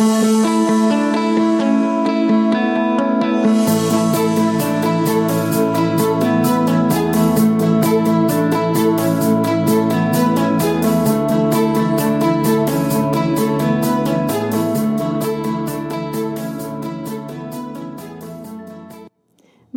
My 0.00 0.06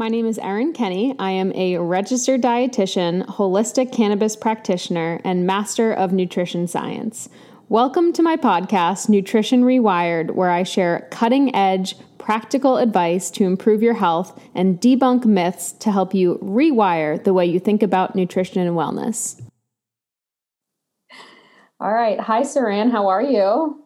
name 0.07 0.25
is 0.25 0.37
Erin 0.39 0.71
Kenny. 0.71 1.15
I 1.19 1.31
am 1.31 1.51
a 1.53 1.77
registered 1.77 2.41
dietitian, 2.41 3.25
holistic 3.25 3.91
cannabis 3.91 4.37
practitioner, 4.37 5.19
and 5.25 5.45
master 5.45 5.91
of 5.91 6.13
nutrition 6.13 6.67
science. 6.67 7.27
Welcome 7.73 8.13
to 8.13 8.21
my 8.21 8.37
podcast, 8.37 9.09
Nutrition 9.09 9.63
Rewired, 9.63 10.35
where 10.35 10.51
I 10.51 10.61
share 10.61 11.07
cutting 11.09 11.55
edge, 11.55 11.95
practical 12.19 12.77
advice 12.77 13.31
to 13.31 13.45
improve 13.45 13.81
your 13.81 13.95
health 13.95 14.39
and 14.53 14.79
debunk 14.79 15.25
myths 15.25 15.71
to 15.79 15.91
help 15.91 16.13
you 16.13 16.37
rewire 16.43 17.23
the 17.23 17.33
way 17.33 17.47
you 17.47 17.59
think 17.59 17.81
about 17.81 18.15
nutrition 18.15 18.61
and 18.61 18.77
wellness. 18.77 19.41
All 21.79 21.91
right. 21.91 22.19
Hi, 22.19 22.41
Saran. 22.41 22.91
How 22.91 23.07
are 23.07 23.23
you? 23.23 23.83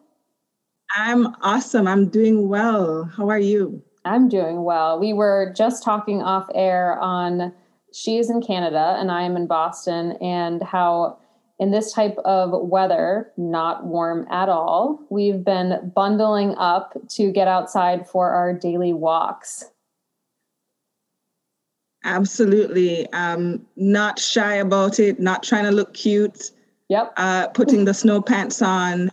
I'm 0.94 1.34
awesome. 1.40 1.88
I'm 1.88 2.10
doing 2.10 2.46
well. 2.46 3.04
How 3.16 3.30
are 3.30 3.40
you? 3.40 3.82
I'm 4.04 4.28
doing 4.28 4.64
well. 4.64 5.00
We 5.00 5.14
were 5.14 5.50
just 5.56 5.82
talking 5.82 6.20
off 6.20 6.46
air 6.54 7.00
on 7.00 7.54
she 7.94 8.18
is 8.18 8.28
in 8.28 8.42
Canada 8.42 8.98
and 9.00 9.10
I 9.10 9.22
am 9.22 9.34
in 9.34 9.46
Boston, 9.46 10.12
and 10.20 10.62
how 10.62 11.20
in 11.58 11.70
this 11.70 11.92
type 11.92 12.16
of 12.18 12.50
weather, 12.68 13.32
not 13.36 13.84
warm 13.84 14.26
at 14.30 14.48
all, 14.48 15.00
we've 15.10 15.44
been 15.44 15.92
bundling 15.94 16.54
up 16.56 16.96
to 17.08 17.32
get 17.32 17.48
outside 17.48 18.08
for 18.08 18.30
our 18.30 18.52
daily 18.52 18.92
walks. 18.92 19.64
Absolutely. 22.04 23.12
Um, 23.12 23.66
not 23.76 24.18
shy 24.18 24.54
about 24.54 25.00
it, 25.00 25.18
not 25.18 25.42
trying 25.42 25.64
to 25.64 25.72
look 25.72 25.94
cute. 25.94 26.52
Yep. 26.88 27.12
Uh, 27.16 27.48
putting 27.48 27.84
the 27.84 27.92
snow 27.92 28.22
pants 28.22 28.62
on, 28.62 29.10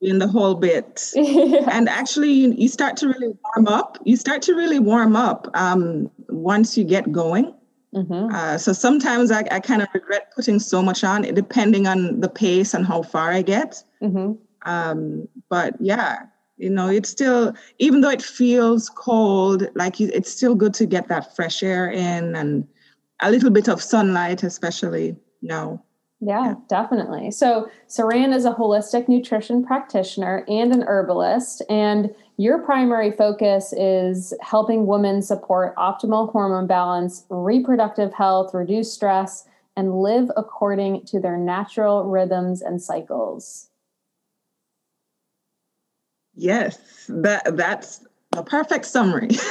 in 0.00 0.18
the 0.18 0.28
whole 0.28 0.54
bit. 0.54 1.12
yeah. 1.14 1.68
And 1.70 1.88
actually, 1.88 2.30
you, 2.30 2.52
you, 2.56 2.68
start 2.68 2.96
to 2.98 3.08
really 3.08 3.32
warm 3.54 3.68
up. 3.68 3.98
You 4.04 4.16
start 4.16 4.42
to 4.42 4.54
really 4.54 4.78
warm 4.78 5.16
up 5.16 5.48
um, 5.54 6.10
once 6.28 6.76
you 6.76 6.84
get 6.84 7.10
going. 7.10 7.54
Mm-hmm. 7.94 8.34
Uh, 8.34 8.58
so 8.58 8.72
sometimes 8.72 9.30
I, 9.30 9.44
I 9.50 9.60
kind 9.60 9.82
of 9.82 9.88
regret 9.94 10.32
putting 10.34 10.58
so 10.58 10.82
much 10.82 11.04
on, 11.04 11.22
depending 11.22 11.86
on 11.86 12.20
the 12.20 12.28
pace 12.28 12.74
and 12.74 12.86
how 12.86 13.02
far 13.02 13.30
I 13.32 13.42
get. 13.42 13.82
Mm-hmm. 14.02 14.32
Um, 14.68 15.28
but 15.48 15.74
yeah, 15.80 16.26
you 16.58 16.70
know, 16.70 16.88
it's 16.88 17.08
still, 17.08 17.54
even 17.78 18.00
though 18.00 18.10
it 18.10 18.22
feels 18.22 18.88
cold, 18.88 19.68
like 19.74 20.00
it's 20.00 20.30
still 20.30 20.54
good 20.54 20.74
to 20.74 20.86
get 20.86 21.08
that 21.08 21.34
fresh 21.36 21.62
air 21.62 21.90
in 21.90 22.34
and 22.34 22.66
a 23.20 23.30
little 23.30 23.50
bit 23.50 23.68
of 23.68 23.82
sunlight, 23.82 24.42
especially 24.42 25.16
now. 25.42 25.82
Yeah, 26.20 26.54
definitely. 26.68 27.30
So, 27.30 27.68
Saran 27.88 28.34
is 28.34 28.46
a 28.46 28.54
holistic 28.54 29.06
nutrition 29.06 29.64
practitioner 29.64 30.46
and 30.48 30.72
an 30.72 30.82
herbalist, 30.82 31.62
and 31.68 32.14
your 32.36 32.58
primary 32.58 33.10
focus 33.10 33.72
is 33.72 34.34
helping 34.42 34.86
women 34.86 35.22
support 35.22 35.74
optimal 35.76 36.30
hormone 36.30 36.66
balance, 36.66 37.24
reproductive 37.30 38.12
health, 38.12 38.52
reduce 38.52 38.92
stress, 38.92 39.46
and 39.76 40.00
live 40.00 40.30
according 40.36 41.04
to 41.06 41.20
their 41.20 41.36
natural 41.36 42.04
rhythms 42.04 42.62
and 42.62 42.80
cycles. 42.80 43.68
Yes, 46.34 47.06
that 47.08 47.56
that's 47.56 48.04
a 48.36 48.42
perfect 48.42 48.84
summary. 48.84 49.30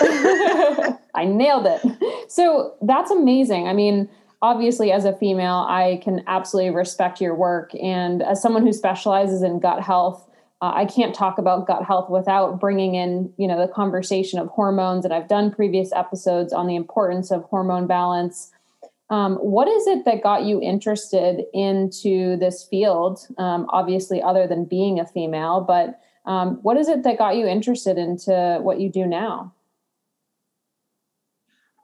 I 1.16 1.26
nailed 1.26 1.66
it. 1.66 2.32
So, 2.32 2.76
that's 2.82 3.10
amazing. 3.10 3.68
I 3.68 3.74
mean, 3.74 4.10
obviously 4.42 4.92
as 4.92 5.06
a 5.06 5.14
female 5.14 5.66
i 5.70 6.00
can 6.04 6.22
absolutely 6.28 6.70
respect 6.70 7.22
your 7.22 7.34
work 7.34 7.72
and 7.82 8.22
as 8.22 8.40
someone 8.42 8.64
who 8.64 8.74
specializes 8.74 9.42
in 9.42 9.60
gut 9.60 9.82
health 9.82 10.30
uh, 10.62 10.72
i 10.76 10.86
can't 10.86 11.16
talk 11.16 11.38
about 11.38 11.68
gut 11.68 11.84
health 11.84 12.10
without 12.10 12.60
bringing 12.60 12.96
in 12.96 13.32
you 13.38 13.48
know 13.48 13.60
the 13.60 13.72
conversation 13.72 14.40
of 14.40 14.48
hormones 14.48 15.06
and 15.06 15.14
i've 15.14 15.28
done 15.28 15.52
previous 15.52 15.92
episodes 15.94 16.54
on 16.54 16.68
the 16.68 16.76
importance 16.76 17.32
of 17.32 17.44
hormone 17.46 17.88
balance 17.88 18.52
um, 19.12 19.36
what 19.36 19.68
is 19.68 19.86
it 19.86 20.04
that 20.06 20.24
got 20.24 20.46
you 20.46 20.60
interested 20.60 21.46
into 21.54 22.38
this 22.38 22.64
field 22.64 23.20
um, 23.38 23.68
obviously 23.70 24.22
other 24.22 24.48
than 24.48 24.66
being 24.66 25.00
a 25.00 25.06
female 25.06 25.62
but 25.62 26.00
um, 26.26 26.56
what 26.64 26.76
is 26.76 26.88
it 26.88 27.04
that 27.04 27.20
got 27.20 27.36
you 27.36 27.46
interested 27.46 27.98
into 27.98 28.60
what 28.62 28.80
you 28.80 28.90
do 28.90 29.06
now 29.06 29.54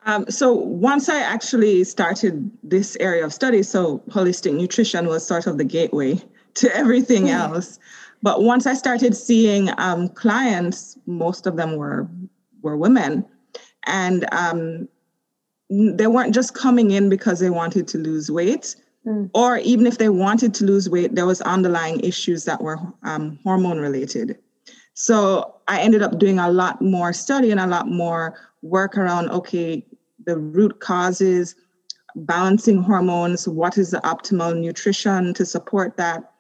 um, 0.06 0.26
so 0.30 0.54
once 0.54 1.10
I 1.10 1.20
actually 1.20 1.84
started 1.84 2.50
this 2.64 2.98
area 3.00 3.24
of 3.24 3.34
study, 3.34 3.62
so 3.62 4.00
holistic 4.10 4.54
nutrition 4.54 5.08
was 5.08 5.26
sort 5.26 5.46
of 5.46 5.58
the 5.58 5.64
gateway 5.64 6.20
to 6.56 6.76
everything 6.76 7.26
mm. 7.26 7.34
else. 7.34 7.80
But 8.22 8.44
once 8.44 8.68
I 8.68 8.74
started 8.74 9.16
seeing 9.16 9.70
um, 9.78 10.10
clients, 10.10 10.98
most 11.06 11.48
of 11.48 11.58
them 11.58 11.76
were 11.76 12.08
were 12.62 12.78
women, 12.78 13.26
and 13.88 14.28
um, 14.32 14.88
they 15.70 16.08
weren't 16.08 16.34
just 16.34 16.54
coming 16.54 16.92
in 16.92 17.10
because 17.10 17.40
they 17.40 17.50
wanted 17.50 17.88
to 17.90 17.98
lose 17.98 18.30
weight, 18.30 18.76
mm. 19.06 19.30
or 19.34 19.58
even 19.58 19.88
if 19.88 19.98
they 19.98 20.10
wanted 20.10 20.54
to 20.56 20.66
lose 20.66 20.90
weight, 20.90 21.16
there 21.16 21.26
was 21.26 21.42
underlying 21.42 22.00
issues 22.02 22.46
that 22.46 22.62
were 22.62 22.78
um, 23.04 23.40
hormone 23.44 23.80
related. 23.80 24.38
So 24.94 25.56
I 25.68 25.82
ended 25.82 26.04
up 26.04 26.20
doing 26.20 26.38
a 26.38 26.52
lot 26.52 26.82
more 26.82 27.14
study 27.14 27.50
and 27.50 27.60
a 27.60 27.66
lot 27.66 27.88
more 27.88 28.36
work 28.62 28.98
around 28.98 29.30
okay 29.32 29.84
the 30.26 30.38
root 30.38 30.80
causes, 30.80 31.56
balancing 32.16 32.82
hormones, 32.82 33.48
what 33.48 33.78
is 33.78 33.92
the 33.92 34.00
optimal 34.00 34.60
nutrition 34.60 35.34
to 35.34 35.46
support 35.46 35.98
that. 35.98 36.31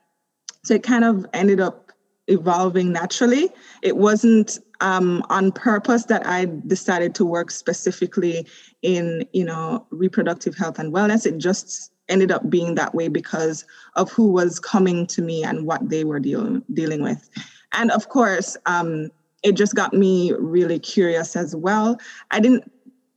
So 0.64 0.76
it 0.76 0.84
kind 0.84 1.04
of 1.04 1.26
ended 1.34 1.60
up 1.60 1.92
evolving 2.28 2.92
naturally. 2.92 3.50
It 3.82 3.98
wasn't 3.98 4.60
um, 4.80 5.24
on 5.30 5.52
purpose 5.52 6.06
that 6.06 6.26
I 6.26 6.48
decided 6.68 7.16
to 7.16 7.26
work 7.26 7.52
specifically 7.52 8.48
in, 8.82 9.28
you 9.34 9.46
know, 9.46 9.86
reproductive 9.90 10.56
health 10.56 10.80
and 10.80 10.94
wellness. 10.94 11.26
It 11.26 11.38
just 11.38 11.92
ended 12.10 12.32
up 12.32 12.50
being 12.50 12.76
that 12.76 12.94
way 12.94 13.08
because 13.08 13.66
of 13.96 14.12
who 14.12 14.32
was 14.32 14.60
coming 14.60 15.08
to 15.08 15.22
me 15.22 15.44
and 15.44 15.66
what 15.66 15.90
they 15.90 16.04
were 16.04 16.20
dealing 16.20 16.64
dealing 16.74 17.02
with. 17.02 17.30
And 17.74 17.90
of 17.92 18.10
course, 18.10 18.58
um, 18.66 19.10
it 19.44 19.54
just 19.54 19.76
got 19.76 19.94
me 19.94 20.34
really 20.34 20.78
curious 20.78 21.36
as 21.36 21.56
well. 21.56 22.00
I 22.32 22.40
didn't 22.40 22.70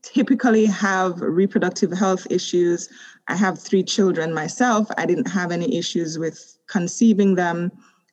typically 0.02 0.66
have 0.66 1.20
reproductive 1.20 1.92
health 1.92 2.26
issues. 2.30 2.88
I 3.28 3.36
have 3.36 3.58
three 3.58 3.82
children 3.82 4.32
myself. 4.32 4.88
I 4.96 5.06
didn't 5.06 5.28
have 5.28 5.50
any 5.50 5.76
issues 5.76 6.18
with 6.18 6.53
conceiving 6.66 7.34
them. 7.34 7.72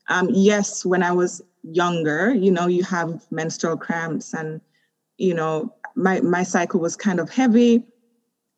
Um, 0.10 0.30
yes, 0.32 0.86
when 0.86 1.04
I 1.04 1.12
was 1.12 1.42
younger, 1.64 2.34
you 2.34 2.52
know, 2.52 2.68
you 2.68 2.84
have 2.84 3.26
menstrual 3.32 3.78
cramps 3.78 4.34
and, 4.34 4.62
you 5.18 5.34
know, 5.34 5.74
my, 5.96 6.22
my 6.22 6.44
cycle 6.44 6.80
was 6.80 6.96
kind 6.96 7.20
of 7.20 7.30
heavy, 7.30 7.84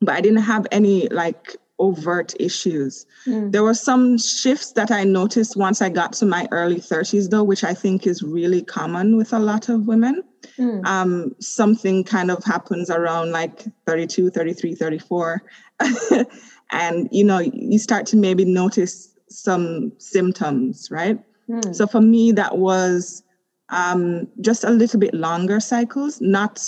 but 0.02 0.16
I 0.16 0.22
didn't 0.22 0.44
have 0.44 0.68
any 0.72 1.08
like 1.10 1.56
overt 1.80 2.34
issues. 2.40 3.06
Mm. 3.26 3.52
There 3.52 3.64
were 3.64 3.74
some 3.74 4.18
shifts 4.18 4.72
that 4.74 4.92
I 4.92 5.04
noticed 5.04 5.56
once 5.56 5.82
I 5.82 5.90
got 5.90 6.14
to 6.14 6.26
my 6.26 6.48
early 6.52 6.80
30s, 6.80 7.30
though, 7.30 7.44
which 7.44 7.64
I 7.64 7.74
think 7.74 8.08
is 8.08 8.22
really 8.24 8.62
common 8.62 9.18
with 9.18 9.34
a 9.34 9.40
lot 9.40 9.70
of 9.70 9.88
women. 9.88 10.24
Mm. 10.58 10.86
Um, 10.86 11.36
something 11.40 12.04
kind 12.04 12.32
of 12.32 12.44
happens 12.44 12.90
around 12.90 13.32
like 13.32 13.66
32, 13.86 14.30
33, 14.30 14.76
34. 14.76 15.44
and, 16.72 17.10
you 17.12 17.24
know, 17.24 17.40
you 17.40 17.80
start 17.80 18.06
to 18.08 18.18
maybe 18.18 18.46
notice 18.46 19.13
some 19.34 19.92
symptoms, 19.98 20.90
right? 20.92 21.20
Mm. 21.50 21.76
So 21.76 21.88
for 21.88 22.02
me, 22.02 22.32
that 22.34 22.58
was 22.58 23.24
um, 23.70 24.28
just 24.42 24.64
a 24.64 24.70
little 24.70 25.00
bit 25.00 25.14
longer 25.14 25.60
cycles, 25.60 26.22
not 26.22 26.62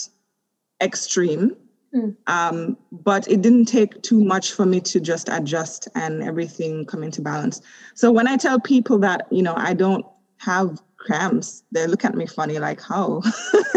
extreme 0.81 1.55
Mm. 1.95 2.15
Um, 2.27 2.77
but 2.91 3.27
it 3.27 3.41
didn't 3.41 3.65
take 3.65 4.01
too 4.01 4.23
much 4.23 4.51
for 4.51 4.65
me 4.65 4.81
to 4.81 4.99
just 4.99 5.29
adjust 5.29 5.87
and 5.95 6.21
everything 6.21 6.85
come 6.85 7.03
into 7.03 7.21
balance. 7.21 7.61
So 7.93 8.11
when 8.11 8.27
I 8.27 8.37
tell 8.37 8.59
people 8.59 8.99
that, 8.99 9.27
you 9.31 9.41
know, 9.41 9.53
I 9.55 9.73
don't 9.73 10.05
have 10.37 10.81
cramps, 10.97 11.63
they 11.71 11.87
look 11.87 12.03
at 12.03 12.15
me 12.15 12.25
funny, 12.25 12.59
like, 12.59 12.81
how? 12.81 13.21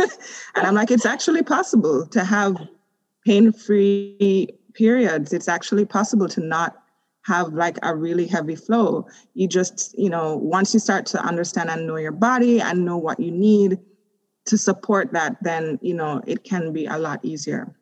and 0.56 0.66
I'm 0.66 0.74
like, 0.74 0.90
it's 0.90 1.06
actually 1.06 1.42
possible 1.42 2.06
to 2.08 2.24
have 2.24 2.56
pain 3.24 3.52
free 3.52 4.48
periods. 4.74 5.32
It's 5.32 5.48
actually 5.48 5.84
possible 5.84 6.28
to 6.28 6.40
not 6.40 6.82
have 7.28 7.52
like 7.52 7.78
a 7.82 7.94
really 7.94 8.26
heavy 8.26 8.56
flow. 8.56 9.06
You 9.34 9.46
just, 9.46 9.96
you 9.96 10.10
know, 10.10 10.36
once 10.36 10.74
you 10.74 10.80
start 10.80 11.06
to 11.06 11.20
understand 11.22 11.70
and 11.70 11.86
know 11.86 11.96
your 11.96 12.12
body 12.12 12.60
and 12.60 12.84
know 12.84 12.96
what 12.96 13.20
you 13.20 13.30
need 13.30 13.78
to 14.46 14.58
support 14.58 15.12
that, 15.12 15.36
then, 15.42 15.78
you 15.82 15.94
know, 15.94 16.22
it 16.26 16.42
can 16.42 16.72
be 16.72 16.86
a 16.86 16.98
lot 16.98 17.22
easier. 17.22 17.74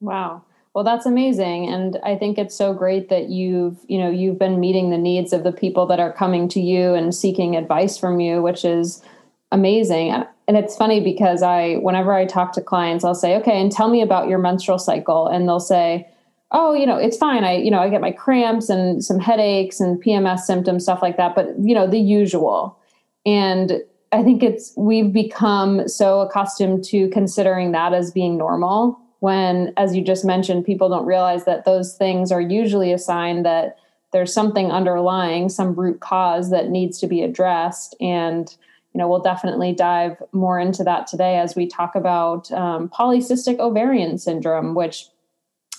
Wow. 0.00 0.42
Well, 0.74 0.84
that's 0.84 1.06
amazing. 1.06 1.68
And 1.68 1.98
I 2.04 2.16
think 2.16 2.38
it's 2.38 2.54
so 2.54 2.72
great 2.72 3.08
that 3.08 3.28
you've, 3.28 3.78
you 3.88 3.98
know, 3.98 4.10
you've 4.10 4.38
been 4.38 4.60
meeting 4.60 4.90
the 4.90 4.98
needs 4.98 5.32
of 5.32 5.42
the 5.42 5.52
people 5.52 5.86
that 5.86 6.00
are 6.00 6.12
coming 6.12 6.48
to 6.50 6.60
you 6.60 6.94
and 6.94 7.14
seeking 7.14 7.56
advice 7.56 7.98
from 7.98 8.20
you, 8.20 8.40
which 8.42 8.64
is 8.64 9.02
amazing. 9.50 10.10
And 10.46 10.56
it's 10.56 10.76
funny 10.76 11.00
because 11.00 11.42
I, 11.42 11.76
whenever 11.76 12.12
I 12.12 12.26
talk 12.26 12.52
to 12.52 12.62
clients, 12.62 13.04
I'll 13.04 13.14
say, 13.14 13.36
okay, 13.36 13.60
and 13.60 13.72
tell 13.72 13.88
me 13.88 14.02
about 14.02 14.28
your 14.28 14.38
menstrual 14.38 14.78
cycle. 14.78 15.26
And 15.26 15.48
they'll 15.48 15.58
say, 15.60 16.06
oh, 16.52 16.72
you 16.74 16.86
know, 16.86 16.96
it's 16.96 17.16
fine. 17.16 17.44
I, 17.44 17.56
you 17.56 17.70
know, 17.70 17.80
I 17.80 17.90
get 17.90 18.00
my 18.00 18.12
cramps 18.12 18.68
and 18.68 19.04
some 19.04 19.18
headaches 19.18 19.80
and 19.80 20.02
PMS 20.02 20.40
symptoms, 20.40 20.84
stuff 20.84 21.02
like 21.02 21.16
that. 21.18 21.34
But, 21.34 21.48
you 21.58 21.74
know, 21.74 21.86
the 21.86 21.98
usual. 21.98 22.78
And 23.26 23.82
I 24.12 24.22
think 24.22 24.42
it's, 24.42 24.72
we've 24.76 25.12
become 25.12 25.86
so 25.86 26.20
accustomed 26.20 26.84
to 26.84 27.08
considering 27.10 27.72
that 27.72 27.92
as 27.92 28.10
being 28.10 28.38
normal 28.38 28.98
when, 29.20 29.72
as 29.76 29.94
you 29.96 30.02
just 30.02 30.24
mentioned, 30.24 30.64
people 30.64 30.88
don't 30.88 31.04
realize 31.04 31.44
that 31.44 31.64
those 31.64 31.94
things 31.94 32.30
are 32.32 32.40
usually 32.40 32.92
a 32.92 32.98
sign 32.98 33.42
that 33.42 33.76
there's 34.12 34.32
something 34.32 34.70
underlying, 34.70 35.48
some 35.48 35.74
root 35.74 36.00
cause 36.00 36.50
that 36.50 36.70
needs 36.70 36.98
to 37.00 37.06
be 37.06 37.22
addressed. 37.22 37.94
And, 38.00 38.48
you 38.94 38.98
know, 38.98 39.08
we'll 39.08 39.20
definitely 39.20 39.74
dive 39.74 40.22
more 40.32 40.58
into 40.58 40.82
that 40.84 41.06
today 41.06 41.36
as 41.36 41.54
we 41.54 41.66
talk 41.66 41.94
about 41.94 42.50
um, 42.52 42.88
polycystic 42.88 43.58
ovarian 43.58 44.16
syndrome, 44.16 44.74
which 44.74 45.08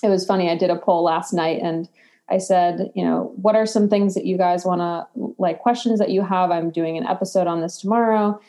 it 0.02 0.08
was 0.08 0.26
funny. 0.26 0.50
I 0.50 0.56
did 0.56 0.70
a 0.70 0.76
poll 0.76 1.02
last 1.04 1.32
night 1.32 1.60
and 1.62 1.88
I 2.30 2.38
said, 2.38 2.92
you 2.94 3.04
know, 3.04 3.32
what 3.36 3.56
are 3.56 3.66
some 3.66 3.88
things 3.88 4.14
that 4.14 4.24
you 4.24 4.38
guys 4.38 4.64
want 4.64 4.80
to 4.80 5.06
like 5.38 5.58
questions 5.58 5.98
that 5.98 6.10
you 6.10 6.22
have? 6.22 6.50
I'm 6.50 6.70
doing 6.70 6.96
an 6.96 7.06
episode 7.06 7.46
on 7.46 7.60
this 7.60 7.78
tomorrow. 7.78 8.40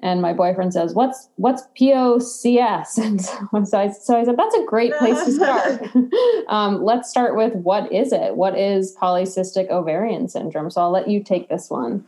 And 0.00 0.20
my 0.20 0.34
boyfriend 0.34 0.74
says, 0.74 0.92
"What's 0.92 1.30
what's 1.36 1.62
POCS?" 1.80 2.98
And 3.02 3.20
so, 3.20 3.64
so, 3.64 3.78
I, 3.78 3.88
so 3.88 4.20
I 4.20 4.24
said, 4.24 4.36
"That's 4.36 4.54
a 4.54 4.64
great 4.64 4.92
place 4.98 5.24
to 5.24 5.32
start. 5.32 5.82
um, 6.48 6.84
let's 6.84 7.08
start 7.08 7.34
with 7.34 7.54
what 7.54 7.90
is 7.90 8.12
it? 8.12 8.36
What 8.36 8.58
is 8.58 8.94
polycystic 8.94 9.70
ovarian 9.70 10.28
syndrome?" 10.28 10.70
So 10.70 10.82
I'll 10.82 10.90
let 10.90 11.08
you 11.08 11.22
take 11.22 11.48
this 11.48 11.70
one. 11.70 12.04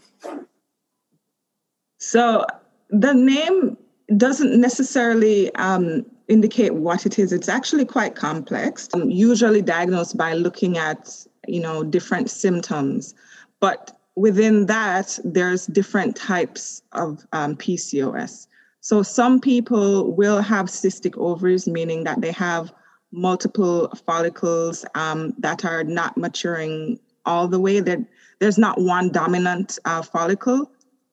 So 1.99 2.45
the 2.91 3.15
name 3.15 3.79
doesn't 4.17 4.61
necessarily 4.61 5.53
um, 5.55 6.05
indicate 6.29 6.75
what 6.75 7.07
it 7.07 7.19
is. 7.19 7.33
It's 7.33 7.49
actually 7.49 7.85
quite 7.85 8.15
complex. 8.15 8.89
Um, 8.93 9.11
usually 9.11 9.63
diagnosed 9.63 10.17
by 10.17 10.35
looking 10.35 10.79
at 10.79 11.27
you 11.47 11.61
know 11.61 11.83
different 11.83 12.31
symptoms, 12.31 13.15
but 13.61 13.99
within 14.15 14.67
that 14.67 15.19
there's 15.25 15.67
different 15.67 16.17
types 16.17 16.83
of 16.93 17.25
um, 17.33 17.57
PCOS. 17.57 18.47
So 18.81 19.03
some 19.03 19.41
people 19.41 20.13
will 20.13 20.41
have 20.41 20.67
cystic 20.67 21.17
ovaries, 21.19 21.67
meaning 21.67 22.05
that 22.05 22.21
they 22.21 22.33
have 22.33 22.73
multiple 23.13 23.89
follicles 24.07 24.85
um, 24.95 25.35
that 25.39 25.65
are 25.65 25.85
not 25.85 26.17
maturing 26.17 26.99
all 27.25 27.49
the 27.49 27.61
way. 27.61 27.81
That 27.81 28.01
there's 28.39 28.59
not 28.59 28.81
one 28.81 29.11
dominant 29.11 29.79
uh, 29.85 30.03
follicle. 30.03 30.71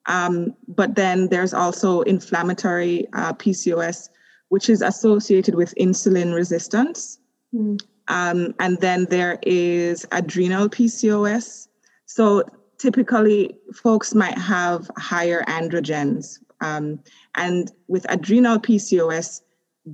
Um, 0.07 0.55
but 0.67 0.95
then 0.95 1.29
there's 1.29 1.53
also 1.53 2.01
inflammatory 2.01 3.07
uh, 3.13 3.33
PCOS, 3.33 4.09
which 4.49 4.69
is 4.69 4.81
associated 4.81 5.55
with 5.55 5.73
insulin 5.79 6.33
resistance. 6.33 7.19
Mm. 7.53 7.79
Um, 8.07 8.53
and 8.59 8.79
then 8.79 9.07
there 9.09 9.39
is 9.41 10.05
adrenal 10.11 10.69
PCOS. 10.69 11.67
So 12.05 12.43
typically, 12.77 13.57
folks 13.73 14.13
might 14.13 14.37
have 14.37 14.89
higher 14.97 15.43
androgens. 15.43 16.39
Um, 16.61 16.99
and 17.35 17.71
with 17.87 18.05
adrenal 18.09 18.59
PCOS, 18.59 19.41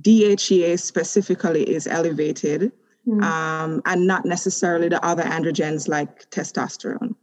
DHEA 0.00 0.78
specifically 0.78 1.68
is 1.68 1.86
elevated, 1.86 2.72
mm. 3.06 3.22
um, 3.22 3.82
and 3.84 4.06
not 4.06 4.24
necessarily 4.24 4.88
the 4.88 5.04
other 5.04 5.22
androgens 5.22 5.88
like 5.88 6.30
testosterone. 6.30 7.14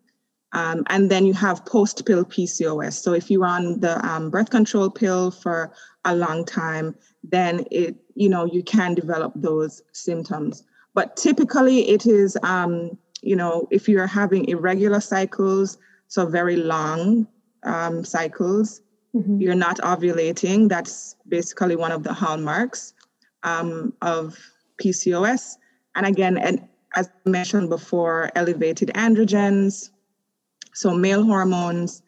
Um, 0.52 0.84
and 0.88 1.12
then 1.12 1.26
you 1.26 1.34
have 1.34 1.66
post 1.66 2.06
pill 2.06 2.26
PCOS. 2.26 2.94
So 2.94 3.14
if 3.14 3.30
you're 3.30 3.46
on 3.46 3.80
the 3.80 4.04
um, 4.06 4.30
birth 4.30 4.50
control 4.50 4.90
pill 4.90 5.32
for 5.32 5.72
a 6.06 6.16
long 6.16 6.44
time, 6.44 6.96
then 7.24 7.66
it 7.72 7.96
you 8.16 8.30
know 8.30 8.46
you 8.46 8.64
can 8.64 8.94
develop 8.94 9.34
those 9.36 9.82
symptoms. 9.94 10.64
But 10.94 11.16
typically, 11.16 11.90
it 11.90 12.06
is 12.06 12.38
um, 12.44 12.98
you 13.22 13.36
know 13.36 13.68
if 13.72 13.88
you're 13.88 14.08
having 14.08 14.48
irregular 14.48 15.00
cycles, 15.00 15.78
so 16.08 16.26
very 16.26 16.56
long 16.58 17.28
um, 17.64 18.04
cycles, 18.04 18.82
mm-hmm. 19.16 19.40
you're 19.42 19.56
not 19.56 19.78
ovulating. 19.80 20.70
That's 20.70 21.16
basically 21.28 21.76
one 21.76 21.92
of 21.92 22.04
the 22.04 22.14
hallmarks 22.14 22.94
um, 23.44 23.94
of 24.02 24.38
PCOS. 24.82 25.56
And 25.96 26.06
again, 26.06 26.38
and 26.38 26.68
as 26.96 27.10
mentioned 27.26 27.70
before, 27.70 28.32
elevated 28.36 28.90
androgens 28.96 29.90
so 30.80 30.94
male 30.94 31.26
hormones, 31.26 32.02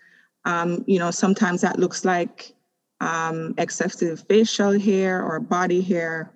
um, 0.45 0.83
you 0.87 0.97
know, 0.97 1.11
sometimes 1.11 1.61
that 1.61 1.77
looks 1.77 2.05
like 2.05 2.53
um, 3.01 3.55
excessive 3.57 4.23
facial 4.29 4.79
hair 4.79 5.21
or 5.23 5.39
body 5.39 5.81
hair. 5.81 6.31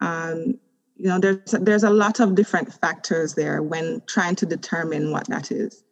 Um, 0.00 0.58
you 0.96 1.08
know, 1.08 1.18
there's 1.18 1.50
there's 1.60 1.82
a 1.82 1.90
lot 1.90 2.20
of 2.20 2.36
different 2.36 2.72
factors 2.72 3.34
there 3.34 3.62
when 3.62 4.00
trying 4.06 4.36
to 4.36 4.46
determine 4.46 5.10
what 5.10 5.26
that 5.26 5.50
is. 5.50 5.82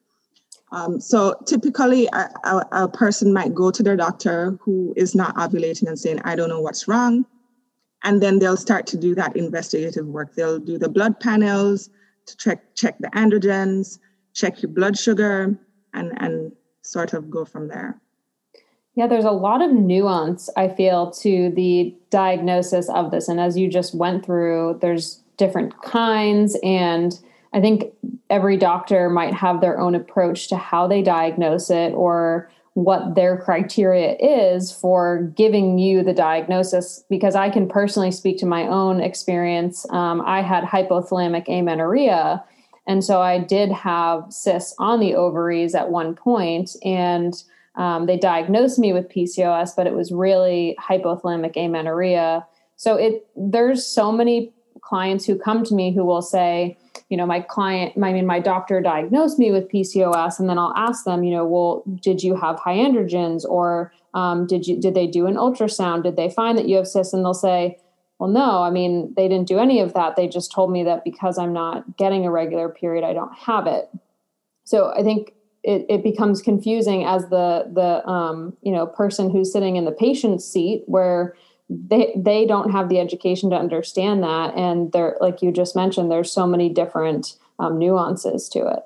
Um, 0.71 1.01
so 1.01 1.35
typically, 1.45 2.09
a, 2.15 2.31
a, 2.45 2.67
a, 2.73 2.89
person 2.89 3.31
might 3.33 3.55
go 3.55 3.71
to 3.71 3.83
their 3.83 3.97
doctor 3.97 4.57
who 4.63 4.95
is 4.97 5.15
not 5.15 5.35
ovulating 5.37 5.89
and 5.89 5.99
saying, 5.99 6.21
"I 6.25 6.37
don't 6.37 6.49
know 6.49 6.61
what's 6.61 6.87
wrong," 6.87 7.27
and 8.05 8.23
then 8.23 8.39
they'll 8.39 8.57
start 8.57 8.87
to 8.89 8.97
do 8.97 9.15
that 9.17 9.37
investigative 9.37 10.07
work. 10.07 10.35
They'll 10.35 10.61
do 10.61 10.79
the 10.79 10.89
blood 10.89 11.19
panels 11.19 11.91
to 12.27 12.37
check 12.37 12.75
check 12.77 12.97
the 13.01 13.09
androgens, 13.09 13.99
check 14.35 14.63
your 14.63 14.71
blood 14.71 14.97
sugar, 14.97 15.59
and 15.93 16.13
and 16.23 16.53
sort 16.83 17.13
of 17.13 17.29
go 17.29 17.45
from 17.45 17.67
there. 17.67 18.01
Yeah, 18.95 19.07
there's 19.07 19.25
a 19.25 19.31
lot 19.31 19.63
of 19.63 19.73
nuance, 19.73 20.51
I 20.57 20.69
feel, 20.69 21.11
to 21.13 21.51
the 21.51 21.95
diagnosis 22.11 22.89
of 22.91 23.11
this. 23.11 23.29
And 23.29 23.41
as 23.41 23.57
you 23.57 23.69
just 23.69 23.95
went 23.95 24.25
through, 24.25 24.79
there's 24.83 25.23
different 25.39 25.81
kinds. 25.83 26.59
And 26.63 27.19
I 27.55 27.61
think 27.61 27.85
every 28.29 28.57
doctor 28.57 29.09
might 29.09 29.33
have 29.33 29.61
their 29.61 29.81
own 29.81 29.95
approach 29.95 30.49
to 30.49 30.57
how 30.57 30.87
they 30.87 31.03
diagnose 31.03 31.71
it 31.71 31.93
or 31.95 32.51
what 32.75 33.15
their 33.15 33.37
criteria 33.37 34.17
is 34.17 34.73
for 34.73 35.33
giving 35.37 35.79
you 35.79 36.03
the 36.03 36.15
diagnosis. 36.15 37.05
Because 37.09 37.35
I 37.35 37.49
can 37.49 37.69
personally 37.69 38.11
speak 38.11 38.39
to 38.39 38.47
my 38.47 38.67
own 38.67 39.01
experience. 39.01 39.87
Um, 39.91 40.21
I 40.21 40.43
had 40.43 40.65
hypothalamic 40.65 41.49
amenorrhea 41.49 42.45
and 42.87 43.05
so 43.05 43.21
I 43.21 43.39
did 43.39 43.71
have 43.71 44.33
cysts 44.33 44.75
on 44.79 45.01
the 45.01 45.15
ovaries 45.15 45.75
at 45.75 45.91
one 45.91 46.15
point, 46.15 46.77
and 46.85 47.35
um, 47.77 48.07
they 48.07 48.19
diagnosed 48.19 48.79
me 48.79 48.93
with 48.93 49.09
PCOS, 49.09 49.71
but 49.77 49.87
it 49.87 49.95
was 49.95 50.13
really 50.13 50.77
hypothalamic 50.81 51.57
amenorrhea. 51.57 52.47
So 52.77 52.97
it 52.97 53.27
there's 53.37 53.87
so 53.87 54.13
many 54.13 54.53
clients 54.81 55.25
who 55.25 55.39
come 55.39 55.65
to 55.65 55.75
me 55.75 55.95
who 55.95 56.05
will 56.05 56.23
say, 56.23 56.77
you 57.09 57.17
know, 57.17 57.25
my 57.25 57.41
client, 57.41 57.95
I 58.03 58.13
mean, 58.13 58.27
my 58.27 58.41
doctor 58.41 58.81
diagnosed 58.81 59.39
me 59.39 59.51
with 59.51 59.71
PCOS, 59.71 60.39
and 60.39 60.49
then 60.49 60.59
I'll 60.59 60.75
ask 60.77 61.05
them, 61.05 61.25
you 61.25 61.35
know, 61.35 61.47
well, 61.47 61.83
did 62.03 62.23
you 62.23 62.37
have 62.37 62.59
high 62.59 62.77
androgens, 62.77 63.45
or 63.45 63.93
um, 64.15 64.47
did 64.47 64.67
you 64.67 64.79
did 64.79 64.95
they 64.95 65.07
do 65.07 65.27
an 65.27 65.37
ultrasound? 65.37 66.03
Did 66.03 66.17
they 66.17 66.29
find 66.29 66.59
that 66.59 66.69
you 66.69 66.77
have 66.77 66.89
cysts? 66.89 67.15
And 67.15 67.25
they'll 67.25 67.35
say, 67.35 67.79
well, 68.19 68.31
no, 68.31 68.63
I 68.63 68.71
mean, 68.71 69.13
they 69.17 69.29
didn't 69.29 69.49
do 69.49 69.59
any 69.59 69.81
of 69.81 69.95
that. 69.95 70.17
They 70.17 70.29
just 70.29 70.53
told 70.53 70.71
me 70.71 70.85
that 70.85 71.05
because 71.05 71.39
I'm 71.39 71.53
not 71.53 71.97
getting 71.97 72.27
a 72.27 72.31
regular 72.31 72.69
period, 72.69 73.05
I 73.05 73.15
don't 73.15 73.35
have 73.35 73.67
it. 73.67 73.89
So 74.65 74.93
I 74.97 75.03
think 75.03 75.33
it, 75.63 75.87
it 75.89 76.03
becomes 76.03 76.43
confusing 76.43 77.05
as 77.05 77.29
the 77.29 77.71
the 77.73 78.07
um, 78.09 78.57
you 78.63 78.73
know 78.73 78.87
person 78.87 79.31
who's 79.31 79.53
sitting 79.53 79.77
in 79.77 79.85
the 79.85 79.93
patient's 79.93 80.45
seat 80.45 80.85
where 80.87 81.37
they 81.69 82.13
they 82.17 82.47
don't 82.47 82.71
have 82.71 82.89
the 82.89 82.99
education 82.99 83.51
to 83.51 83.57
understand 83.57 84.23
that, 84.23 84.55
and 84.57 84.93
they're 84.93 85.17
like 85.21 85.43
you 85.43 85.53
just 85.53 85.77
mentioned, 85.77 86.11
there's 86.11 86.33
so 86.33 86.47
many 86.47 86.69
different 86.69 87.37
um, 87.59 87.79
nuances 87.79 88.49
to 88.51 88.67
it. 88.67 88.83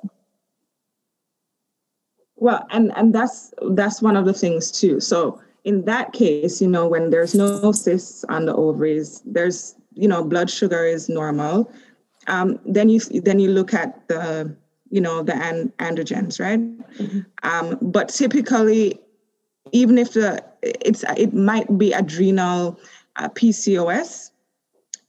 Well, 2.36 2.66
and 2.70 2.92
and 2.96 3.14
that's 3.14 3.52
that's 3.70 4.02
one 4.02 4.16
of 4.16 4.26
the 4.26 4.34
things 4.34 4.70
too. 4.70 5.00
So 5.00 5.40
in 5.64 5.84
that 5.84 6.12
case, 6.12 6.62
you 6.62 6.68
know, 6.68 6.86
when 6.86 7.10
there's 7.10 7.34
no 7.34 7.72
cysts 7.72 8.24
on 8.28 8.46
the 8.46 8.54
ovaries, 8.54 9.20
there's, 9.26 9.74
you 9.94 10.06
know, 10.06 10.22
blood 10.22 10.48
sugar 10.48 10.84
is 10.86 11.08
normal. 11.08 11.70
Um, 12.28 12.60
then 12.64 12.88
you 12.88 13.00
then 13.00 13.40
you 13.40 13.50
look 13.50 13.74
at 13.74 14.06
the, 14.08 14.54
you 14.90 15.00
know, 15.00 15.22
the 15.22 15.34
an- 15.34 15.72
androgens, 15.78 16.40
right? 16.40 16.60
Mm-hmm. 16.60 17.20
Um, 17.42 17.78
but 17.82 18.08
typically, 18.08 18.98
even 19.72 19.98
if 19.98 20.12
the 20.12 20.44
it's 20.62 21.04
it 21.16 21.34
might 21.34 21.78
be 21.78 21.92
adrenal 21.92 22.78
uh, 23.16 23.28
PCOS, 23.30 24.30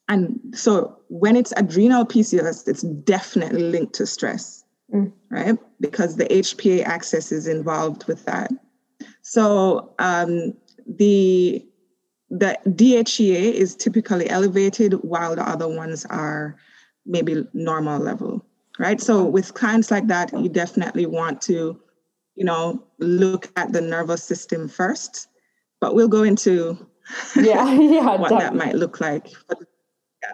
and 0.08 0.40
so 0.54 0.98
when 1.10 1.36
it's 1.36 1.54
adrenal 1.58 2.06
PCOS, 2.06 2.68
it's 2.68 2.82
definitely 2.82 3.64
linked 3.64 3.94
to 3.96 4.06
stress, 4.06 4.64
mm. 4.94 5.12
right? 5.30 5.58
Because 5.80 6.16
the 6.16 6.26
HPA 6.26 6.84
axis 6.86 7.32
is 7.32 7.48
involved 7.48 8.08
with 8.08 8.26
that. 8.26 8.52
So 9.22 9.94
um, 10.00 10.54
the 10.86 11.66
the 12.30 12.58
DHEA 12.66 13.54
is 13.54 13.76
typically 13.76 14.30
elevated 14.30 14.94
while 14.96 15.36
the 15.36 15.48
other 15.48 15.68
ones 15.68 16.06
are 16.06 16.58
maybe 17.06 17.48
normal 17.54 18.00
level, 18.00 18.46
right? 18.80 19.02
So 19.02 19.24
with 19.26 19.54
clients 19.54 19.92
like 19.92 20.08
that, 20.08 20.32
you 20.34 20.50
definitely 20.50 21.06
want 21.06 21.42
to, 21.44 21.80
you 22.36 22.46
know, 22.46 22.84
look 23.00 23.52
at 23.56 23.74
the 23.74 23.82
nervous 23.82 24.24
system 24.24 24.68
first 24.68 25.28
but 25.80 25.96
we'll 25.96 26.08
go 26.08 26.24
into 26.24 26.78
yeah, 27.36 27.72
yeah, 27.80 28.16
what 28.16 28.30
definitely. 28.30 28.38
that 28.40 28.56
might 28.56 28.76
look 28.76 29.00
like. 29.00 29.30
Yeah. 30.22 30.32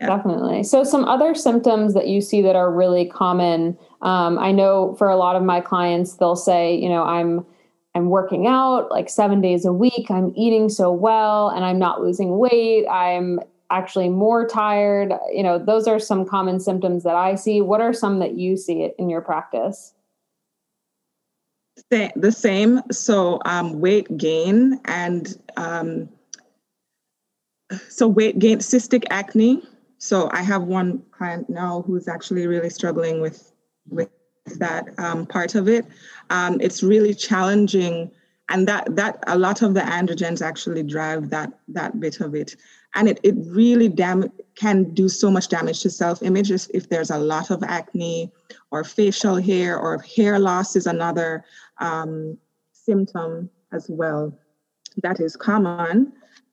Yeah. 0.00 0.06
Definitely. 0.06 0.62
So, 0.62 0.84
some 0.84 1.04
other 1.04 1.34
symptoms 1.34 1.94
that 1.94 2.08
you 2.08 2.20
see 2.20 2.42
that 2.42 2.56
are 2.56 2.72
really 2.72 3.06
common. 3.06 3.76
Um, 4.02 4.38
I 4.38 4.52
know 4.52 4.94
for 4.96 5.08
a 5.08 5.16
lot 5.16 5.36
of 5.36 5.42
my 5.42 5.60
clients, 5.60 6.14
they'll 6.14 6.36
say, 6.36 6.74
you 6.74 6.88
know, 6.88 7.02
I'm 7.02 7.44
I'm 7.94 8.10
working 8.10 8.46
out 8.46 8.90
like 8.90 9.08
seven 9.08 9.40
days 9.40 9.64
a 9.64 9.72
week. 9.72 10.10
I'm 10.10 10.32
eating 10.36 10.68
so 10.68 10.92
well, 10.92 11.48
and 11.48 11.64
I'm 11.64 11.78
not 11.78 12.00
losing 12.02 12.38
weight. 12.38 12.86
I'm 12.88 13.40
actually 13.70 14.08
more 14.08 14.46
tired. 14.46 15.12
You 15.32 15.42
know, 15.42 15.58
those 15.58 15.86
are 15.86 15.98
some 15.98 16.24
common 16.24 16.60
symptoms 16.60 17.02
that 17.04 17.14
I 17.14 17.34
see. 17.34 17.60
What 17.60 17.80
are 17.80 17.92
some 17.92 18.18
that 18.20 18.34
you 18.34 18.56
see 18.56 18.90
in 18.98 19.08
your 19.08 19.20
practice? 19.20 19.94
The 21.90 22.32
same. 22.32 22.80
So, 22.90 23.40
um, 23.44 23.80
weight 23.80 24.16
gain 24.16 24.80
and 24.86 25.38
um, 25.56 26.08
so 27.88 28.08
weight 28.08 28.38
gain, 28.38 28.58
cystic 28.58 29.04
acne. 29.10 29.62
So, 29.98 30.28
I 30.32 30.42
have 30.42 30.62
one 30.62 31.02
client 31.12 31.48
now 31.48 31.82
who's 31.86 32.08
actually 32.08 32.46
really 32.46 32.70
struggling 32.70 33.20
with 33.20 33.52
with 33.88 34.10
that 34.58 34.88
um, 34.98 35.26
part 35.26 35.54
of 35.54 35.68
it. 35.68 35.86
Um, 36.30 36.60
it's 36.60 36.82
really 36.82 37.14
challenging, 37.14 38.10
and 38.48 38.66
that 38.66 38.96
that 38.96 39.22
a 39.26 39.38
lot 39.38 39.62
of 39.62 39.74
the 39.74 39.80
androgens 39.80 40.42
actually 40.42 40.82
drive 40.82 41.30
that 41.30 41.52
that 41.68 42.00
bit 42.00 42.20
of 42.20 42.34
it 42.34 42.56
and 42.96 43.08
it, 43.08 43.20
it 43.22 43.34
really 43.38 43.88
dam- 43.88 44.32
can 44.56 44.84
do 44.94 45.08
so 45.08 45.30
much 45.30 45.48
damage 45.48 45.82
to 45.82 45.90
self-image 45.90 46.50
if 46.50 46.88
there's 46.88 47.10
a 47.10 47.18
lot 47.18 47.50
of 47.50 47.62
acne 47.62 48.32
or 48.72 48.82
facial 48.82 49.36
hair 49.36 49.78
or 49.78 49.98
hair 49.98 50.38
loss 50.38 50.74
is 50.74 50.86
another 50.86 51.44
um, 51.78 52.36
symptom 52.72 53.48
as 53.72 53.86
well 53.88 54.36
that 55.02 55.20
is 55.20 55.36
common 55.36 56.12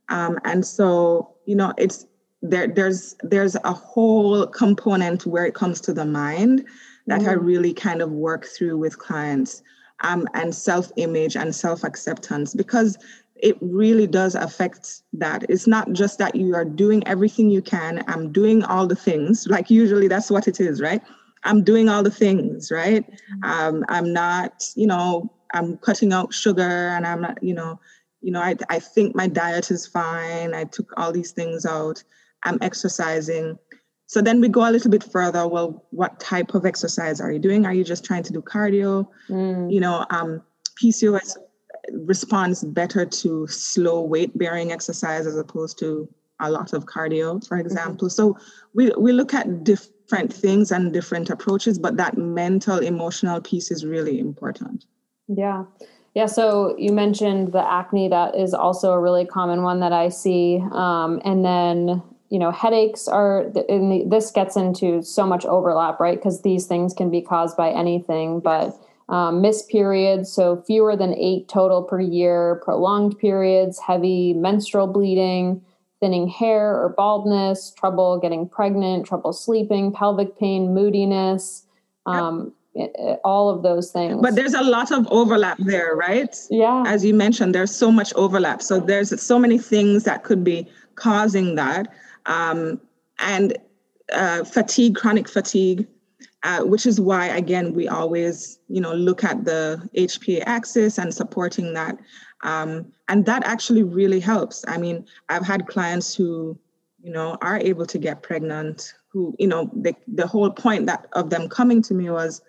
um, 0.09 0.37
and 0.43 0.65
so 0.65 1.33
you 1.45 1.55
know 1.55 1.73
it's 1.77 2.05
there 2.41 2.67
there's 2.67 3.15
there's 3.23 3.55
a 3.63 3.71
whole 3.71 4.45
component 4.45 5.25
where 5.25 5.45
it 5.45 5.55
comes 5.55 5.79
to 5.79 5.93
the 5.93 6.05
mind 6.05 6.65
that 7.07 7.21
mm. 7.21 7.29
i 7.29 7.31
really 7.31 7.73
kind 7.73 8.01
of 8.01 8.11
work 8.11 8.45
through 8.45 8.77
with 8.77 8.99
clients 8.99 9.63
um, 10.01 10.27
and 10.33 10.53
self-image 10.53 11.37
and 11.37 11.55
self-acceptance 11.55 12.53
because 12.53 12.97
it 13.43 13.57
really 13.59 14.07
does 14.07 14.35
affect 14.35 15.01
that. 15.11 15.43
It's 15.49 15.67
not 15.67 15.91
just 15.91 16.17
that 16.17 16.33
you 16.33 16.55
are 16.55 16.63
doing 16.63 17.05
everything 17.05 17.49
you 17.49 17.61
can. 17.61 18.01
I'm 18.07 18.31
doing 18.31 18.63
all 18.63 18.87
the 18.87 18.95
things. 18.95 19.45
Like 19.47 19.69
usually 19.69 20.07
that's 20.07 20.31
what 20.31 20.47
it 20.47 20.61
is, 20.61 20.79
right? 20.79 21.01
I'm 21.43 21.61
doing 21.61 21.89
all 21.89 22.03
the 22.03 22.09
things, 22.09 22.71
right? 22.71 23.03
Um, 23.43 23.83
I'm 23.89 24.13
not, 24.13 24.63
you 24.77 24.87
know, 24.87 25.29
I'm 25.53 25.75
cutting 25.79 26.13
out 26.13 26.33
sugar 26.33 26.61
and 26.61 27.05
I'm 27.05 27.19
not, 27.19 27.43
you 27.43 27.53
know, 27.53 27.81
you 28.21 28.31
know, 28.31 28.39
I, 28.39 28.55
I 28.69 28.79
think 28.79 29.13
my 29.13 29.27
diet 29.27 29.71
is 29.71 29.85
fine. 29.85 30.53
I 30.53 30.63
took 30.63 30.93
all 30.95 31.11
these 31.11 31.33
things 31.33 31.65
out. 31.65 32.01
I'm 32.43 32.57
exercising. 32.61 33.59
So 34.05 34.21
then 34.21 34.39
we 34.39 34.47
go 34.47 34.69
a 34.69 34.71
little 34.71 34.89
bit 34.89 35.03
further. 35.03 35.49
Well, 35.49 35.85
what 35.91 36.17
type 36.21 36.55
of 36.55 36.65
exercise 36.65 37.19
are 37.19 37.29
you 37.29 37.39
doing? 37.39 37.65
Are 37.65 37.73
you 37.73 37.83
just 37.83 38.05
trying 38.05 38.23
to 38.23 38.31
do 38.31 38.41
cardio? 38.41 39.05
Mm. 39.29 39.69
You 39.69 39.81
know, 39.81 40.05
um, 40.11 40.41
PCOS 40.81 41.35
responds 41.91 42.63
better 42.63 43.05
to 43.05 43.47
slow 43.47 44.01
weight 44.01 44.37
bearing 44.37 44.71
exercise 44.71 45.27
as 45.27 45.37
opposed 45.37 45.77
to 45.79 46.07
a 46.39 46.49
lot 46.49 46.73
of 46.73 46.85
cardio, 46.85 47.45
for 47.47 47.57
mm-hmm. 47.57 47.65
example. 47.65 48.07
Mm-hmm. 48.07 48.35
So 48.35 48.37
we, 48.73 48.91
we 48.97 49.11
look 49.11 49.33
at 49.33 49.63
different 49.63 50.33
things 50.33 50.71
and 50.71 50.91
different 50.91 51.29
approaches, 51.29 51.79
but 51.79 51.97
that 51.97 52.17
mental, 52.17 52.79
emotional 52.79 53.41
piece 53.41 53.71
is 53.71 53.85
really 53.85 54.19
important. 54.19 54.85
Yeah. 55.27 55.65
Yeah. 56.13 56.27
So 56.27 56.75
you 56.77 56.91
mentioned 56.91 57.53
the 57.53 57.71
acne. 57.71 58.09
That 58.09 58.35
is 58.35 58.53
also 58.53 58.91
a 58.91 58.99
really 58.99 59.25
common 59.25 59.63
one 59.63 59.79
that 59.79 59.93
I 59.93 60.09
see. 60.09 60.61
Um, 60.71 61.21
and 61.25 61.43
then, 61.43 62.03
you 62.29 62.39
know, 62.39 62.51
headaches 62.51 63.07
are, 63.07 63.45
the, 63.53 64.05
this 64.07 64.31
gets 64.31 64.55
into 64.55 65.01
so 65.01 65.25
much 65.25 65.45
overlap, 65.45 65.99
right? 65.99 66.17
Because 66.17 66.41
these 66.41 66.67
things 66.67 66.93
can 66.93 67.09
be 67.09 67.21
caused 67.21 67.57
by 67.57 67.71
anything, 67.71 68.41
but 68.41 68.77
um, 69.13 69.41
missed 69.41 69.69
periods, 69.69 70.31
so 70.31 70.63
fewer 70.65 70.95
than 70.95 71.13
eight 71.13 71.47
total 71.47 71.83
per 71.83 72.01
year, 72.01 72.59
prolonged 72.65 73.15
periods, 73.19 73.79
heavy 73.79 74.33
menstrual 74.33 74.87
bleeding, 74.87 75.61
thinning 75.99 76.27
hair 76.27 76.75
or 76.75 76.95
baldness, 76.97 77.71
trouble 77.77 78.17
getting 78.19 78.49
pregnant, 78.49 79.05
trouble 79.05 79.31
sleeping, 79.31 79.93
pelvic 79.93 80.35
pain, 80.39 80.73
moodiness, 80.73 81.67
um, 82.07 82.51
it, 82.73 82.91
it, 82.97 83.19
all 83.23 83.51
of 83.51 83.61
those 83.61 83.91
things. 83.91 84.19
But 84.19 84.33
there's 84.33 84.55
a 84.55 84.63
lot 84.63 84.91
of 84.91 85.07
overlap 85.11 85.59
there, 85.59 85.95
right? 85.95 86.35
Yeah. 86.49 86.83
As 86.87 87.05
you 87.05 87.13
mentioned, 87.13 87.53
there's 87.53 87.73
so 87.73 87.91
much 87.91 88.15
overlap. 88.15 88.63
So 88.63 88.79
there's 88.79 89.21
so 89.21 89.37
many 89.37 89.59
things 89.59 90.05
that 90.05 90.23
could 90.23 90.43
be 90.43 90.67
causing 90.95 91.53
that. 91.53 91.87
Um, 92.25 92.81
and 93.19 93.59
uh, 94.11 94.43
fatigue, 94.43 94.95
chronic 94.95 95.29
fatigue, 95.29 95.85
uh, 96.43 96.61
which 96.61 96.85
is 96.85 96.99
why 96.99 97.27
again 97.27 97.73
we 97.73 97.87
always 97.87 98.59
you 98.67 98.81
know 98.81 98.93
look 98.93 99.23
at 99.23 99.45
the 99.45 99.89
hpa 99.95 100.43
axis 100.45 100.97
and 100.97 101.13
supporting 101.13 101.73
that. 101.73 101.97
Um, 102.43 102.91
and 103.07 103.25
that 103.25 103.45
actually 103.45 103.83
really 103.83 104.19
helps. 104.19 104.65
I 104.67 104.77
mean 104.77 105.05
i've 105.29 105.45
had 105.45 105.67
clients 105.67 106.13
who 106.15 106.57
you 107.03 107.11
know 107.11 107.37
are 107.41 107.57
able 107.57 107.85
to 107.85 107.97
get 107.97 108.23
pregnant 108.23 108.93
who 109.09 109.35
you 109.37 109.47
know 109.47 109.69
the, 109.73 109.93
the 110.07 110.25
whole 110.25 110.49
point 110.49 110.87
that 110.87 111.07
of 111.13 111.29
them 111.29 111.47
coming 111.49 111.81
to 111.83 111.93
me 111.93 112.09
was 112.09 112.41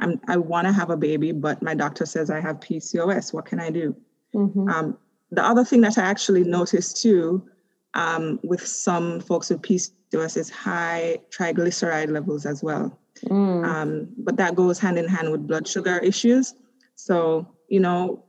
I'm, 0.00 0.20
i 0.26 0.36
want 0.36 0.66
to 0.66 0.72
have 0.72 0.90
a 0.90 0.96
baby 0.96 1.32
but 1.32 1.62
my 1.62 1.74
doctor 1.74 2.06
says 2.06 2.30
i 2.30 2.40
have 2.40 2.60
pcos 2.60 3.32
what 3.32 3.44
can 3.44 3.60
i 3.60 3.70
do? 3.70 3.94
Mm-hmm. 4.34 4.68
um, 4.68 4.98
the 5.30 5.44
other 5.44 5.64
thing 5.64 5.82
that 5.82 5.98
i 5.98 6.02
actually 6.02 6.44
noticed 6.44 7.02
too 7.02 7.46
um, 7.94 8.38
with 8.42 8.66
some 8.66 9.20
folks 9.20 9.50
with 9.50 9.62
PCOS 9.62 9.92
is 10.12 10.50
high 10.50 11.18
triglyceride 11.30 12.10
levels 12.10 12.46
as 12.46 12.62
well. 12.62 12.98
Mm. 13.26 13.64
Um, 13.64 14.08
but 14.18 14.36
that 14.36 14.54
goes 14.54 14.78
hand 14.78 14.98
in 14.98 15.08
hand 15.08 15.30
with 15.30 15.46
blood 15.46 15.66
sugar 15.66 15.98
issues. 15.98 16.54
So, 16.94 17.46
you 17.68 17.80
know, 17.80 18.24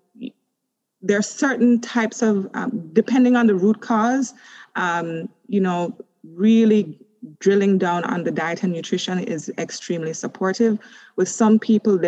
there 1.02 1.18
are 1.18 1.24
certain 1.24 1.80
types 1.80 2.22
of, 2.22 2.50
um, 2.54 2.90
depending 2.94 3.36
on 3.36 3.48
the 3.48 3.56
root 3.56 3.82
cause, 3.82 4.34
um, 4.76 5.30
you 5.48 5.62
know, 5.62 5.96
really 6.24 7.00
drilling 7.40 7.78
down 7.78 8.04
on 8.06 8.24
the 8.24 8.32
diet 8.32 8.64
and 8.64 8.74
nutrition 8.74 9.20
is 9.20 9.52
extremely 9.58 10.14
supportive. 10.14 10.80
With 11.16 11.30
some 11.30 11.60
people, 11.60 12.00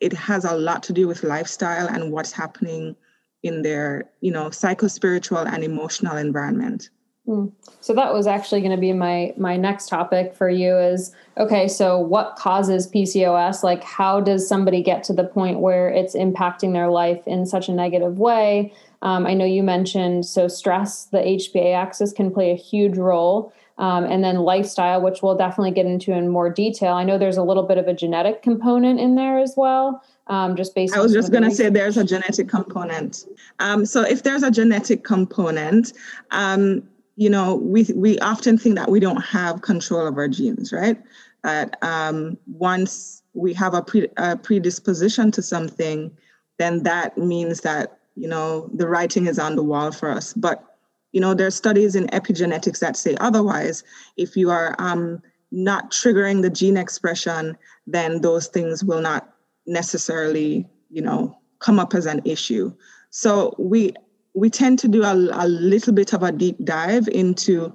it 0.00 0.12
has 0.12 0.44
a 0.44 0.56
lot 0.56 0.82
to 0.84 0.92
do 0.92 1.08
with 1.08 1.22
lifestyle 1.22 1.88
and 1.88 2.12
what's 2.12 2.32
happening 2.32 2.96
in 3.42 3.62
their 3.62 4.10
you 4.20 4.32
know 4.32 4.46
psychospiritual 4.48 5.46
and 5.52 5.62
emotional 5.62 6.16
environment 6.16 6.90
mm. 7.28 7.52
so 7.80 7.94
that 7.94 8.12
was 8.12 8.26
actually 8.26 8.60
going 8.60 8.72
to 8.72 8.80
be 8.80 8.92
my 8.92 9.32
my 9.36 9.56
next 9.56 9.88
topic 9.88 10.34
for 10.34 10.48
you 10.48 10.76
is 10.76 11.12
okay 11.36 11.68
so 11.68 11.98
what 11.98 12.36
causes 12.36 12.90
pcos 12.90 13.62
like 13.62 13.84
how 13.84 14.20
does 14.20 14.48
somebody 14.48 14.82
get 14.82 15.04
to 15.04 15.12
the 15.12 15.24
point 15.24 15.60
where 15.60 15.88
it's 15.88 16.16
impacting 16.16 16.72
their 16.72 16.88
life 16.88 17.26
in 17.26 17.44
such 17.46 17.68
a 17.68 17.72
negative 17.72 18.18
way 18.18 18.72
um, 19.02 19.26
i 19.26 19.34
know 19.34 19.44
you 19.44 19.62
mentioned 19.62 20.24
so 20.24 20.48
stress 20.48 21.04
the 21.06 21.18
hpa 21.18 21.74
axis 21.74 22.12
can 22.12 22.30
play 22.30 22.50
a 22.50 22.56
huge 22.56 22.96
role 22.96 23.52
um, 23.78 24.04
and 24.04 24.24
then 24.24 24.38
lifestyle 24.38 25.00
which 25.00 25.22
we'll 25.22 25.36
definitely 25.36 25.70
get 25.70 25.86
into 25.86 26.12
in 26.12 26.28
more 26.28 26.50
detail 26.50 26.94
i 26.94 27.04
know 27.04 27.18
there's 27.18 27.36
a 27.36 27.42
little 27.42 27.62
bit 27.62 27.78
of 27.78 27.86
a 27.86 27.94
genetic 27.94 28.42
component 28.42 28.98
in 28.98 29.14
there 29.14 29.38
as 29.38 29.54
well 29.56 30.02
um, 30.28 30.56
just 30.56 30.74
based 30.74 30.94
I 30.94 31.00
was 31.00 31.12
just 31.12 31.32
going 31.32 31.44
to 31.44 31.50
say 31.50 31.70
there's 31.70 31.96
a 31.96 32.04
genetic 32.04 32.48
component. 32.48 33.26
Um, 33.60 33.86
so 33.86 34.02
if 34.02 34.22
there's 34.22 34.42
a 34.42 34.50
genetic 34.50 35.04
component, 35.04 35.92
um, 36.30 36.82
you 37.18 37.28
know, 37.28 37.56
we, 37.56 37.82
we 37.96 38.16
often 38.20 38.56
think 38.56 38.76
that 38.76 38.88
we 38.88 39.00
don't 39.00 39.20
have 39.20 39.62
control 39.62 40.06
of 40.06 40.16
our 40.16 40.28
genes, 40.28 40.72
right? 40.72 40.96
That 41.42 41.76
um, 41.82 42.38
once 42.46 43.24
we 43.34 43.52
have 43.54 43.74
a, 43.74 43.82
pre, 43.82 44.06
a 44.16 44.36
predisposition 44.36 45.32
to 45.32 45.42
something, 45.42 46.16
then 46.58 46.84
that 46.84 47.18
means 47.18 47.62
that, 47.62 47.98
you 48.14 48.28
know, 48.28 48.70
the 48.72 48.86
writing 48.86 49.26
is 49.26 49.36
on 49.36 49.56
the 49.56 49.64
wall 49.64 49.90
for 49.90 50.12
us. 50.12 50.32
But, 50.32 50.64
you 51.10 51.20
know, 51.20 51.34
there 51.34 51.48
are 51.48 51.50
studies 51.50 51.96
in 51.96 52.06
epigenetics 52.06 52.78
that 52.78 52.96
say 52.96 53.16
otherwise. 53.18 53.82
If 54.16 54.36
you 54.36 54.50
are 54.50 54.76
um, 54.78 55.20
not 55.50 55.90
triggering 55.90 56.42
the 56.42 56.50
gene 56.50 56.76
expression, 56.76 57.58
then 57.88 58.20
those 58.20 58.46
things 58.46 58.84
will 58.84 59.00
not 59.00 59.34
necessarily, 59.66 60.68
you 60.88 61.02
know, 61.02 61.36
come 61.58 61.80
up 61.80 61.94
as 61.94 62.06
an 62.06 62.22
issue. 62.24 62.72
So 63.10 63.56
we 63.58 63.94
we 64.38 64.50
tend 64.50 64.78
to 64.80 64.88
do 64.88 65.02
a, 65.02 65.14
a 65.14 65.48
little 65.48 65.92
bit 65.92 66.12
of 66.12 66.22
a 66.22 66.32
deep 66.32 66.56
dive 66.64 67.08
into, 67.08 67.74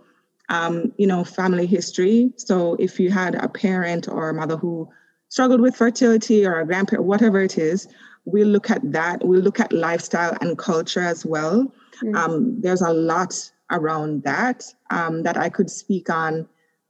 um, 0.50 0.92
you 0.98 1.08
know, 1.08 1.24
family 1.24 1.66
history. 1.66 2.32
So 2.38 2.76
if 2.80 3.00
you 3.00 3.12
had 3.12 3.36
a 3.36 3.48
parent 3.48 4.08
or 4.08 4.30
a 4.30 4.34
mother 4.34 4.58
who 4.58 4.90
struggled 5.30 5.62
with 5.62 5.76
fertility 5.76 6.46
or 6.46 6.60
a 6.60 6.66
grandparent, 6.66 7.06
whatever 7.06 7.42
it 7.42 7.58
is, 7.58 7.88
we 8.26 8.44
look 8.44 8.70
at 8.70 8.82
that. 8.92 9.26
We 9.26 9.38
look 9.40 9.60
at 9.60 9.74
lifestyle 9.74 10.38
and 10.42 10.58
culture 10.58 11.02
as 11.02 11.26
well. 11.26 11.72
Mm-hmm. 12.02 12.16
Um, 12.16 12.62
there's 12.62 12.82
a 12.82 12.94
lot 12.94 13.52
around 13.72 14.24
that 14.24 14.64
um, 14.90 15.24
that 15.24 15.38
I 15.38 15.50
could 15.50 15.70
speak 15.70 16.10
on. 16.10 16.48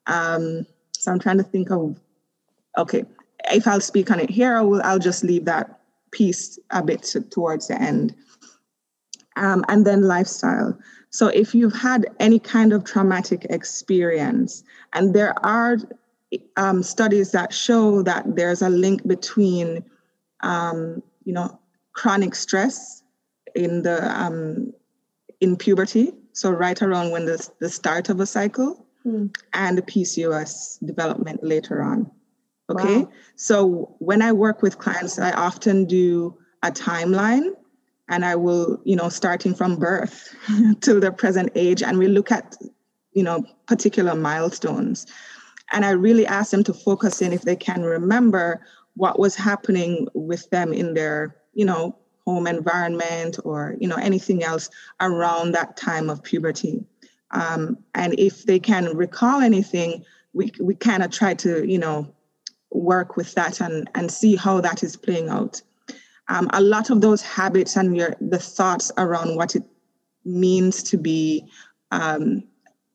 Um, 0.08 0.66
so 0.92 1.12
I'm 1.12 1.20
trying 1.20 1.38
to 1.38 1.44
think 1.44 1.72
of, 1.72 2.00
okay, 2.78 3.06
if 3.52 3.68
I'll 3.68 3.82
speak 3.82 4.12
on 4.12 4.20
it 4.20 4.30
here, 4.30 4.56
I 4.56 4.62
will, 4.62 4.82
I'll 4.84 5.00
just 5.00 5.24
leave 5.24 5.46
that 5.46 5.80
piece 6.12 6.60
a 6.70 6.84
bit 6.84 7.04
to, 7.04 7.22
towards 7.22 7.68
the 7.68 7.82
end. 7.82 8.14
Um, 9.36 9.66
and 9.68 9.86
then 9.86 10.04
lifestyle. 10.04 10.78
So 11.10 11.28
if 11.28 11.54
you've 11.54 11.76
had 11.76 12.08
any 12.20 12.40
kind 12.40 12.74
of 12.74 12.84
traumatic 12.84 13.46
experience, 13.50 14.64
and 14.94 15.14
there 15.14 15.34
are 15.46 15.78
um, 16.58 16.82
studies 16.82 17.32
that 17.32 17.54
show 17.54 18.02
that 18.04 18.36
there's 18.36 18.62
a 18.62 18.70
link 18.70 19.06
between, 19.08 19.84
um, 20.42 21.04
you 21.24 21.34
know, 21.34 21.60
chronic 21.94 22.34
stress 22.34 23.04
in 23.56 23.84
the 23.84 24.20
um, 24.20 24.74
in 25.40 25.56
puberty, 25.56 26.14
so 26.32 26.50
right 26.50 26.82
around 26.82 27.12
when 27.12 27.26
the 27.26 27.48
the 27.60 27.70
start 27.70 28.10
of 28.10 28.20
a 28.20 28.26
cycle, 28.26 28.86
mm. 29.06 29.36
and 29.54 29.78
PCOS 29.86 30.84
development 30.86 31.44
later 31.44 31.84
on. 31.84 32.10
Okay, 32.72 33.00
wow. 33.00 33.12
so 33.36 33.96
when 34.00 34.22
I 34.22 34.32
work 34.32 34.62
with 34.62 34.80
clients, 34.80 35.20
I 35.20 35.32
often 35.32 35.86
do 35.86 36.38
a 36.64 36.72
timeline 36.72 37.52
and 38.10 38.26
I 38.26 38.36
will, 38.36 38.82
you 38.84 38.96
know, 38.96 39.10
starting 39.10 39.56
from 39.56 39.78
birth 39.78 40.36
till 40.82 41.00
the 41.00 41.12
present 41.12 41.52
age, 41.56 41.82
and 41.82 41.98
we 41.98 42.08
look 42.08 42.32
at, 42.32 42.56
you 43.14 43.24
know, 43.24 43.46
particular 43.68 44.16
milestones. 44.16 45.06
And 45.72 45.86
I 45.86 45.92
really 45.92 46.26
ask 46.26 46.52
them 46.52 46.64
to 46.66 46.74
focus 46.74 47.22
in 47.22 47.34
if 47.34 47.44
they 47.44 47.56
can 47.56 47.84
remember 47.84 48.66
what 48.96 49.20
was 49.20 49.36
happening 49.36 50.08
with 50.14 50.50
them 50.50 50.74
in 50.74 50.94
their, 50.94 51.36
you 51.54 51.66
know, 51.66 51.98
home 52.26 52.48
environment 52.48 53.40
or, 53.44 53.76
you 53.80 53.88
know, 53.88 53.96
anything 53.96 54.44
else 54.44 54.70
around 55.02 55.54
that 55.54 55.76
time 55.78 56.10
of 56.10 56.24
puberty. 56.24 56.86
Um, 57.32 57.78
and 57.96 58.18
if 58.20 58.46
they 58.46 58.60
can 58.60 58.96
recall 58.96 59.42
anything, 59.42 60.06
we, 60.34 60.52
we 60.60 60.76
kind 60.76 61.04
of 61.04 61.12
try 61.12 61.34
to, 61.36 61.68
you 61.68 61.80
know, 61.80 62.14
work 62.72 63.18
with 63.18 63.34
that 63.36 63.62
and, 63.62 63.90
and 63.96 64.12
see 64.12 64.36
how 64.36 64.62
that 64.62 64.84
is 64.84 64.96
playing 64.96 65.30
out 65.30 65.62
um, 66.28 66.50
a 66.54 66.62
lot 66.62 66.90
of 66.90 67.02
those 67.02 67.22
habits 67.22 67.76
and 67.76 67.96
your 67.96 68.16
the 68.22 68.40
thoughts 68.40 68.92
around 68.98 69.36
what 69.36 69.56
it 69.56 69.64
means 70.26 70.84
to 70.84 70.98
be 70.98 71.46
um, 71.92 72.44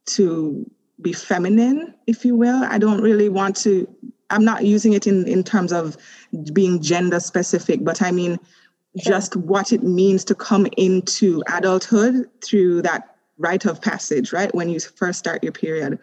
to 0.06 0.68
be 1.00 1.12
feminine, 1.12 1.94
if 2.06 2.24
you 2.24 2.34
will. 2.34 2.64
I 2.64 2.78
don't 2.78 3.00
really 3.00 3.28
want 3.28 3.56
to. 3.58 3.86
I'm 4.30 4.44
not 4.44 4.64
using 4.64 4.92
it 4.92 5.06
in 5.06 5.26
in 5.28 5.44
terms 5.44 5.72
of 5.72 5.96
being 6.52 6.80
gender 6.82 7.20
specific, 7.20 7.84
but 7.84 8.02
I 8.02 8.10
mean 8.10 8.38
just 8.96 9.36
what 9.36 9.72
it 9.72 9.82
means 9.82 10.24
to 10.24 10.34
come 10.34 10.66
into 10.76 11.42
adulthood 11.52 12.28
through 12.44 12.82
that 12.82 13.16
rite 13.36 13.66
of 13.66 13.80
passage, 13.80 14.32
right? 14.32 14.52
When 14.54 14.68
you 14.68 14.80
first 14.80 15.18
start 15.18 15.42
your 15.42 15.52
period 15.52 15.98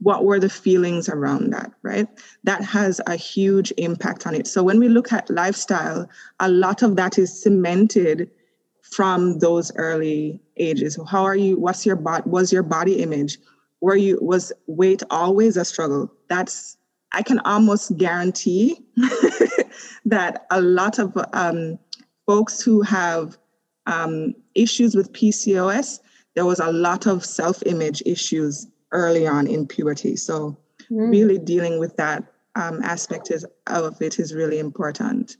what 0.00 0.24
were 0.24 0.38
the 0.38 0.48
feelings 0.48 1.08
around 1.08 1.52
that, 1.52 1.72
right? 1.82 2.06
That 2.44 2.62
has 2.62 3.00
a 3.06 3.16
huge 3.16 3.72
impact 3.78 4.26
on 4.26 4.34
it. 4.34 4.46
So 4.46 4.62
when 4.62 4.78
we 4.78 4.88
look 4.88 5.12
at 5.12 5.30
lifestyle, 5.30 6.08
a 6.40 6.48
lot 6.48 6.82
of 6.82 6.96
that 6.96 7.18
is 7.18 7.42
cemented 7.42 8.30
from 8.82 9.38
those 9.38 9.74
early 9.76 10.40
ages. 10.58 10.98
How 11.08 11.24
are 11.24 11.36
you? 11.36 11.58
What's 11.58 11.86
your 11.86 11.96
body? 11.96 12.22
Was 12.26 12.52
your 12.52 12.62
body 12.62 13.02
image? 13.02 13.38
Were 13.80 13.96
you 13.96 14.18
was 14.20 14.52
weight 14.66 15.02
always 15.10 15.56
a 15.56 15.64
struggle? 15.64 16.10
That's 16.28 16.76
I 17.12 17.22
can 17.22 17.38
almost 17.40 17.96
guarantee 17.96 18.78
that 20.04 20.46
a 20.50 20.60
lot 20.60 20.98
of 20.98 21.16
um, 21.32 21.78
folks 22.26 22.60
who 22.60 22.82
have 22.82 23.38
um, 23.86 24.34
issues 24.54 24.94
with 24.94 25.12
PCOS, 25.12 26.00
there 26.34 26.44
was 26.44 26.60
a 26.60 26.72
lot 26.72 27.06
of 27.06 27.24
self-image 27.24 28.02
issues 28.04 28.66
early 28.92 29.26
on 29.26 29.46
in 29.46 29.66
puberty. 29.66 30.16
So 30.16 30.56
mm. 30.90 31.10
really 31.10 31.38
dealing 31.38 31.78
with 31.78 31.96
that 31.96 32.24
um, 32.54 32.82
aspect 32.82 33.30
is, 33.30 33.46
of 33.66 34.00
it 34.00 34.18
is 34.18 34.34
really 34.34 34.58
important. 34.58 35.36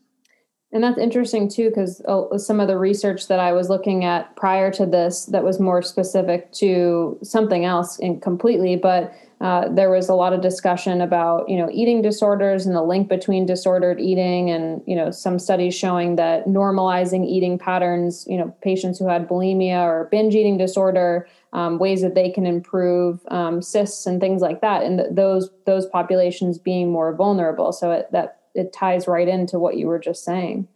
And 0.72 0.82
that's 0.82 0.98
interesting 0.98 1.48
too, 1.48 1.70
because 1.70 2.02
uh, 2.06 2.36
some 2.38 2.60
of 2.60 2.68
the 2.68 2.76
research 2.76 3.28
that 3.28 3.38
I 3.38 3.52
was 3.52 3.70
looking 3.70 4.04
at 4.04 4.34
prior 4.36 4.70
to 4.72 4.84
this 4.84 5.26
that 5.26 5.44
was 5.44 5.60
more 5.60 5.80
specific 5.80 6.52
to 6.54 7.18
something 7.22 7.64
else 7.64 7.98
and 8.00 8.20
completely, 8.20 8.76
but 8.76 9.14
uh, 9.40 9.68
there 9.68 9.90
was 9.90 10.08
a 10.08 10.14
lot 10.14 10.32
of 10.32 10.40
discussion 10.40 11.00
about 11.02 11.48
you 11.48 11.58
know 11.58 11.68
eating 11.70 12.00
disorders 12.00 12.64
and 12.64 12.74
the 12.74 12.82
link 12.82 13.06
between 13.08 13.44
disordered 13.44 14.00
eating 14.00 14.50
and 14.50 14.82
you 14.86 14.96
know 14.96 15.10
some 15.10 15.38
studies 15.38 15.74
showing 15.74 16.16
that 16.16 16.46
normalizing 16.46 17.26
eating 17.26 17.58
patterns 17.58 18.24
you 18.28 18.38
know 18.38 18.54
patients 18.62 18.98
who 18.98 19.06
had 19.06 19.28
bulimia 19.28 19.82
or 19.82 20.08
binge 20.10 20.34
eating 20.34 20.56
disorder 20.56 21.28
um, 21.56 21.78
ways 21.78 22.02
that 22.02 22.14
they 22.14 22.30
can 22.30 22.46
improve 22.46 23.20
um, 23.28 23.60
cysts 23.60 24.06
and 24.06 24.20
things 24.20 24.42
like 24.42 24.60
that 24.60 24.82
and 24.82 24.98
th- 24.98 25.10
those 25.12 25.50
those 25.64 25.86
populations 25.86 26.58
being 26.58 26.92
more 26.92 27.14
vulnerable 27.14 27.72
so 27.72 27.90
it, 27.90 28.12
that 28.12 28.42
it 28.54 28.72
ties 28.72 29.08
right 29.08 29.28
into 29.28 29.58
what 29.58 29.76
you 29.76 29.86
were 29.86 29.98
just 29.98 30.24
saying 30.24 30.68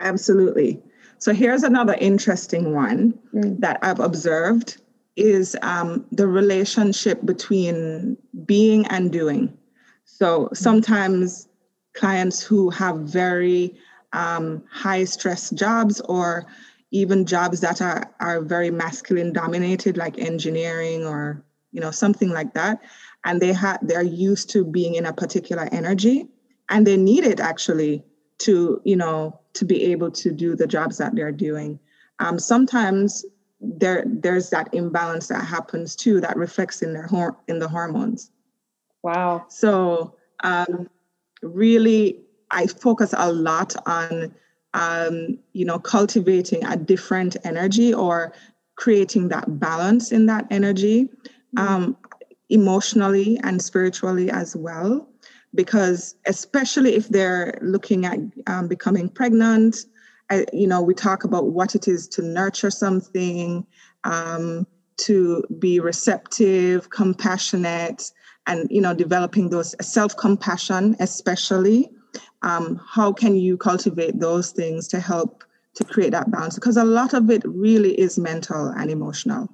absolutely 0.00 0.82
so 1.18 1.32
here's 1.32 1.62
another 1.62 1.94
interesting 1.94 2.74
one 2.74 3.18
mm. 3.32 3.58
that 3.60 3.78
i've 3.82 4.00
observed 4.00 4.82
is 5.16 5.56
um, 5.62 6.06
the 6.12 6.26
relationship 6.26 7.24
between 7.24 8.16
being 8.44 8.86
and 8.86 9.12
doing. 9.12 9.56
So 10.04 10.48
sometimes 10.52 11.48
clients 11.94 12.42
who 12.42 12.70
have 12.70 12.96
very 13.00 13.74
um, 14.12 14.62
high 14.70 15.04
stress 15.04 15.50
jobs 15.50 16.00
or 16.02 16.46
even 16.92 17.24
jobs 17.26 17.60
that 17.60 17.82
are, 17.82 18.14
are 18.20 18.40
very 18.42 18.70
masculine 18.70 19.32
dominated 19.32 19.96
like 19.96 20.18
engineering 20.18 21.04
or 21.04 21.42
you 21.72 21.80
know 21.80 21.90
something 21.90 22.28
like 22.28 22.54
that. 22.54 22.80
And 23.24 23.40
they 23.40 23.52
have 23.52 23.78
they're 23.82 24.02
used 24.02 24.50
to 24.50 24.64
being 24.64 24.94
in 24.94 25.06
a 25.06 25.12
particular 25.12 25.68
energy 25.72 26.28
and 26.68 26.86
they 26.86 26.96
need 26.96 27.24
it 27.24 27.40
actually 27.40 28.04
to 28.38 28.80
you 28.84 28.96
know 28.96 29.40
to 29.54 29.64
be 29.64 29.84
able 29.84 30.10
to 30.10 30.30
do 30.30 30.54
the 30.54 30.66
jobs 30.66 30.98
that 30.98 31.14
they're 31.14 31.32
doing. 31.32 31.80
Um, 32.18 32.38
sometimes 32.38 33.24
there 33.60 34.04
there's 34.06 34.50
that 34.50 34.72
imbalance 34.74 35.28
that 35.28 35.44
happens 35.44 35.96
too 35.96 36.20
that 36.20 36.36
reflects 36.36 36.82
in 36.82 36.92
their 36.92 37.06
hor- 37.06 37.38
in 37.48 37.58
the 37.58 37.68
hormones. 37.68 38.30
Wow. 39.02 39.46
So 39.48 40.14
um, 40.44 40.88
really 41.42 42.20
i 42.52 42.66
focus 42.66 43.14
a 43.16 43.32
lot 43.32 43.74
on 43.86 44.32
um, 44.74 45.38
you 45.52 45.64
know 45.64 45.78
cultivating 45.78 46.64
a 46.64 46.76
different 46.76 47.36
energy 47.44 47.92
or 47.92 48.32
creating 48.76 49.28
that 49.28 49.60
balance 49.60 50.12
in 50.12 50.26
that 50.26 50.46
energy 50.50 51.08
um, 51.56 51.96
emotionally 52.48 53.38
and 53.44 53.60
spiritually 53.62 54.30
as 54.30 54.56
well 54.56 55.08
because 55.54 56.14
especially 56.26 56.94
if 56.94 57.08
they're 57.08 57.58
looking 57.60 58.06
at 58.06 58.18
um, 58.46 58.66
becoming 58.68 59.08
pregnant 59.08 59.84
I, 60.32 60.46
you 60.52 60.66
know, 60.66 60.80
we 60.80 60.94
talk 60.94 61.24
about 61.24 61.48
what 61.48 61.74
it 61.74 61.86
is 61.86 62.08
to 62.08 62.22
nurture 62.22 62.70
something, 62.70 63.66
um, 64.04 64.66
to 64.98 65.44
be 65.58 65.78
receptive, 65.78 66.88
compassionate, 66.88 68.10
and 68.46 68.66
you 68.70 68.80
know, 68.80 68.94
developing 68.94 69.50
those 69.50 69.74
self-compassion, 69.80 70.96
especially. 71.00 71.90
Um, 72.42 72.80
how 72.88 73.12
can 73.12 73.36
you 73.36 73.56
cultivate 73.56 74.18
those 74.18 74.50
things 74.50 74.88
to 74.88 75.00
help 75.00 75.44
to 75.74 75.84
create 75.84 76.10
that 76.10 76.30
balance? 76.30 76.56
Because 76.56 76.76
a 76.76 76.84
lot 76.84 77.14
of 77.14 77.30
it 77.30 77.42
really 77.46 77.98
is 77.98 78.18
mental 78.18 78.68
and 78.68 78.90
emotional 78.90 79.48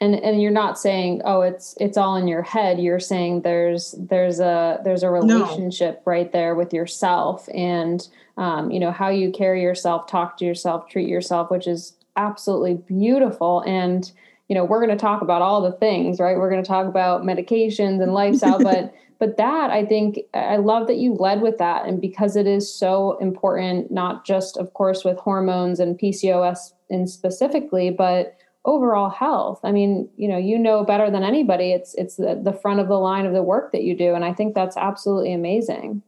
and 0.00 0.14
and 0.14 0.40
you're 0.40 0.50
not 0.50 0.78
saying 0.78 1.20
oh 1.24 1.42
it's 1.42 1.74
it's 1.80 1.96
all 1.96 2.16
in 2.16 2.28
your 2.28 2.42
head 2.42 2.78
you're 2.78 3.00
saying 3.00 3.42
there's 3.42 3.94
there's 3.98 4.40
a 4.40 4.80
there's 4.84 5.02
a 5.02 5.10
relationship 5.10 5.96
no. 5.96 6.02
right 6.04 6.32
there 6.32 6.54
with 6.54 6.72
yourself 6.72 7.48
and 7.54 8.08
um, 8.36 8.70
you 8.70 8.78
know 8.78 8.92
how 8.92 9.08
you 9.08 9.30
carry 9.30 9.62
yourself 9.62 10.06
talk 10.06 10.36
to 10.36 10.44
yourself 10.44 10.88
treat 10.88 11.08
yourself 11.08 11.50
which 11.50 11.66
is 11.66 11.94
absolutely 12.16 12.74
beautiful 12.74 13.62
and 13.66 14.12
you 14.48 14.54
know 14.54 14.64
we're 14.64 14.84
going 14.84 14.96
to 14.96 15.00
talk 15.00 15.22
about 15.22 15.42
all 15.42 15.62
the 15.62 15.72
things 15.72 16.20
right 16.20 16.36
we're 16.36 16.50
going 16.50 16.62
to 16.62 16.68
talk 16.68 16.86
about 16.86 17.22
medications 17.22 18.02
and 18.02 18.12
lifestyle 18.14 18.58
but 18.58 18.92
but 19.18 19.36
that 19.36 19.70
i 19.70 19.84
think 19.84 20.18
i 20.34 20.56
love 20.56 20.86
that 20.86 20.96
you 20.96 21.14
led 21.14 21.40
with 21.40 21.58
that 21.58 21.86
and 21.86 22.00
because 22.00 22.36
it 22.36 22.46
is 22.46 22.72
so 22.72 23.16
important 23.18 23.90
not 23.90 24.24
just 24.24 24.56
of 24.56 24.72
course 24.74 25.04
with 25.04 25.18
hormones 25.18 25.80
and 25.80 25.98
pcos 25.98 26.72
in 26.88 27.06
specifically 27.06 27.90
but 27.90 28.38
overall 28.68 29.08
health. 29.08 29.60
I 29.64 29.72
mean, 29.72 30.08
you 30.16 30.28
know, 30.28 30.36
you 30.36 30.58
know 30.58 30.84
better 30.84 31.10
than 31.10 31.24
anybody. 31.24 31.72
It's 31.72 31.94
it's 31.94 32.16
the, 32.16 32.40
the 32.42 32.52
front 32.52 32.80
of 32.80 32.88
the 32.88 32.98
line 32.98 33.24
of 33.24 33.32
the 33.32 33.42
work 33.42 33.72
that 33.72 33.82
you 33.82 33.96
do, 33.96 34.14
and 34.14 34.24
I 34.24 34.32
think 34.32 34.54
that's 34.54 34.76
absolutely 34.76 35.32
amazing. 35.32 36.02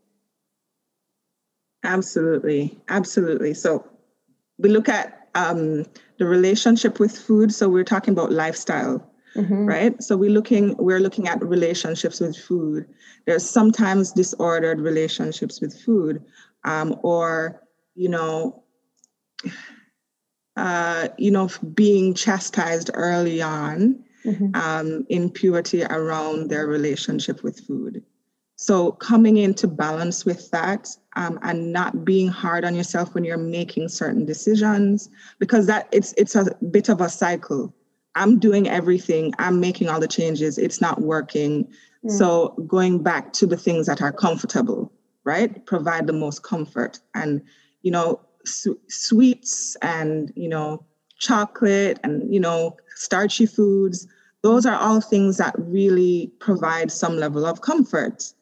Absolutely, 1.82 2.78
absolutely. 2.88 3.54
So 3.54 3.86
we 4.58 4.68
look 4.68 4.88
at 4.88 5.28
um, 5.34 5.86
the 6.20 6.26
relationship 6.26 7.00
with 7.00 7.18
food. 7.18 7.52
So 7.52 7.68
we're 7.68 7.82
talking 7.82 8.12
about 8.12 8.30
lifestyle. 8.30 9.06
Mm-hmm. 9.36 9.64
right 9.64 10.02
so 10.02 10.16
we're 10.16 10.28
looking 10.28 10.76
we're 10.76 10.98
looking 10.98 11.28
at 11.28 11.40
relationships 11.40 12.18
with 12.18 12.36
food 12.36 12.84
there's 13.26 13.48
sometimes 13.48 14.10
disordered 14.10 14.80
relationships 14.80 15.60
with 15.60 15.72
food 15.72 16.24
um, 16.64 16.96
or 17.04 17.62
you 17.94 18.08
know 18.08 18.64
uh, 20.56 21.08
you 21.16 21.30
know, 21.30 21.48
being 21.74 22.14
chastised 22.14 22.90
early 22.92 23.40
on 23.40 24.04
mm-hmm. 24.24 24.54
um, 24.54 25.06
in 25.08 25.30
puberty 25.30 25.84
around 25.84 26.50
their 26.50 26.66
relationship 26.66 27.42
with 27.42 27.58
food. 27.60 28.04
So 28.60 28.92
coming 28.92 29.38
into 29.38 29.66
balance 29.66 30.26
with 30.26 30.50
that 30.50 30.94
um, 31.16 31.38
and 31.40 31.72
not 31.72 32.04
being 32.04 32.28
hard 32.28 32.62
on 32.62 32.74
yourself 32.74 33.14
when 33.14 33.24
you're 33.24 33.38
making 33.38 33.88
certain 33.88 34.26
decisions, 34.26 35.08
because 35.38 35.66
that 35.66 35.88
it's 35.92 36.12
it's 36.18 36.36
a 36.36 36.54
bit 36.70 36.90
of 36.90 37.00
a 37.00 37.08
cycle. 37.08 37.74
I'm 38.16 38.38
doing 38.38 38.68
everything, 38.68 39.32
I'm 39.38 39.60
making 39.60 39.88
all 39.88 39.98
the 39.98 40.06
changes, 40.06 40.58
it's 40.58 40.78
not 40.78 41.00
working. 41.00 41.68
Mm. 42.04 42.10
So 42.10 42.48
going 42.66 43.02
back 43.02 43.32
to 43.34 43.46
the 43.46 43.56
things 43.56 43.86
that 43.86 44.02
are 44.02 44.12
comfortable, 44.12 44.92
right? 45.24 45.64
Provide 45.64 46.06
the 46.06 46.12
most 46.12 46.42
comfort 46.42 47.00
and 47.14 47.40
you 47.80 47.90
know 47.90 48.20
su- 48.44 48.78
sweets 48.88 49.74
and 49.80 50.34
you 50.36 50.50
know 50.50 50.84
chocolate 51.18 51.98
and 52.04 52.30
you 52.32 52.40
know 52.40 52.76
starchy 52.94 53.46
foods 53.46 54.06
those 54.42 54.64
are 54.64 54.78
all 54.78 55.00
things 55.00 55.36
that 55.36 55.54
really 55.58 56.32
provide 56.40 56.90
some 56.90 57.16
level 57.16 57.44
of 57.44 57.60
comfort 57.60 58.32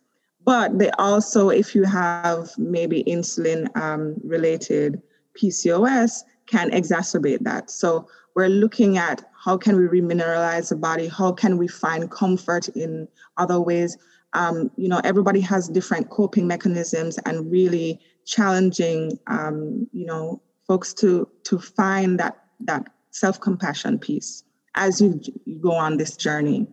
but 0.48 0.78
they 0.78 0.90
also, 0.92 1.50
if 1.50 1.74
you 1.74 1.84
have 1.84 2.56
maybe 2.56 3.04
insulin 3.04 3.68
um, 3.76 4.14
related 4.24 5.02
PCOS, 5.38 6.22
can 6.46 6.70
exacerbate 6.70 7.40
that. 7.40 7.70
So 7.70 8.08
we're 8.34 8.48
looking 8.48 8.96
at 8.96 9.22
how 9.44 9.58
can 9.58 9.76
we 9.76 10.00
remineralize 10.00 10.70
the 10.70 10.76
body? 10.76 11.06
How 11.06 11.32
can 11.32 11.58
we 11.58 11.68
find 11.68 12.11
comfort 12.11 12.70
in 12.70 13.08
other 13.37 13.61
ways? 13.61 13.98
Um, 14.32 14.70
you 14.78 14.88
know, 14.88 15.02
everybody 15.04 15.40
has 15.42 15.68
different 15.68 16.08
coping 16.08 16.46
mechanisms 16.46 17.18
and 17.26 17.52
really 17.52 18.00
challenging, 18.24 19.18
um, 19.26 19.87
you 19.92 20.06
know, 20.06 20.40
folks 20.66 20.94
to 20.94 21.28
to 21.44 21.58
find 21.58 22.18
that 22.20 22.38
that 22.61 22.88
self-compassion 23.11 23.98
piece 23.98 24.44
as 24.76 24.98
you, 24.98 25.20
you 25.44 25.58
go 25.58 25.72
on 25.72 25.98
this 25.98 26.16
journey, 26.16 26.66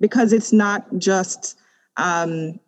because 0.00 0.32
it's 0.32 0.52
not 0.52 0.88
just 0.98 1.56
um, 1.98 2.58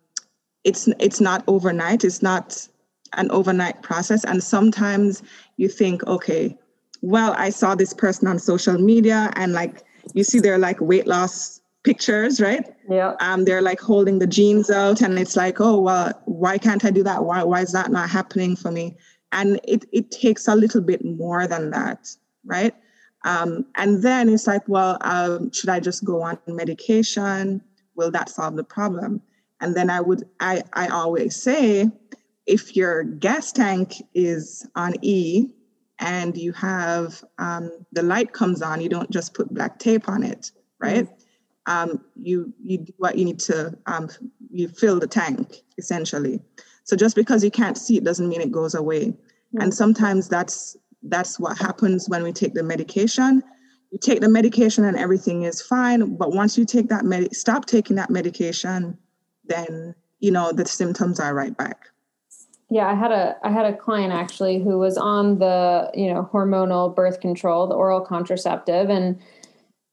it's 0.65 0.89
it's 0.99 1.21
not 1.21 1.43
overnight 1.47 2.03
it's 2.03 2.21
not 2.21 2.67
an 3.13 3.31
overnight 3.31 3.81
process. 3.81 4.25
And 4.25 4.43
sometimes 4.43 5.23
you 5.57 5.69
think 5.69 6.05
okay 6.05 6.57
well 7.01 7.33
i 7.37 7.49
saw 7.49 7.75
this 7.75 7.93
person 7.93 8.27
on 8.27 8.39
social 8.39 8.77
media 8.77 9.31
and 9.35 9.53
like 9.53 9.83
you 10.13 10.23
see 10.23 10.39
their 10.39 10.57
like 10.57 10.81
weight 10.81 11.07
loss 11.07 11.61
pictures 11.83 12.41
right? 12.41 12.65
Yeah. 12.89 13.13
Um 13.19 13.45
they're 13.45 13.61
like 13.61 13.79
holding 13.79 14.19
the 14.19 14.27
jeans 14.27 14.69
out 14.71 15.01
and 15.01 15.19
it's 15.19 15.35
like 15.35 15.61
oh 15.61 15.79
well 15.79 16.11
why 16.25 16.57
can't 16.57 16.83
i 16.83 16.91
do 16.91 17.03
that? 17.03 17.23
Why 17.23 17.43
why 17.43 17.61
is 17.61 17.71
that 17.71 17.91
not 17.91 18.09
happening 18.09 18.55
for 18.55 18.71
me? 18.71 18.97
And 19.31 19.59
it 19.63 19.85
it 19.93 20.11
takes 20.11 20.47
a 20.47 20.55
little 20.55 20.81
bit 20.81 21.05
more 21.05 21.47
than 21.47 21.69
that 21.71 22.09
right? 22.43 22.75
Um, 23.23 23.65
and 23.75 24.03
then 24.03 24.29
it's 24.29 24.47
like 24.47 24.67
well 24.67 24.97
um, 25.01 25.51
should 25.51 25.69
i 25.69 25.79
just 25.79 26.03
go 26.03 26.21
on 26.23 26.39
medication? 26.47 27.61
Will 27.95 28.11
that 28.11 28.29
solve 28.29 28.55
the 28.55 28.63
problem 28.63 29.21
and 29.61 29.75
then 29.75 29.89
I 29.89 30.01
would, 30.01 30.23
I, 30.39 30.63
I 30.73 30.87
always 30.87 31.35
say, 31.35 31.89
if 32.45 32.75
your 32.75 33.03
gas 33.03 33.51
tank 33.51 33.95
is 34.13 34.67
on 34.75 34.93
E 35.01 35.51
and 35.99 36.37
you 36.37 36.51
have 36.53 37.23
um, 37.37 37.71
the 37.91 38.03
light 38.03 38.33
comes 38.33 38.61
on, 38.61 38.81
you 38.81 38.89
don't 38.89 39.09
just 39.09 39.33
put 39.33 39.53
black 39.53 39.79
tape 39.79 40.07
on 40.09 40.23
it, 40.23 40.51
right? 40.79 41.05
Mm-hmm. 41.05 41.13
Um, 41.67 42.05
you 42.15 42.53
you 42.63 42.77
do 42.79 42.93
what 42.97 43.17
you 43.17 43.25
need 43.25 43.39
to 43.39 43.75
um, 43.87 44.09
you 44.51 44.67
fill 44.67 44.99
the 44.99 45.07
tank 45.07 45.63
essentially. 45.79 46.39
So 46.83 46.95
just 46.95 47.15
because 47.15 47.43
you 47.43 47.49
can't 47.49 47.77
see 47.77 47.97
it 47.97 48.03
doesn't 48.03 48.29
mean 48.29 48.41
it 48.41 48.51
goes 48.51 48.75
away. 48.75 49.05
Mm-hmm. 49.05 49.61
And 49.61 49.73
sometimes 49.73 50.29
that's 50.29 50.77
that's 51.01 51.39
what 51.39 51.57
happens 51.57 52.07
when 52.07 52.21
we 52.21 52.31
take 52.31 52.53
the 52.53 52.61
medication. 52.61 53.41
You 53.91 53.97
take 53.97 54.21
the 54.21 54.29
medication 54.29 54.83
and 54.83 54.97
everything 54.97 55.43
is 55.43 55.61
fine, 55.61 56.17
but 56.17 56.33
once 56.33 56.57
you 56.57 56.65
take 56.65 56.89
that 56.89 57.05
med- 57.05 57.35
stop 57.35 57.65
taking 57.65 57.95
that 57.95 58.09
medication, 58.09 58.97
then 59.47 59.95
you 60.19 60.31
know 60.31 60.51
the 60.51 60.65
symptoms 60.65 61.19
are 61.19 61.33
right 61.33 61.55
back. 61.55 61.89
Yeah 62.69 62.87
i 62.87 62.95
had 62.95 63.11
a 63.11 63.35
i 63.43 63.51
had 63.51 63.65
a 63.65 63.77
client 63.77 64.11
actually 64.11 64.63
who 64.63 64.79
was 64.79 64.97
on 64.97 65.39
the 65.39 65.91
you 65.93 66.11
know 66.11 66.29
hormonal 66.33 66.95
birth 66.95 67.19
control 67.19 67.67
the 67.67 67.75
oral 67.75 68.01
contraceptive 68.01 68.89
and 68.89 69.19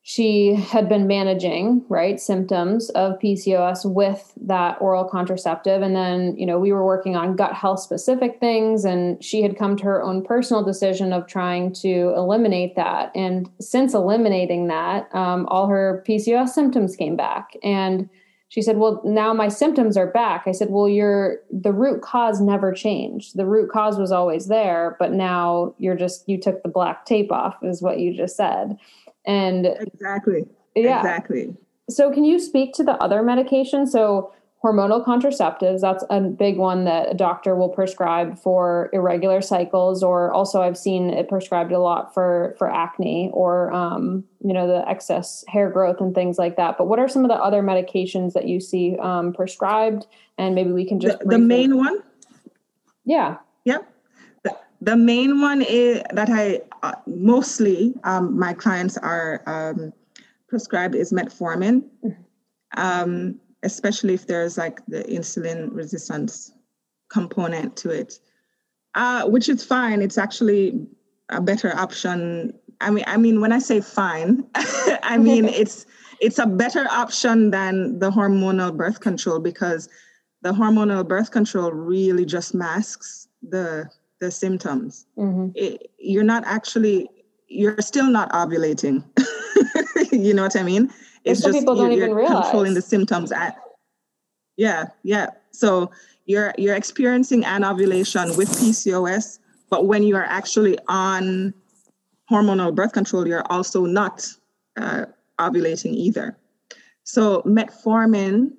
she 0.04 0.54
had 0.54 0.88
been 0.88 1.06
managing 1.06 1.84
right 1.88 2.18
symptoms 2.20 2.90
of 2.90 3.20
pcos 3.20 3.84
with 3.84 4.32
that 4.36 4.76
oral 4.80 5.04
contraceptive. 5.04 5.80
And 5.80 5.94
then 5.94 6.36
you 6.36 6.44
know 6.44 6.58
we 6.58 6.72
were 6.72 6.84
working 6.84 7.14
on 7.14 7.36
gut 7.36 7.54
health 7.54 7.78
specific 7.78 8.40
things 8.40 8.84
and 8.84 9.22
she 9.22 9.42
had 9.42 9.56
come 9.56 9.76
to 9.76 9.84
her 9.84 10.02
own 10.02 10.24
personal 10.24 10.64
decision 10.64 11.12
of 11.12 11.28
trying 11.28 11.72
to 11.74 12.12
eliminate 12.16 12.74
that. 12.74 13.12
And 13.14 13.48
since 13.60 13.94
eliminating 13.94 14.66
that 14.66 15.08
um, 15.14 15.46
all 15.48 15.68
her 15.68 16.04
pcos 16.06 16.48
symptoms 16.48 16.96
came 16.96 17.14
back. 17.14 17.56
And 17.62 18.10
she 18.52 18.60
said 18.60 18.76
well 18.76 19.00
now 19.02 19.32
my 19.32 19.48
symptoms 19.48 19.96
are 19.96 20.08
back. 20.08 20.42
I 20.46 20.52
said 20.52 20.68
well 20.68 20.86
your 20.86 21.38
the 21.50 21.72
root 21.72 22.02
cause 22.02 22.38
never 22.38 22.70
changed. 22.70 23.34
The 23.34 23.46
root 23.46 23.70
cause 23.70 23.96
was 23.96 24.12
always 24.12 24.48
there 24.48 24.94
but 24.98 25.10
now 25.10 25.74
you're 25.78 25.96
just 25.96 26.28
you 26.28 26.38
took 26.38 26.62
the 26.62 26.68
black 26.68 27.06
tape 27.06 27.32
off 27.32 27.56
is 27.62 27.80
what 27.80 27.98
you 27.98 28.14
just 28.14 28.36
said. 28.36 28.76
And 29.24 29.68
exactly. 29.80 30.44
Yeah. 30.76 30.98
Exactly. 30.98 31.56
So 31.88 32.12
can 32.12 32.24
you 32.24 32.38
speak 32.38 32.74
to 32.74 32.84
the 32.84 33.02
other 33.02 33.22
medication? 33.22 33.86
so 33.86 34.34
hormonal 34.62 35.04
contraceptives. 35.04 35.80
That's 35.80 36.04
a 36.08 36.20
big 36.20 36.56
one 36.56 36.84
that 36.84 37.10
a 37.10 37.14
doctor 37.14 37.56
will 37.56 37.68
prescribe 37.68 38.38
for 38.38 38.90
irregular 38.92 39.40
cycles 39.40 40.02
or 40.02 40.32
also 40.32 40.62
i've 40.62 40.78
seen 40.78 41.10
it 41.10 41.28
prescribed 41.28 41.72
a 41.72 41.80
lot 41.80 42.14
for 42.14 42.54
for 42.58 42.70
acne 42.70 43.30
or 43.32 43.72
um, 43.72 44.24
you 44.44 44.52
know 44.52 44.66
the 44.66 44.88
excess 44.88 45.44
hair 45.48 45.70
growth 45.70 46.00
and 46.00 46.14
things 46.14 46.38
like 46.38 46.56
that. 46.56 46.78
But 46.78 46.86
what 46.86 46.98
are 46.98 47.08
some 47.08 47.24
of 47.24 47.28
the 47.28 47.36
other 47.36 47.62
medications 47.62 48.34
that 48.34 48.46
you 48.46 48.60
see 48.60 48.96
um, 49.00 49.32
prescribed? 49.32 50.06
And 50.38 50.54
maybe 50.54 50.72
we 50.72 50.84
can 50.84 51.00
just 51.00 51.18
the, 51.20 51.26
the 51.26 51.38
main 51.38 51.76
one? 51.76 51.98
Yeah. 53.04 53.38
Yep 53.64 53.88
the, 54.42 54.56
the 54.80 54.96
main 54.96 55.40
one 55.40 55.62
is 55.62 56.02
that 56.12 56.28
i 56.30 56.60
uh, 56.82 56.94
mostly 57.06 57.94
um, 58.04 58.38
my 58.38 58.52
clients 58.52 58.96
are 58.98 59.42
um, 59.46 59.92
prescribed 60.48 60.94
is 60.94 61.12
metformin. 61.12 61.82
Mm-hmm. 62.04 62.10
um, 62.76 63.40
especially 63.62 64.14
if 64.14 64.26
there's 64.26 64.58
like 64.58 64.84
the 64.86 65.02
insulin 65.04 65.74
resistance 65.74 66.52
component 67.08 67.76
to 67.76 67.90
it, 67.90 68.18
uh, 68.94 69.26
which 69.26 69.48
is 69.48 69.64
fine. 69.64 70.02
It's 70.02 70.18
actually 70.18 70.86
a 71.28 71.40
better 71.40 71.74
option. 71.76 72.52
I 72.80 72.90
mean, 72.90 73.04
I 73.06 73.16
mean, 73.16 73.40
when 73.40 73.52
I 73.52 73.58
say 73.58 73.80
fine, 73.80 74.44
I 74.54 75.18
mean 75.18 75.44
it's 75.62 75.86
it's 76.20 76.38
a 76.38 76.46
better 76.46 76.86
option 76.90 77.50
than 77.50 77.98
the 77.98 78.10
hormonal 78.10 78.76
birth 78.76 79.00
control 79.00 79.38
because 79.38 79.88
the 80.42 80.52
hormonal 80.52 81.06
birth 81.06 81.30
control 81.30 81.72
really 81.72 82.24
just 82.24 82.54
masks 82.54 83.28
the 83.42 83.88
the 84.20 84.30
symptoms. 84.30 85.06
Mm-hmm. 85.18 85.50
It, 85.54 85.90
you're 85.98 86.24
not 86.24 86.44
actually 86.46 87.08
you're 87.48 87.80
still 87.80 88.10
not 88.10 88.30
ovulating. 88.32 89.04
you 90.12 90.32
know 90.34 90.42
what 90.42 90.56
I 90.56 90.62
mean? 90.62 90.90
It's 91.24 91.42
just 91.42 91.58
people 91.58 91.74
don't 91.74 91.92
you're, 91.92 92.04
even 92.04 92.14
realize. 92.14 92.44
controlling 92.44 92.74
the 92.74 92.82
symptoms 92.82 93.32
at 93.32 93.56
yeah 94.56 94.86
yeah 95.02 95.28
so 95.50 95.90
you're 96.26 96.54
you're 96.58 96.74
experiencing 96.74 97.44
anovulation 97.44 98.36
with 98.36 98.48
pcos 98.50 99.38
but 99.70 99.86
when 99.86 100.02
you 100.02 100.16
are 100.16 100.24
actually 100.24 100.78
on 100.88 101.52
hormonal 102.30 102.74
birth 102.74 102.92
control 102.92 103.26
you're 103.26 103.46
also 103.50 103.84
not 103.84 104.26
uh, 104.76 105.04
ovulating 105.38 105.94
either 105.94 106.36
so 107.04 107.42
metformin 107.42 108.52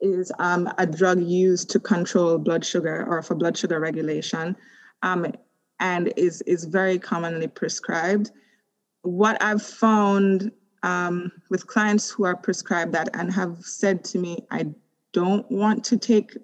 is 0.00 0.32
um, 0.40 0.68
a 0.78 0.86
drug 0.86 1.22
used 1.22 1.70
to 1.70 1.78
control 1.78 2.36
blood 2.36 2.64
sugar 2.64 3.06
or 3.08 3.22
for 3.22 3.34
blood 3.34 3.56
sugar 3.56 3.78
regulation 3.78 4.56
um, 5.02 5.32
and 5.80 6.12
is, 6.16 6.42
is 6.42 6.64
very 6.64 6.98
commonly 6.98 7.48
prescribed. 7.48 8.30
What 9.02 9.42
I've 9.42 9.62
found 9.62 10.52
um, 10.82 11.30
with 11.50 11.66
clients 11.66 12.10
who 12.10 12.24
are 12.24 12.36
prescribed 12.36 12.92
that 12.92 13.08
and 13.14 13.32
have 13.32 13.58
said 13.60 14.04
to 14.04 14.18
me, 14.18 14.38
I 14.50 14.66
don't 15.12 15.48
want 15.50 15.84
to 15.84 15.96
take 15.96 16.36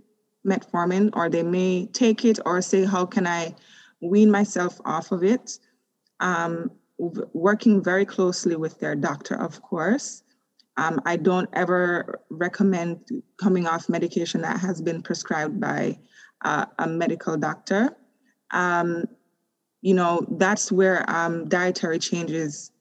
metformin, 0.46 1.10
or 1.14 1.28
they 1.28 1.42
may 1.42 1.86
take 1.86 2.24
it 2.24 2.38
or 2.46 2.62
say, 2.62 2.84
How 2.84 3.04
can 3.06 3.26
I 3.26 3.54
wean 4.00 4.30
myself 4.30 4.80
off 4.84 5.12
of 5.12 5.24
it? 5.24 5.58
Um, 6.20 6.70
working 6.98 7.82
very 7.82 8.04
closely 8.04 8.56
with 8.56 8.78
their 8.80 8.94
doctor, 8.94 9.34
of 9.34 9.60
course. 9.62 10.22
Um, 10.76 11.00
I 11.04 11.16
don't 11.16 11.48
ever 11.52 12.20
recommend 12.30 13.00
coming 13.36 13.66
off 13.66 13.88
medication 13.88 14.42
that 14.42 14.60
has 14.60 14.80
been 14.80 15.02
prescribed 15.02 15.60
by 15.60 15.98
uh, 16.44 16.66
a 16.78 16.86
medical 16.86 17.36
doctor. 17.36 17.96
Um, 18.52 19.04
you 19.80 19.94
know, 19.94 20.24
that's 20.32 20.70
where 20.70 21.08
um, 21.10 21.48
dietary 21.48 21.98
changes 21.98 22.72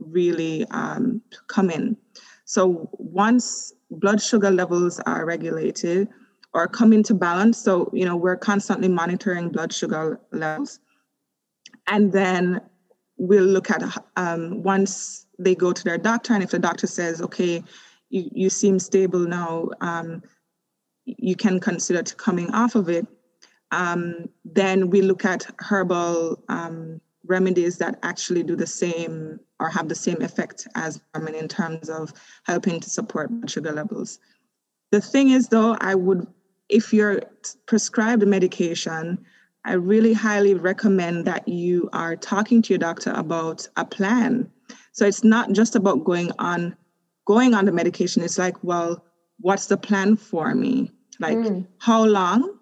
really 0.00 0.64
um, 0.70 1.22
come 1.46 1.70
in. 1.70 1.96
So 2.44 2.90
once 2.92 3.72
blood 3.90 4.20
sugar 4.20 4.50
levels 4.50 5.00
are 5.00 5.24
regulated 5.24 6.08
or 6.52 6.66
come 6.66 6.92
into 6.92 7.14
balance, 7.14 7.58
so 7.58 7.90
you 7.92 8.04
know 8.04 8.16
we're 8.16 8.36
constantly 8.36 8.88
monitoring 8.88 9.50
blood 9.50 9.72
sugar 9.72 10.20
levels, 10.32 10.80
and 11.86 12.12
then 12.12 12.60
we'll 13.16 13.44
look 13.44 13.70
at 13.70 13.82
um, 14.16 14.62
once 14.62 15.26
they 15.38 15.54
go 15.54 15.72
to 15.72 15.84
their 15.84 15.98
doctor, 15.98 16.34
and 16.34 16.42
if 16.42 16.50
the 16.50 16.58
doctor 16.58 16.86
says, 16.86 17.22
okay, 17.22 17.62
you, 18.08 18.30
you 18.32 18.50
seem 18.50 18.78
stable 18.78 19.20
now, 19.20 19.68
um, 19.80 20.22
you 21.04 21.36
can 21.36 21.60
consider 21.60 22.02
to 22.02 22.14
coming 22.16 22.50
off 22.50 22.74
of 22.74 22.88
it. 22.88 23.06
Um, 23.70 24.28
then 24.44 24.90
we 24.90 25.02
look 25.02 25.24
at 25.24 25.46
herbal 25.60 26.42
um, 26.48 27.00
remedies 27.26 27.78
that 27.78 27.98
actually 28.02 28.42
do 28.42 28.56
the 28.56 28.66
same 28.66 29.38
or 29.60 29.68
have 29.68 29.88
the 29.88 29.94
same 29.94 30.20
effect 30.22 30.66
as 30.74 31.00
Garmin 31.14 31.34
in 31.34 31.46
terms 31.46 31.88
of 31.88 32.12
helping 32.44 32.80
to 32.80 32.90
support 32.90 33.30
blood 33.30 33.50
sugar 33.50 33.72
levels. 33.72 34.18
The 34.90 35.00
thing 35.00 35.30
is, 35.30 35.48
though, 35.48 35.76
I 35.80 35.94
would, 35.94 36.26
if 36.68 36.92
you're 36.92 37.22
prescribed 37.66 38.22
a 38.22 38.26
medication, 38.26 39.24
I 39.64 39.74
really 39.74 40.14
highly 40.14 40.54
recommend 40.54 41.26
that 41.26 41.46
you 41.46 41.88
are 41.92 42.16
talking 42.16 42.62
to 42.62 42.72
your 42.72 42.78
doctor 42.78 43.12
about 43.14 43.68
a 43.76 43.84
plan. 43.84 44.50
So 44.92 45.06
it's 45.06 45.22
not 45.22 45.52
just 45.52 45.76
about 45.76 46.04
going 46.04 46.32
on 46.38 46.76
going 47.26 47.54
on 47.54 47.64
the 47.66 47.72
medication. 47.72 48.22
It's 48.22 48.38
like, 48.38 48.56
well, 48.64 49.04
what's 49.38 49.66
the 49.66 49.76
plan 49.76 50.16
for 50.16 50.54
me? 50.54 50.90
Like, 51.20 51.36
mm. 51.36 51.66
how 51.78 52.04
long, 52.04 52.58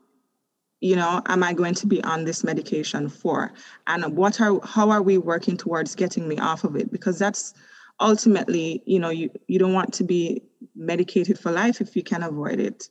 you 0.80 0.94
know, 0.94 1.22
am 1.26 1.42
I 1.42 1.52
going 1.52 1.74
to 1.74 1.86
be 1.86 2.02
on 2.04 2.24
this 2.24 2.44
medication 2.44 3.08
for? 3.08 3.52
And 3.86 4.16
what 4.16 4.40
are 4.40 4.60
how 4.64 4.90
are 4.90 5.02
we 5.02 5.18
working 5.18 5.56
towards 5.56 5.94
getting 5.94 6.28
me 6.28 6.38
off 6.38 6.64
of 6.64 6.76
it? 6.76 6.92
Because 6.92 7.18
that's 7.18 7.54
ultimately, 8.00 8.82
you 8.86 8.98
know, 8.98 9.10
you 9.10 9.30
you 9.48 9.58
don't 9.58 9.72
want 9.72 9.92
to 9.94 10.04
be 10.04 10.42
medicated 10.76 11.38
for 11.38 11.50
life 11.50 11.80
if 11.80 11.96
you 11.96 12.02
can 12.02 12.22
avoid 12.22 12.60
it. 12.60 12.88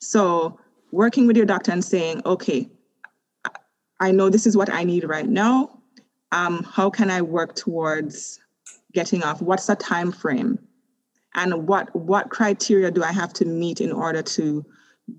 So 0.00 0.58
working 0.90 1.26
with 1.26 1.36
your 1.36 1.46
doctor 1.46 1.72
and 1.72 1.84
saying, 1.84 2.22
okay, 2.26 2.68
I 4.00 4.10
know 4.10 4.28
this 4.28 4.46
is 4.46 4.56
what 4.56 4.72
I 4.72 4.84
need 4.84 5.04
right 5.04 5.28
now. 5.28 5.78
Um, 6.32 6.64
how 6.64 6.90
can 6.90 7.10
I 7.10 7.22
work 7.22 7.54
towards 7.54 8.40
getting 8.92 9.22
off? 9.22 9.40
What's 9.40 9.66
the 9.66 9.76
time 9.76 10.10
frame? 10.10 10.58
and 11.34 11.66
what 11.66 11.94
what 11.94 12.30
criteria 12.30 12.90
do 12.90 13.02
I 13.02 13.12
have 13.12 13.32
to 13.34 13.44
meet 13.44 13.80
in 13.80 13.92
order 13.92 14.22
to 14.22 14.64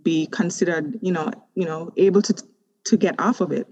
be 0.04 0.28
considered, 0.28 0.98
you 1.02 1.12
know, 1.12 1.32
you 1.56 1.66
know, 1.66 1.92
able 1.98 2.22
to 2.22 2.34
to 2.86 2.98
get 2.98 3.16
off 3.20 3.42
of 3.42 3.52
it. 3.52 3.68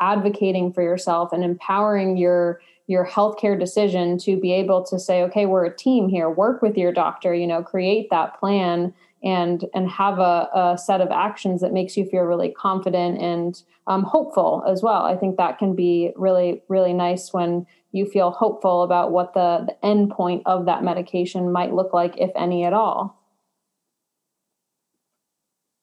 Advocating 0.00 0.72
for 0.72 0.82
yourself 0.82 1.32
and 1.32 1.44
empowering 1.44 2.16
your 2.16 2.60
your 2.86 3.06
healthcare 3.06 3.58
decision 3.58 4.16
to 4.16 4.38
be 4.38 4.52
able 4.52 4.84
to 4.84 4.98
say, 4.98 5.22
okay, 5.22 5.46
we're 5.46 5.64
a 5.64 5.76
team 5.76 6.08
here. 6.08 6.30
Work 6.30 6.62
with 6.62 6.76
your 6.76 6.92
doctor. 6.92 7.34
You 7.34 7.46
know, 7.46 7.62
create 7.62 8.10
that 8.10 8.38
plan 8.38 8.94
and 9.22 9.64
and 9.74 9.90
have 9.90 10.18
a, 10.18 10.48
a 10.54 10.78
set 10.78 11.00
of 11.00 11.10
actions 11.10 11.60
that 11.60 11.72
makes 11.72 11.96
you 11.96 12.04
feel 12.04 12.22
really 12.22 12.50
confident 12.50 13.20
and 13.20 13.62
um, 13.86 14.02
hopeful 14.02 14.62
as 14.68 14.82
well. 14.82 15.04
I 15.04 15.16
think 15.16 15.36
that 15.36 15.58
can 15.58 15.74
be 15.74 16.12
really 16.16 16.62
really 16.68 16.92
nice 16.92 17.32
when 17.32 17.66
you 17.92 18.04
feel 18.04 18.30
hopeful 18.30 18.82
about 18.82 19.10
what 19.10 19.32
the, 19.32 19.64
the 19.66 19.86
end 19.86 20.10
point 20.10 20.42
of 20.44 20.66
that 20.66 20.84
medication 20.84 21.50
might 21.50 21.72
look 21.72 21.94
like, 21.94 22.14
if 22.18 22.30
any 22.36 22.64
at 22.64 22.74
all. 22.74 23.18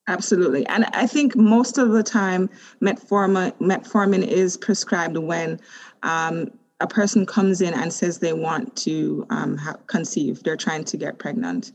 Absolutely. 0.07 0.65
And 0.67 0.85
I 0.93 1.07
think 1.07 1.35
most 1.35 1.77
of 1.77 1.91
the 1.91 2.03
time, 2.03 2.49
metformin, 2.81 3.53
metformin 3.59 4.27
is 4.27 4.57
prescribed 4.57 5.17
when 5.17 5.59
um, 6.03 6.51
a 6.81 6.87
person 6.87 7.25
comes 7.25 7.61
in 7.61 7.73
and 7.73 7.93
says 7.93 8.19
they 8.19 8.33
want 8.33 8.75
to 8.77 9.25
um, 9.29 9.59
conceive, 9.87 10.43
they're 10.43 10.57
trying 10.57 10.83
to 10.83 10.97
get 10.97 11.19
pregnant. 11.19 11.71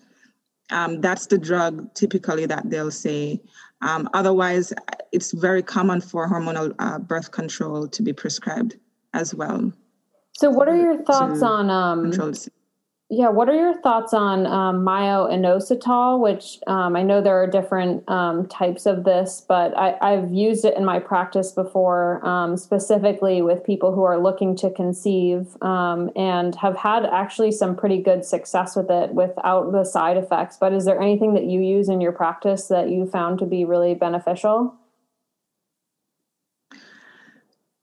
Um, 0.71 1.01
that's 1.01 1.27
the 1.27 1.38
drug 1.38 1.95
typically 1.95 2.45
that 2.45 2.69
they'll 2.69 2.91
say. 2.91 3.41
Um, 3.81 4.09
otherwise, 4.12 4.75
it's 5.12 5.33
very 5.33 5.62
common 5.62 6.03
for 6.03 6.29
hormonal 6.29 6.75
uh, 6.79 6.99
birth 6.99 7.31
control 7.31 7.88
to 7.88 8.03
be 8.03 8.12
prescribed 8.12 8.77
as 9.14 9.35
well. 9.35 9.73
So, 10.37 10.51
what 10.51 10.69
are 10.69 10.77
your 10.77 11.03
thoughts 11.03 11.43
on 11.43 11.71
um, 11.71 12.12
yeah, 13.11 13.31
what 13.31 13.49
are 13.49 13.55
your 13.55 13.81
thoughts 13.81 14.12
on 14.12 14.47
um, 14.47 14.85
myo-inositol, 14.85 16.21
which 16.21 16.59
um, 16.66 16.94
I 16.94 17.03
know 17.03 17.23
there 17.23 17.42
are 17.42 17.47
different 17.47 18.07
um, 18.07 18.47
types 18.49 18.85
of 18.85 19.05
this, 19.05 19.42
but 19.49 19.75
I, 19.79 20.11
have 20.11 20.31
used 20.31 20.66
it 20.66 20.77
in 20.77 20.85
my 20.85 20.99
practice 20.99 21.51
before, 21.51 22.25
um, 22.27 22.59
specifically 22.59 23.40
with 23.40 23.64
people 23.64 23.94
who 23.94 24.03
are 24.03 24.18
looking 24.21 24.55
to 24.57 24.71
conceive 24.71 25.57
um, 25.62 26.11
and 26.16 26.55
have 26.57 26.77
had 26.77 27.07
actually 27.07 27.51
some 27.51 27.75
pretty 27.75 27.97
good 27.97 28.27
success 28.27 28.77
with 28.77 28.90
it 28.90 29.14
without 29.14 29.73
the 29.73 29.85
side 29.85 30.18
effects. 30.18 30.59
But 30.61 30.75
is 30.75 30.85
there 30.85 31.01
anything 31.01 31.33
that 31.33 31.44
you 31.44 31.62
use 31.62 31.88
in 31.88 32.03
your 32.03 32.12
practice 32.12 32.68
that 32.68 32.90
you 32.90 33.07
found 33.07 33.38
to 33.38 33.47
be 33.47 33.64
really 33.64 33.94
beneficial? 33.94 34.75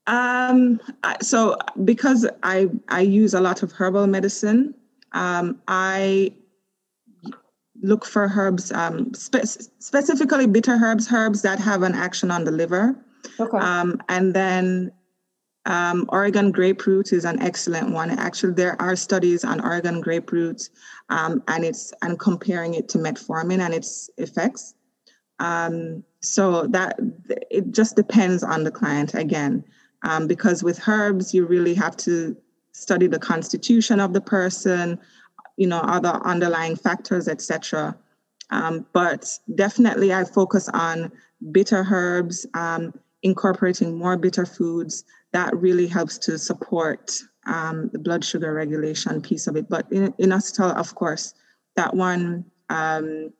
Um, 0.06 0.78
so 1.20 1.56
because 1.84 2.28
I 2.44 2.68
I 2.88 3.00
use 3.00 3.34
a 3.34 3.40
lot 3.40 3.64
of 3.64 3.72
herbal 3.72 4.06
medicine, 4.06 4.72
um, 5.16 5.60
I 5.66 6.32
look 7.82 8.04
for 8.04 8.30
herbs, 8.34 8.70
um, 8.72 9.14
spe- 9.14 9.70
specifically 9.78 10.46
bitter 10.46 10.78
herbs, 10.82 11.08
herbs 11.10 11.42
that 11.42 11.58
have 11.58 11.82
an 11.82 11.94
action 11.94 12.30
on 12.30 12.44
the 12.44 12.50
liver. 12.50 12.94
Okay. 13.40 13.56
Um, 13.56 14.00
and 14.10 14.34
then 14.34 14.92
um, 15.64 16.04
Oregon 16.10 16.52
grape 16.52 16.86
root 16.86 17.12
is 17.14 17.24
an 17.24 17.40
excellent 17.40 17.92
one. 17.92 18.10
Actually, 18.10 18.52
there 18.52 18.80
are 18.80 18.94
studies 18.94 19.42
on 19.42 19.60
Oregon 19.60 20.00
grape 20.02 20.30
root 20.32 20.68
um, 21.08 21.42
and 21.48 21.64
it's 21.64 21.94
and 22.02 22.18
comparing 22.18 22.74
it 22.74 22.88
to 22.90 22.98
metformin 22.98 23.60
and 23.60 23.72
its 23.72 24.10
effects. 24.18 24.74
Um, 25.38 26.04
so 26.20 26.66
that 26.68 26.98
it 27.50 27.72
just 27.72 27.96
depends 27.96 28.42
on 28.42 28.64
the 28.64 28.70
client 28.70 29.14
again 29.14 29.64
um, 30.02 30.26
because 30.26 30.62
with 30.62 30.86
herbs, 30.86 31.32
you 31.32 31.46
really 31.46 31.74
have 31.74 31.96
to 31.98 32.36
study 32.76 33.06
the 33.06 33.18
constitution 33.18 34.00
of 34.00 34.12
the 34.12 34.20
person, 34.20 34.98
you 35.56 35.66
know, 35.66 35.78
other 35.78 36.20
underlying 36.24 36.76
factors, 36.76 37.26
etc. 37.26 37.96
Um, 38.50 38.86
but 38.92 39.26
definitely, 39.54 40.12
I 40.12 40.24
focus 40.24 40.68
on 40.68 41.10
bitter 41.50 41.86
herbs, 41.90 42.46
um, 42.52 42.92
incorporating 43.22 43.96
more 43.96 44.16
bitter 44.18 44.44
foods. 44.44 45.04
That 45.32 45.56
really 45.56 45.86
helps 45.86 46.18
to 46.18 46.38
support 46.38 47.12
um, 47.46 47.88
the 47.92 47.98
blood 47.98 48.24
sugar 48.24 48.52
regulation 48.52 49.22
piece 49.22 49.46
of 49.46 49.56
it. 49.56 49.68
But 49.68 49.90
in, 49.90 50.12
inositol, 50.14 50.76
of 50.76 50.94
course, 50.94 51.32
that 51.76 51.94
one 51.94 52.44
um, 52.68 53.32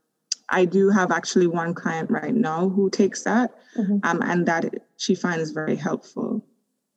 I 0.48 0.64
do 0.64 0.88
have 0.90 1.10
actually 1.10 1.46
one 1.46 1.74
client 1.74 2.10
right 2.10 2.34
now 2.34 2.68
who 2.70 2.88
takes 2.88 3.24
that, 3.24 3.50
mm-hmm. 3.76 3.98
um, 4.02 4.22
and 4.22 4.46
that 4.46 4.64
she 4.96 5.14
finds 5.14 5.50
very 5.50 5.76
helpful. 5.76 6.42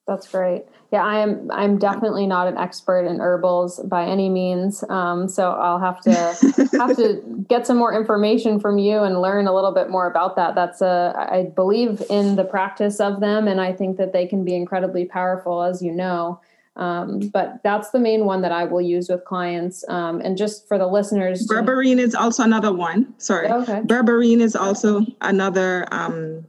That's 0.10 0.28
great. 0.28 0.65
Yeah, 0.91 1.04
I 1.04 1.19
am. 1.19 1.52
I'm 1.52 1.78
definitely 1.78 2.26
not 2.26 2.48
an 2.48 2.58
expert 2.58 3.06
in 3.06 3.19
herbals 3.19 3.80
by 3.82 4.06
any 4.06 4.28
means. 4.28 4.84
Um, 4.89 5.30
so 5.30 5.52
I'll 5.52 5.78
have 5.78 6.02
to 6.02 6.12
have 6.80 6.95
to 6.95 7.45
get 7.48 7.67
some 7.67 7.78
more 7.78 7.93
information 7.93 8.60
from 8.60 8.80
you 8.80 9.04
and 9.04 9.22
learn 9.22 9.45
a 9.45 9.54
little 9.54 9.72
bit 9.72 9.91
more 9.91 10.08
about 10.08 10.36
that. 10.38 10.56
That's 10.56 10.82
a. 10.82 11.13
I 11.15 11.43
believe 11.43 12.02
in 12.10 12.38
the 12.38 12.43
practice 12.43 13.00
of 13.00 13.19
them, 13.19 13.48
and 13.48 13.62
I 13.62 13.72
think 13.72 13.98
that 13.98 14.13
they 14.13 14.26
can 14.26 14.43
be 14.43 14.56
incredibly 14.56 15.06
powerful, 15.06 15.62
as 15.62 15.84
you 15.84 15.91
know. 15.91 16.41
Um, 16.76 17.19
but 17.32 17.60
that's 17.63 17.91
the 17.91 18.00
main 18.00 18.26
one 18.26 18.41
that 18.41 18.52
I 18.52 18.63
will 18.63 18.82
use 18.82 19.10
with 19.10 19.24
clients. 19.26 19.86
Um, 19.89 20.22
and 20.22 20.38
just 20.38 20.67
for 20.67 20.80
the 20.80 20.88
listeners, 20.88 21.48
berberine 21.48 22.00
is 22.00 22.15
also 22.15 22.41
another 22.41 22.74
one. 22.74 23.13
Sorry, 23.19 23.48
okay. 23.48 23.82
Berberine 23.82 24.39
is 24.39 24.56
also 24.56 25.06
another. 25.22 25.86
Um, 25.91 26.48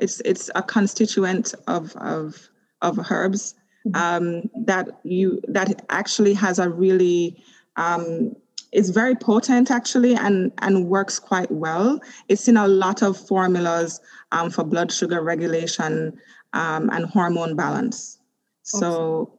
it's 0.00 0.20
it's 0.24 0.50
a 0.56 0.62
constituent 0.62 1.54
of 1.68 1.94
of 1.96 2.50
of 2.82 2.98
herbs 3.10 3.54
mm-hmm. 3.86 3.96
um, 3.96 4.64
that 4.66 4.88
you 5.04 5.40
that 5.48 5.84
actually 5.90 6.34
has 6.34 6.58
a 6.58 6.68
really 6.68 7.42
um, 7.76 8.34
it's 8.72 8.90
very 8.90 9.14
potent 9.14 9.70
actually 9.70 10.14
and 10.14 10.52
and 10.58 10.88
works 10.88 11.18
quite 11.18 11.50
well. 11.50 12.00
It's 12.28 12.48
in 12.48 12.56
a 12.56 12.68
lot 12.68 13.02
of 13.02 13.16
formulas 13.16 14.00
um, 14.32 14.50
for 14.50 14.64
blood 14.64 14.92
sugar 14.92 15.22
regulation 15.22 16.18
um, 16.52 16.90
and 16.90 17.06
hormone 17.06 17.56
balance. 17.56 18.18
So, 18.62 19.38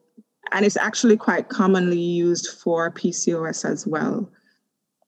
and 0.52 0.66
it's 0.66 0.76
actually 0.76 1.16
quite 1.16 1.48
commonly 1.48 2.00
used 2.00 2.60
for 2.62 2.92
PCOS 2.92 3.64
as 3.64 3.88
well. 3.88 4.30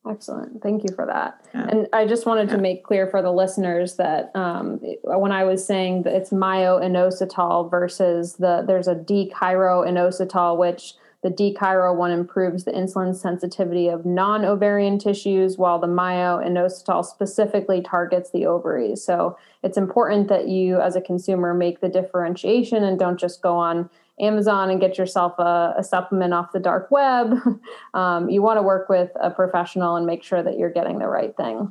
Excellent. 0.08 0.62
Thank 0.62 0.82
you 0.82 0.94
for 0.94 1.06
that. 1.06 1.40
Yeah. 1.54 1.66
And 1.68 1.88
I 1.94 2.06
just 2.06 2.26
wanted 2.26 2.48
yeah. 2.48 2.56
to 2.56 2.60
make 2.60 2.84
clear 2.84 3.06
for 3.06 3.22
the 3.22 3.32
listeners 3.32 3.96
that 3.96 4.30
um, 4.34 4.78
when 5.02 5.32
I 5.32 5.44
was 5.44 5.66
saying 5.66 6.02
that 6.02 6.14
it's 6.14 6.30
myo-inositol 6.30 7.70
versus 7.70 8.34
the 8.34 8.64
there's 8.66 8.86
a 8.86 8.94
D-chiro-inositol, 8.94 10.58
which 10.58 10.94
the 11.22 11.30
D-chiro 11.30 11.96
one 11.96 12.10
improves 12.10 12.64
the 12.64 12.72
insulin 12.72 13.16
sensitivity 13.16 13.88
of 13.88 14.04
non-ovarian 14.04 14.98
tissues, 14.98 15.56
while 15.56 15.78
the 15.78 15.86
myo-inositol 15.86 17.02
specifically 17.02 17.80
targets 17.80 18.30
the 18.30 18.44
ovaries. 18.44 19.02
So 19.02 19.38
it's 19.62 19.78
important 19.78 20.28
that 20.28 20.48
you, 20.48 20.82
as 20.82 20.96
a 20.96 21.00
consumer, 21.00 21.54
make 21.54 21.80
the 21.80 21.88
differentiation 21.88 22.84
and 22.84 22.98
don't 22.98 23.18
just 23.18 23.40
go 23.40 23.56
on 23.56 23.88
Amazon 24.20 24.70
and 24.70 24.80
get 24.80 24.96
yourself 24.96 25.38
a, 25.38 25.74
a 25.78 25.84
supplement 25.84 26.32
off 26.32 26.52
the 26.52 26.60
dark 26.60 26.90
web. 26.90 27.36
Um, 27.94 28.28
you 28.28 28.42
want 28.42 28.58
to 28.58 28.62
work 28.62 28.88
with 28.88 29.10
a 29.20 29.30
professional 29.30 29.94
and 29.94 30.04
make 30.04 30.24
sure 30.24 30.42
that 30.42 30.58
you're 30.58 30.72
getting 30.72 30.98
the 30.98 31.06
right 31.06 31.36
thing. 31.36 31.70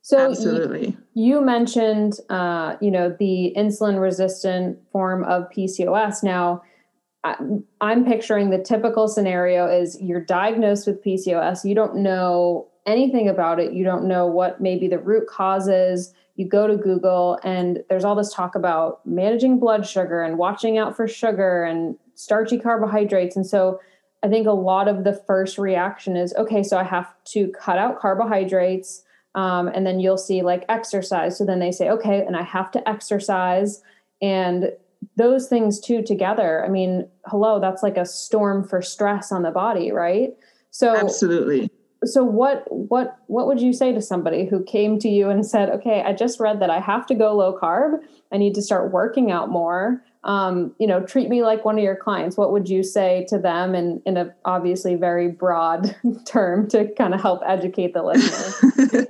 So 0.00 0.30
absolutely, 0.30 0.96
you, 1.12 1.36
you 1.36 1.40
mentioned, 1.42 2.14
uh, 2.30 2.76
you 2.80 2.90
know, 2.90 3.14
the 3.18 3.52
insulin 3.56 4.00
resistant 4.00 4.78
form 4.90 5.22
of 5.24 5.50
PCOS. 5.50 6.22
Now, 6.22 6.62
I'm 7.80 8.04
picturing 8.04 8.50
the 8.50 8.62
typical 8.62 9.08
scenario 9.08 9.66
is 9.68 10.00
you're 10.00 10.24
diagnosed 10.24 10.86
with 10.86 11.02
PCOS. 11.04 11.68
You 11.68 11.74
don't 11.74 11.96
know 11.96 12.68
anything 12.86 13.28
about 13.28 13.58
it, 13.58 13.72
you 13.72 13.84
don't 13.84 14.06
know 14.06 14.26
what 14.26 14.60
maybe 14.60 14.88
the 14.88 14.98
root 14.98 15.28
cause 15.28 15.68
is. 15.68 16.14
You 16.36 16.46
go 16.46 16.66
to 16.66 16.76
Google, 16.76 17.38
and 17.42 17.82
there's 17.88 18.04
all 18.04 18.14
this 18.14 18.32
talk 18.32 18.54
about 18.54 19.04
managing 19.06 19.58
blood 19.58 19.86
sugar 19.86 20.22
and 20.22 20.38
watching 20.38 20.78
out 20.78 20.96
for 20.96 21.08
sugar 21.08 21.64
and 21.64 21.96
starchy 22.14 22.58
carbohydrates. 22.58 23.36
And 23.36 23.46
so 23.46 23.80
I 24.22 24.28
think 24.28 24.46
a 24.46 24.52
lot 24.52 24.88
of 24.88 25.04
the 25.04 25.12
first 25.12 25.58
reaction 25.58 26.16
is 26.16 26.34
okay, 26.34 26.62
so 26.62 26.78
I 26.78 26.84
have 26.84 27.12
to 27.26 27.48
cut 27.48 27.78
out 27.78 27.98
carbohydrates. 27.98 29.02
Um, 29.34 29.68
and 29.68 29.86
then 29.86 30.00
you'll 30.00 30.16
see 30.16 30.42
like 30.42 30.64
exercise. 30.68 31.36
So 31.36 31.44
then 31.44 31.58
they 31.58 31.70
say, 31.70 31.90
okay, 31.90 32.24
and 32.24 32.36
I 32.36 32.42
have 32.42 32.70
to 32.72 32.88
exercise. 32.88 33.82
And 34.22 34.72
those 35.16 35.46
things 35.46 35.78
two 35.78 36.02
together, 36.02 36.64
I 36.64 36.68
mean, 36.68 37.06
hello, 37.26 37.60
that's 37.60 37.82
like 37.82 37.98
a 37.98 38.06
storm 38.06 38.66
for 38.66 38.80
stress 38.80 39.30
on 39.30 39.42
the 39.42 39.50
body, 39.50 39.92
right? 39.92 40.30
So 40.70 40.96
absolutely. 40.96 41.70
So 42.06 42.24
what 42.24 42.64
what 42.70 43.18
what 43.26 43.46
would 43.46 43.60
you 43.60 43.72
say 43.72 43.92
to 43.92 44.00
somebody 44.00 44.46
who 44.46 44.62
came 44.64 44.98
to 45.00 45.08
you 45.08 45.30
and 45.30 45.46
said, 45.46 45.70
okay, 45.70 46.02
I 46.02 46.12
just 46.12 46.40
read 46.40 46.60
that 46.60 46.70
I 46.70 46.80
have 46.80 47.06
to 47.06 47.14
go 47.14 47.34
low 47.34 47.58
carb. 47.58 48.00
I 48.32 48.36
need 48.38 48.54
to 48.54 48.62
start 48.62 48.92
working 48.92 49.30
out 49.30 49.48
more 49.48 50.02
um, 50.26 50.74
you 50.80 50.88
know, 50.88 51.00
treat 51.00 51.28
me 51.28 51.42
like 51.42 51.64
one 51.64 51.78
of 51.78 51.84
your 51.84 51.94
clients. 51.94 52.36
What 52.36 52.50
would 52.50 52.68
you 52.68 52.82
say 52.82 53.24
to 53.28 53.38
them 53.38 53.76
in, 53.76 54.02
in 54.04 54.16
a 54.16 54.34
obviously 54.44 54.96
very 54.96 55.28
broad 55.28 55.94
term 56.26 56.68
to 56.70 56.92
kind 56.94 57.14
of 57.14 57.22
help 57.22 57.42
educate 57.46 57.94
the 57.94 58.02
listener? 58.02 59.06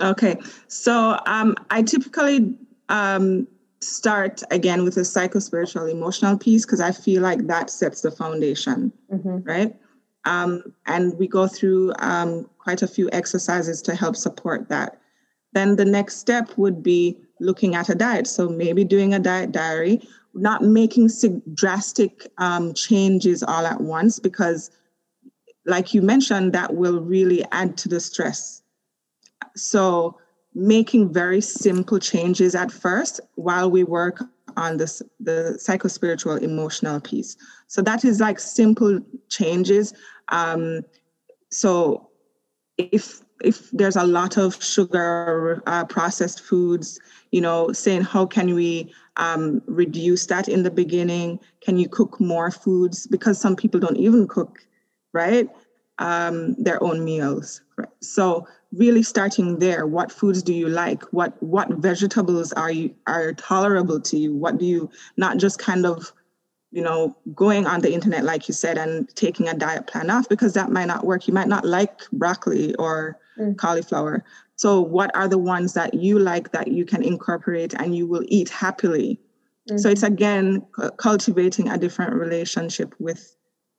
okay. 0.02 0.36
So 0.68 1.18
um, 1.24 1.56
I 1.70 1.82
typically 1.82 2.54
um, 2.90 3.48
start 3.80 4.42
again 4.50 4.84
with 4.84 4.98
a 4.98 5.00
psychospiritual 5.00 5.90
emotional 5.90 6.36
piece 6.36 6.66
because 6.66 6.82
I 6.82 6.92
feel 6.92 7.22
like 7.22 7.46
that 7.46 7.70
sets 7.70 8.02
the 8.02 8.10
foundation, 8.10 8.92
mm-hmm. 9.10 9.38
right? 9.48 9.74
Um, 10.24 10.74
and 10.86 11.16
we 11.18 11.26
go 11.26 11.46
through 11.46 11.92
um, 12.00 12.48
quite 12.58 12.82
a 12.82 12.88
few 12.88 13.08
exercises 13.12 13.80
to 13.82 13.94
help 13.94 14.16
support 14.16 14.68
that. 14.68 15.00
Then 15.52 15.76
the 15.76 15.84
next 15.84 16.18
step 16.18 16.50
would 16.56 16.82
be 16.82 17.18
looking 17.40 17.74
at 17.74 17.88
a 17.88 17.94
diet. 17.94 18.26
So 18.26 18.48
maybe 18.48 18.84
doing 18.84 19.14
a 19.14 19.18
diet 19.18 19.52
diary, 19.52 20.06
not 20.34 20.62
making 20.62 21.10
drastic 21.54 22.26
um, 22.38 22.74
changes 22.74 23.42
all 23.42 23.64
at 23.64 23.80
once, 23.80 24.18
because, 24.18 24.70
like 25.64 25.94
you 25.94 26.02
mentioned, 26.02 26.52
that 26.52 26.74
will 26.74 27.00
really 27.00 27.44
add 27.52 27.76
to 27.78 27.88
the 27.88 28.00
stress. 28.00 28.62
So 29.56 30.18
making 30.54 31.12
very 31.12 31.40
simple 31.40 31.98
changes 31.98 32.54
at 32.54 32.70
first 32.72 33.20
while 33.36 33.70
we 33.70 33.84
work 33.84 34.22
on 34.58 34.76
this 34.76 35.00
the 35.20 35.58
psychospiritual 35.64 36.42
emotional 36.42 37.00
piece. 37.00 37.36
So 37.68 37.80
that 37.82 38.04
is 38.04 38.20
like 38.20 38.40
simple 38.40 39.00
changes. 39.28 39.94
Um, 40.28 40.82
so 41.50 42.10
if 42.76 43.22
if 43.42 43.70
there's 43.70 43.96
a 43.96 44.04
lot 44.04 44.36
of 44.36 44.62
sugar 44.62 45.62
uh, 45.66 45.84
processed 45.84 46.40
foods 46.40 46.98
you 47.30 47.40
know 47.40 47.72
saying 47.72 48.02
how 48.02 48.26
can 48.26 48.52
we 48.54 48.92
um, 49.16 49.62
reduce 49.66 50.26
that 50.26 50.48
in 50.48 50.62
the 50.64 50.70
beginning? 50.70 51.38
Can 51.60 51.78
you 51.78 51.88
cook 51.88 52.20
more 52.20 52.50
foods? 52.50 53.06
Because 53.06 53.40
some 53.40 53.56
people 53.56 53.80
don't 53.80 53.96
even 53.96 54.26
cook 54.26 54.58
right? 55.12 55.48
Um, 55.98 56.54
their 56.62 56.82
own 56.82 57.04
meals 57.04 57.62
so 58.00 58.46
really 58.72 59.02
starting 59.02 59.58
there 59.58 59.86
what 59.86 60.12
foods 60.12 60.42
do 60.42 60.52
you 60.52 60.68
like 60.68 61.02
what 61.12 61.40
what 61.42 61.68
vegetables 61.78 62.52
are 62.52 62.70
you 62.70 62.94
are 63.06 63.32
tolerable 63.34 64.00
to 64.00 64.18
you 64.18 64.34
what 64.34 64.58
do 64.58 64.66
you 64.66 64.90
not 65.16 65.38
just 65.38 65.58
kind 65.58 65.86
of 65.86 66.12
you 66.70 66.82
know, 66.82 67.16
going 67.34 67.66
on 67.66 67.80
the 67.80 67.92
internet, 67.92 68.24
like 68.24 68.46
you 68.46 68.54
said, 68.54 68.76
and 68.76 69.08
taking 69.16 69.48
a 69.48 69.54
diet 69.54 69.86
plan 69.86 70.10
off 70.10 70.28
because 70.28 70.52
that 70.52 70.70
might 70.70 70.84
not 70.84 71.04
work. 71.04 71.26
You 71.26 71.32
might 71.32 71.48
not 71.48 71.64
like 71.64 72.02
broccoli 72.12 72.74
or 72.74 73.18
mm. 73.38 73.56
cauliflower. 73.56 74.22
So, 74.56 74.80
what 74.80 75.14
are 75.16 75.28
the 75.28 75.38
ones 75.38 75.72
that 75.74 75.94
you 75.94 76.18
like 76.18 76.52
that 76.52 76.68
you 76.68 76.84
can 76.84 77.02
incorporate 77.02 77.72
and 77.74 77.96
you 77.96 78.06
will 78.06 78.24
eat 78.28 78.50
happily? 78.50 79.18
Mm-hmm. 79.68 79.78
So, 79.78 79.88
it's 79.88 80.02
again 80.02 80.66
c- 80.78 80.88
cultivating 80.98 81.70
a 81.70 81.78
different 81.78 82.14
relationship 82.14 82.94
with 82.98 83.34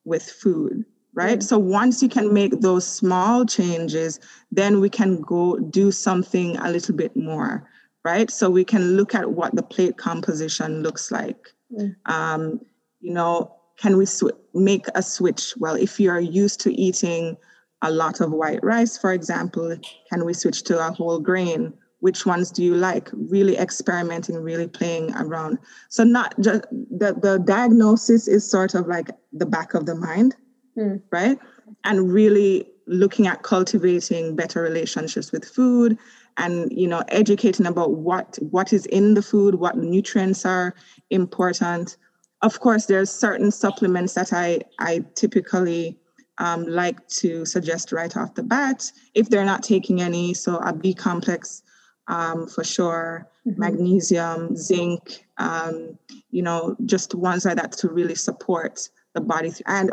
with 0.05 0.23
food, 0.23 0.83
right? 1.13 1.39
Mm. 1.39 1.43
So, 1.43 1.57
once 1.57 2.01
you 2.01 2.09
can 2.09 2.33
make 2.33 2.61
those 2.61 2.87
small 2.87 3.45
changes, 3.45 4.19
then 4.51 4.79
we 4.79 4.89
can 4.89 5.21
go 5.21 5.57
do 5.57 5.91
something 5.91 6.57
a 6.57 6.71
little 6.71 6.95
bit 6.95 7.15
more, 7.15 7.67
right? 8.03 8.29
So, 8.29 8.49
we 8.49 8.63
can 8.63 8.95
look 8.97 9.15
at 9.15 9.31
what 9.31 9.55
the 9.55 9.63
plate 9.63 9.97
composition 9.97 10.81
looks 10.83 11.11
like. 11.11 11.53
Mm. 11.71 11.95
Um, 12.05 12.61
you 13.01 13.13
know, 13.13 13.55
can 13.77 13.97
we 13.97 14.05
sw- 14.05 14.37
make 14.53 14.85
a 14.95 15.01
switch? 15.01 15.53
Well, 15.57 15.75
if 15.75 15.99
you're 15.99 16.19
used 16.19 16.59
to 16.61 16.73
eating 16.73 17.37
a 17.81 17.91
lot 17.91 18.19
of 18.19 18.31
white 18.31 18.63
rice, 18.63 18.97
for 18.97 19.13
example, 19.13 19.75
can 20.11 20.25
we 20.25 20.33
switch 20.33 20.63
to 20.63 20.85
a 20.85 20.91
whole 20.91 21.19
grain? 21.19 21.73
Which 22.01 22.25
ones 22.25 22.51
do 22.51 22.63
you 22.63 22.75
like? 22.75 23.09
Really 23.13 23.57
experimenting, 23.57 24.35
really 24.37 24.67
playing 24.67 25.13
around. 25.15 25.59
So 25.89 26.03
not 26.03 26.33
just 26.39 26.63
the, 26.71 27.17
the 27.21 27.41
diagnosis 27.45 28.27
is 28.27 28.49
sort 28.49 28.73
of 28.75 28.87
like 28.87 29.09
the 29.33 29.45
back 29.45 29.73
of 29.73 29.85
the 29.85 29.95
mind, 29.95 30.35
mm. 30.79 31.01
right? 31.11 31.37
And 31.83 32.11
really 32.11 32.67
looking 32.87 33.27
at 33.27 33.43
cultivating 33.43 34.35
better 34.35 34.61
relationships 34.61 35.31
with 35.31 35.45
food 35.45 35.97
and 36.37 36.71
you 36.71 36.87
know 36.87 37.03
educating 37.09 37.67
about 37.67 37.91
what 37.91 38.39
what 38.49 38.73
is 38.73 38.87
in 38.87 39.13
the 39.13 39.21
food 39.21 39.55
what 39.55 39.77
nutrients 39.77 40.43
are 40.43 40.73
important 41.11 41.97
of 42.41 42.59
course, 42.59 42.85
there's 42.85 43.09
certain 43.09 43.51
supplements 43.51 44.13
that 44.13 44.31
I, 44.31 44.61
I 44.79 45.03
typically 45.15 45.97
um, 46.37 46.65
like 46.65 47.05
to 47.09 47.45
suggest 47.45 47.91
right 47.91 48.15
off 48.15 48.35
the 48.35 48.43
bat 48.43 48.91
if 49.13 49.29
they're 49.29 49.45
not 49.45 49.63
taking 49.63 50.01
any. 50.01 50.33
So 50.33 50.57
a 50.57 50.71
B 50.71 50.93
complex 50.93 51.63
um, 52.07 52.47
for 52.47 52.63
sure, 52.63 53.27
mm-hmm. 53.45 53.59
magnesium, 53.59 54.55
zinc, 54.55 55.25
um, 55.37 55.97
you 56.31 56.41
know, 56.41 56.77
just 56.85 57.13
ones 57.13 57.45
like 57.45 57.57
that 57.57 57.73
to 57.73 57.89
really 57.89 58.15
support 58.15 58.87
the 59.13 59.21
body. 59.21 59.51
And 59.65 59.91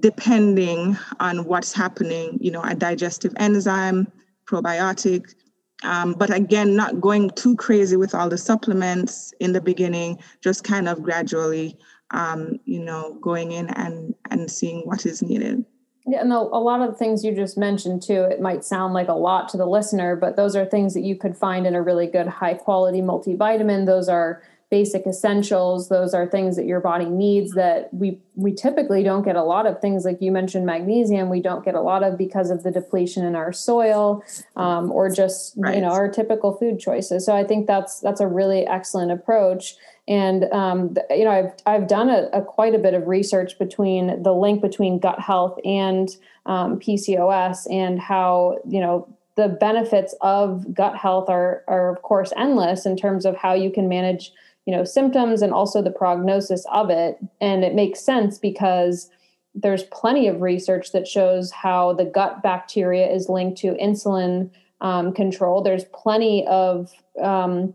depending 0.00 0.96
on 1.20 1.44
what's 1.44 1.72
happening, 1.72 2.38
you 2.40 2.50
know, 2.50 2.62
a 2.62 2.74
digestive 2.74 3.32
enzyme, 3.36 4.10
probiotic, 4.48 5.34
um, 5.82 6.14
but 6.14 6.34
again, 6.34 6.74
not 6.74 7.00
going 7.00 7.30
too 7.30 7.54
crazy 7.56 7.96
with 7.96 8.14
all 8.14 8.28
the 8.28 8.38
supplements 8.38 9.32
in 9.40 9.52
the 9.52 9.60
beginning, 9.60 10.18
just 10.40 10.64
kind 10.64 10.88
of 10.88 11.02
gradually, 11.02 11.78
um, 12.12 12.58
you 12.64 12.80
know, 12.80 13.18
going 13.20 13.52
in 13.52 13.68
and, 13.70 14.14
and 14.30 14.50
seeing 14.50 14.80
what 14.86 15.04
is 15.04 15.22
needed. 15.22 15.64
Yeah, 16.06 16.20
and 16.20 16.32
a, 16.32 16.36
a 16.36 16.62
lot 16.62 16.80
of 16.80 16.92
the 16.92 16.96
things 16.96 17.24
you 17.24 17.34
just 17.34 17.58
mentioned 17.58 18.02
too, 18.02 18.22
it 18.22 18.40
might 18.40 18.64
sound 18.64 18.94
like 18.94 19.08
a 19.08 19.12
lot 19.12 19.48
to 19.50 19.56
the 19.56 19.66
listener, 19.66 20.16
but 20.16 20.36
those 20.36 20.54
are 20.54 20.64
things 20.64 20.94
that 20.94 21.02
you 21.02 21.16
could 21.16 21.36
find 21.36 21.66
in 21.66 21.74
a 21.74 21.82
really 21.82 22.06
good 22.06 22.28
high 22.28 22.54
quality 22.54 23.00
multivitamin. 23.00 23.86
Those 23.86 24.08
are 24.08 24.42
basic 24.68 25.06
essentials. 25.06 25.88
Those 25.88 26.12
are 26.12 26.26
things 26.26 26.56
that 26.56 26.66
your 26.66 26.80
body 26.80 27.04
needs 27.04 27.52
that 27.52 27.88
we 27.94 28.18
we 28.34 28.52
typically 28.52 29.02
don't 29.02 29.22
get 29.22 29.36
a 29.36 29.42
lot 29.42 29.64
of 29.64 29.80
things 29.80 30.04
like 30.04 30.20
you 30.20 30.30
mentioned 30.32 30.66
magnesium 30.66 31.30
we 31.30 31.40
don't 31.40 31.64
get 31.64 31.74
a 31.74 31.80
lot 31.80 32.02
of 32.02 32.18
because 32.18 32.50
of 32.50 32.64
the 32.64 32.70
depletion 32.70 33.24
in 33.24 33.34
our 33.34 33.52
soil 33.52 34.22
um, 34.56 34.90
or 34.90 35.08
just 35.08 35.54
right. 35.56 35.76
you 35.76 35.80
know 35.80 35.90
our 35.90 36.10
typical 36.10 36.52
food 36.56 36.80
choices. 36.80 37.24
So 37.24 37.34
i 37.34 37.44
think 37.44 37.66
that's 37.66 38.00
that's 38.00 38.20
a 38.20 38.26
really 38.26 38.66
excellent 38.66 39.12
approach. 39.12 39.76
And 40.08 40.44
um, 40.52 40.96
you 41.10 41.24
know 41.24 41.30
i've 41.30 41.52
i've 41.66 41.88
done 41.88 42.08
a, 42.08 42.28
a, 42.32 42.42
quite 42.42 42.74
a 42.74 42.78
bit 42.78 42.94
of 42.94 43.06
research 43.06 43.58
between 43.58 44.22
the 44.22 44.32
link 44.32 44.62
between 44.62 44.98
gut 44.98 45.20
health 45.20 45.58
and 45.64 46.08
um, 46.44 46.78
pcos 46.78 47.66
and 47.70 48.00
how 48.00 48.58
you 48.68 48.80
know 48.80 49.08
the 49.36 49.48
benefits 49.48 50.14
of 50.22 50.74
gut 50.74 50.96
health 50.96 51.28
are 51.28 51.62
are 51.68 51.90
of 51.90 52.02
course 52.02 52.32
endless 52.36 52.86
in 52.86 52.96
terms 52.96 53.24
of 53.24 53.36
how 53.36 53.52
you 53.52 53.70
can 53.70 53.88
manage 53.88 54.32
you 54.66 54.76
know 54.76 54.84
symptoms 54.84 55.42
and 55.42 55.52
also 55.52 55.80
the 55.80 55.90
prognosis 55.90 56.66
of 56.72 56.90
it. 56.90 57.18
And 57.40 57.64
it 57.64 57.74
makes 57.74 58.00
sense 58.00 58.38
because 58.38 59.08
there's 59.54 59.84
plenty 59.84 60.28
of 60.28 60.42
research 60.42 60.92
that 60.92 61.08
shows 61.08 61.50
how 61.50 61.94
the 61.94 62.04
gut 62.04 62.42
bacteria 62.42 63.08
is 63.08 63.28
linked 63.28 63.58
to 63.58 63.72
insulin 63.74 64.50
um, 64.82 65.14
control. 65.14 65.62
There's 65.62 65.84
plenty 65.94 66.46
of 66.46 66.92
um, 67.22 67.72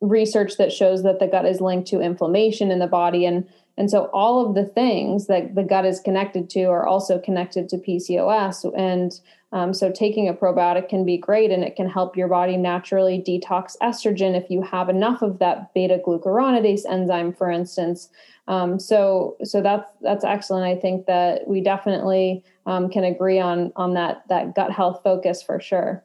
research 0.00 0.56
that 0.56 0.72
shows 0.72 1.02
that 1.02 1.18
the 1.18 1.26
gut 1.26 1.44
is 1.44 1.60
linked 1.60 1.88
to 1.88 2.00
inflammation 2.00 2.70
in 2.70 2.78
the 2.78 2.86
body. 2.86 3.26
And 3.26 3.46
and 3.76 3.90
so 3.90 4.10
all 4.12 4.46
of 4.46 4.54
the 4.54 4.64
things 4.64 5.26
that 5.26 5.54
the 5.54 5.62
gut 5.62 5.86
is 5.86 6.00
connected 6.00 6.50
to 6.50 6.64
are 6.64 6.86
also 6.86 7.18
connected 7.18 7.68
to 7.70 7.78
PCOS. 7.78 8.70
And 8.78 9.12
um, 9.52 9.74
so 9.74 9.90
taking 9.90 10.28
a 10.28 10.34
probiotic 10.34 10.88
can 10.88 11.04
be 11.04 11.16
great 11.16 11.50
and 11.50 11.64
it 11.64 11.74
can 11.74 11.88
help 11.88 12.16
your 12.16 12.28
body 12.28 12.56
naturally 12.56 13.22
detox 13.26 13.76
estrogen 13.82 14.36
if 14.36 14.48
you 14.48 14.62
have 14.62 14.88
enough 14.88 15.22
of 15.22 15.40
that 15.40 15.74
beta 15.74 16.00
glucuronidase 16.06 16.82
enzyme, 16.88 17.32
for 17.32 17.50
instance. 17.50 18.10
Um, 18.46 18.78
so 18.78 19.36
so 19.42 19.60
that's 19.60 19.86
that's 20.02 20.24
excellent. 20.24 20.64
I 20.64 20.80
think 20.80 21.06
that 21.06 21.48
we 21.48 21.60
definitely 21.60 22.44
um, 22.66 22.88
can 22.88 23.04
agree 23.04 23.40
on 23.40 23.72
on 23.74 23.94
that 23.94 24.22
that 24.28 24.54
gut 24.54 24.70
health 24.70 25.00
focus 25.02 25.42
for 25.42 25.60
sure. 25.60 26.04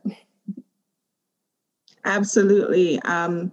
Absolutely. 2.03 2.99
Um, 3.01 3.51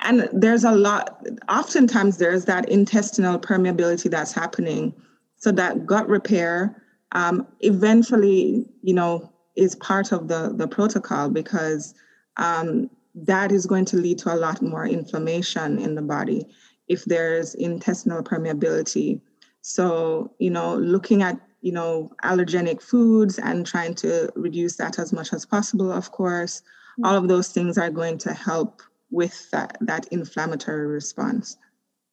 and 0.00 0.28
there's 0.32 0.64
a 0.64 0.72
lot 0.72 1.24
oftentimes 1.48 2.18
there's 2.18 2.44
that 2.44 2.68
intestinal 2.68 3.38
permeability 3.38 4.10
that's 4.10 4.32
happening 4.32 4.94
so 5.36 5.50
that 5.52 5.86
gut 5.86 6.08
repair 6.08 6.80
um, 7.12 7.46
eventually, 7.60 8.66
you 8.82 8.94
know, 8.94 9.32
is 9.56 9.74
part 9.76 10.12
of 10.12 10.28
the, 10.28 10.52
the 10.54 10.68
protocol 10.68 11.28
because 11.28 11.94
um, 12.36 12.88
that 13.14 13.50
is 13.50 13.66
going 13.66 13.84
to 13.86 13.96
lead 13.96 14.18
to 14.18 14.32
a 14.32 14.36
lot 14.36 14.62
more 14.62 14.86
inflammation 14.86 15.78
in 15.78 15.94
the 15.94 16.02
body 16.02 16.46
if 16.86 17.04
there's 17.04 17.54
intestinal 17.54 18.22
permeability. 18.22 19.20
So, 19.62 20.32
you 20.38 20.50
know, 20.50 20.76
looking 20.76 21.22
at, 21.22 21.40
you 21.60 21.72
know, 21.72 22.10
allergenic 22.24 22.80
foods 22.80 23.38
and 23.38 23.66
trying 23.66 23.94
to 23.96 24.30
reduce 24.36 24.76
that 24.76 24.98
as 24.98 25.12
much 25.12 25.32
as 25.32 25.44
possible, 25.44 25.92
of 25.92 26.12
course, 26.12 26.62
all 27.04 27.16
of 27.16 27.28
those 27.28 27.48
things 27.48 27.78
are 27.78 27.90
going 27.90 28.18
to 28.18 28.32
help 28.32 28.82
with 29.10 29.50
that, 29.50 29.76
that 29.80 30.06
inflammatory 30.08 30.86
response. 30.86 31.56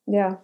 Yeah. 0.08 0.36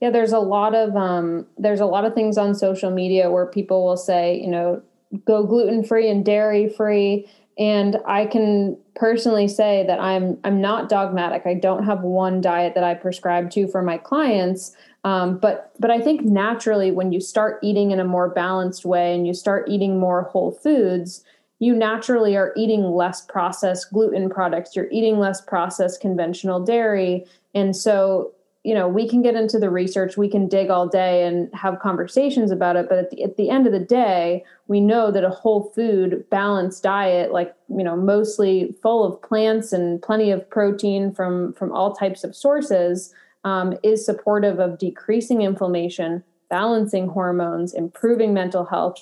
Yeah, 0.00 0.10
there's 0.10 0.32
a 0.32 0.38
lot 0.38 0.74
of 0.74 0.94
um 0.96 1.46
there's 1.56 1.80
a 1.80 1.86
lot 1.86 2.04
of 2.04 2.14
things 2.14 2.36
on 2.38 2.54
social 2.54 2.90
media 2.90 3.30
where 3.30 3.46
people 3.46 3.84
will 3.84 3.96
say, 3.96 4.40
you 4.40 4.48
know, 4.48 4.82
go 5.24 5.44
gluten 5.44 5.84
free 5.84 6.10
and 6.10 6.24
dairy 6.24 6.68
free 6.68 7.26
and 7.58 7.96
I 8.06 8.26
can 8.26 8.76
personally 8.94 9.48
say 9.48 9.84
that 9.86 9.98
I'm 9.98 10.38
I'm 10.44 10.60
not 10.60 10.88
dogmatic. 10.88 11.42
I 11.46 11.54
don't 11.54 11.84
have 11.84 12.02
one 12.02 12.40
diet 12.40 12.74
that 12.74 12.84
I 12.84 12.94
prescribe 12.94 13.50
to 13.52 13.66
for 13.66 13.82
my 13.82 13.96
clients. 13.96 14.76
Um, 15.04 15.38
but 15.38 15.72
but 15.78 15.90
I 15.90 16.00
think 16.00 16.22
naturally 16.22 16.90
when 16.90 17.12
you 17.12 17.20
start 17.20 17.58
eating 17.62 17.92
in 17.92 18.00
a 18.00 18.04
more 18.04 18.28
balanced 18.28 18.84
way 18.84 19.14
and 19.14 19.26
you 19.26 19.32
start 19.32 19.68
eating 19.68 19.98
more 19.98 20.24
whole 20.24 20.52
foods, 20.52 21.24
you 21.58 21.74
naturally 21.74 22.36
are 22.36 22.52
eating 22.56 22.82
less 22.82 23.22
processed 23.22 23.90
gluten 23.90 24.28
products. 24.28 24.76
You're 24.76 24.90
eating 24.90 25.18
less 25.18 25.40
processed 25.40 26.02
conventional 26.02 26.62
dairy, 26.62 27.24
and 27.54 27.74
so 27.74 28.32
you 28.66 28.74
know 28.74 28.88
we 28.88 29.08
can 29.08 29.22
get 29.22 29.36
into 29.36 29.60
the 29.60 29.70
research 29.70 30.16
we 30.16 30.28
can 30.28 30.48
dig 30.48 30.70
all 30.70 30.88
day 30.88 31.24
and 31.24 31.48
have 31.54 31.78
conversations 31.78 32.50
about 32.50 32.74
it 32.74 32.88
but 32.88 32.98
at 32.98 33.10
the, 33.10 33.22
at 33.22 33.36
the 33.36 33.48
end 33.48 33.64
of 33.64 33.72
the 33.72 33.78
day 33.78 34.44
we 34.66 34.80
know 34.80 35.12
that 35.12 35.22
a 35.22 35.30
whole 35.30 35.70
food 35.72 36.28
balanced 36.30 36.82
diet 36.82 37.32
like 37.32 37.54
you 37.68 37.84
know 37.84 37.96
mostly 37.96 38.74
full 38.82 39.04
of 39.04 39.22
plants 39.22 39.72
and 39.72 40.02
plenty 40.02 40.32
of 40.32 40.50
protein 40.50 41.14
from 41.14 41.52
from 41.52 41.70
all 41.70 41.94
types 41.94 42.24
of 42.24 42.34
sources 42.34 43.14
um, 43.44 43.78
is 43.84 44.04
supportive 44.04 44.58
of 44.58 44.78
decreasing 44.78 45.42
inflammation 45.42 46.24
balancing 46.50 47.06
hormones 47.06 47.72
improving 47.72 48.34
mental 48.34 48.64
health 48.64 48.96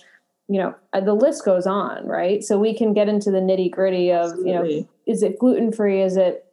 you 0.46 0.60
know 0.60 0.74
uh, 0.92 1.00
the 1.00 1.14
list 1.14 1.42
goes 1.42 1.66
on 1.66 2.06
right? 2.06 2.44
So 2.44 2.58
we 2.58 2.76
can 2.76 2.92
get 2.92 3.08
into 3.08 3.30
the 3.30 3.40
nitty 3.40 3.70
gritty 3.70 4.12
of 4.12 4.32
Absolutely. 4.32 4.74
you 4.74 4.80
know 4.82 4.88
is 5.06 5.22
it 5.22 5.38
gluten 5.38 5.72
free 5.72 6.02
is 6.02 6.18
it 6.18 6.44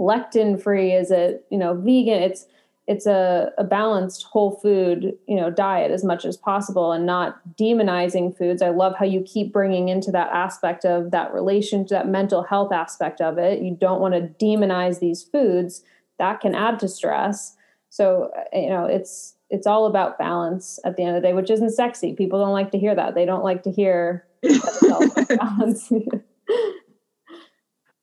lectin 0.00 0.60
free 0.60 0.92
is 0.92 1.12
it 1.12 1.46
you 1.48 1.58
know 1.58 1.74
vegan? 1.74 2.22
It's 2.24 2.46
it's 2.86 3.06
a, 3.06 3.52
a 3.58 3.64
balanced 3.64 4.24
whole 4.24 4.52
food 4.62 5.12
you 5.26 5.36
know 5.36 5.50
diet 5.50 5.90
as 5.90 6.04
much 6.04 6.24
as 6.24 6.36
possible 6.36 6.92
and 6.92 7.04
not 7.04 7.40
demonizing 7.56 8.36
foods. 8.36 8.62
I 8.62 8.70
love 8.70 8.94
how 8.96 9.04
you 9.04 9.22
keep 9.22 9.52
bringing 9.52 9.88
into 9.88 10.10
that 10.12 10.30
aspect 10.32 10.84
of 10.84 11.10
that 11.10 11.32
relation 11.32 11.84
to 11.86 11.94
that 11.94 12.08
mental 12.08 12.42
health 12.42 12.72
aspect 12.72 13.20
of 13.20 13.38
it. 13.38 13.60
You 13.60 13.76
don't 13.78 14.00
want 14.00 14.14
to 14.14 14.44
demonize 14.44 15.00
these 15.00 15.22
foods. 15.22 15.82
That 16.18 16.40
can 16.40 16.54
add 16.54 16.78
to 16.80 16.88
stress. 16.88 17.56
So 17.90 18.30
uh, 18.36 18.56
you 18.56 18.70
know 18.70 18.86
it's 18.86 19.34
it's 19.50 19.66
all 19.66 19.86
about 19.86 20.18
balance 20.18 20.78
at 20.84 20.96
the 20.96 21.02
end 21.02 21.16
of 21.16 21.22
the 21.22 21.28
day 21.28 21.34
which 21.34 21.50
isn't 21.50 21.70
sexy. 21.70 22.14
People 22.14 22.38
don't 22.38 22.52
like 22.52 22.70
to 22.70 22.78
hear 22.78 22.94
that. 22.94 23.14
They 23.14 23.24
don't 23.24 23.44
like 23.44 23.64
to 23.64 23.72
hear 23.72 24.24
balance. 25.28 25.92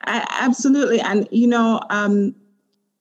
Absolutely. 0.06 1.00
And 1.00 1.26
you 1.32 1.48
know 1.48 1.80
um 1.90 2.36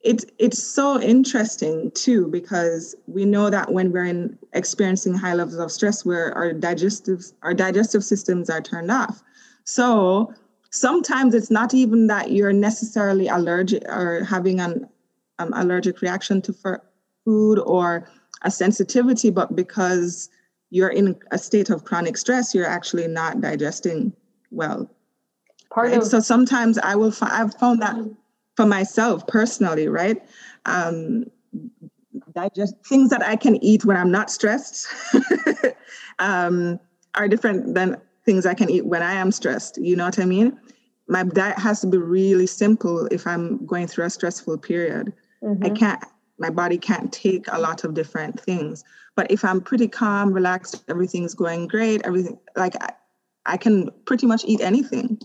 it, 0.02 0.32
it's 0.38 0.62
so 0.62 1.00
interesting 1.00 1.90
too 1.92 2.26
because 2.28 2.94
we 3.06 3.24
know 3.24 3.50
that 3.50 3.72
when 3.72 3.92
we're 3.92 4.04
in 4.04 4.36
experiencing 4.52 5.14
high 5.14 5.34
levels 5.34 5.58
of 5.58 5.70
stress 5.70 6.04
where 6.04 6.34
our 6.34 6.52
digestive 6.52 7.24
our 7.42 7.54
digestive 7.54 8.02
systems 8.02 8.50
are 8.50 8.60
turned 8.60 8.90
off 8.90 9.22
so 9.64 10.34
sometimes 10.70 11.34
it's 11.34 11.50
not 11.50 11.72
even 11.72 12.08
that 12.08 12.32
you're 12.32 12.52
necessarily 12.52 13.28
allergic 13.28 13.82
or 13.88 14.24
having 14.24 14.58
an 14.60 14.88
um, 15.38 15.52
allergic 15.54 16.00
reaction 16.00 16.42
to 16.42 16.80
food 17.24 17.58
or 17.60 18.08
a 18.42 18.50
sensitivity 18.50 19.30
but 19.30 19.54
because 19.54 20.28
you're 20.70 20.88
in 20.88 21.14
a 21.30 21.38
state 21.38 21.70
of 21.70 21.84
chronic 21.84 22.16
stress 22.16 22.54
you're 22.54 22.66
actually 22.66 23.06
not 23.06 23.40
digesting 23.40 24.12
well 24.50 24.90
part 25.70 25.90
right? 25.90 25.98
of 25.98 26.04
so 26.04 26.18
sometimes 26.18 26.76
i 26.78 26.96
will 26.96 27.12
find 27.12 27.32
i've 27.32 27.54
found 27.54 27.80
that 27.80 27.94
for 28.62 28.68
myself 28.68 29.26
personally, 29.26 29.88
right? 29.88 30.22
Um, 30.66 31.24
digest 32.32 32.74
things 32.86 33.10
that 33.10 33.22
I 33.22 33.34
can 33.34 33.62
eat 33.62 33.84
when 33.84 33.96
I'm 33.96 34.10
not 34.10 34.30
stressed 34.30 34.86
um, 36.20 36.78
are 37.14 37.26
different 37.26 37.74
than 37.74 38.00
things 38.24 38.46
I 38.46 38.54
can 38.54 38.70
eat 38.70 38.86
when 38.86 39.02
I 39.02 39.14
am 39.14 39.32
stressed. 39.32 39.78
You 39.78 39.96
know 39.96 40.04
what 40.04 40.20
I 40.20 40.26
mean? 40.26 40.56
My 41.08 41.24
diet 41.24 41.58
has 41.58 41.80
to 41.80 41.88
be 41.88 41.98
really 41.98 42.46
simple 42.46 43.06
if 43.06 43.26
I'm 43.26 43.66
going 43.66 43.88
through 43.88 44.04
a 44.04 44.10
stressful 44.10 44.58
period. 44.58 45.12
Mm-hmm. 45.42 45.64
I 45.64 45.70
can't, 45.70 46.04
my 46.38 46.50
body 46.50 46.78
can't 46.78 47.12
take 47.12 47.46
a 47.50 47.58
lot 47.58 47.82
of 47.82 47.94
different 47.94 48.38
things. 48.38 48.84
But 49.16 49.28
if 49.30 49.44
I'm 49.44 49.60
pretty 49.60 49.88
calm, 49.88 50.32
relaxed, 50.32 50.84
everything's 50.88 51.34
going 51.34 51.66
great, 51.66 52.00
everything, 52.04 52.38
like 52.54 52.76
I, 52.80 52.92
I 53.44 53.56
can 53.56 53.90
pretty 54.04 54.26
much 54.26 54.44
eat 54.46 54.60
anything. 54.60 55.20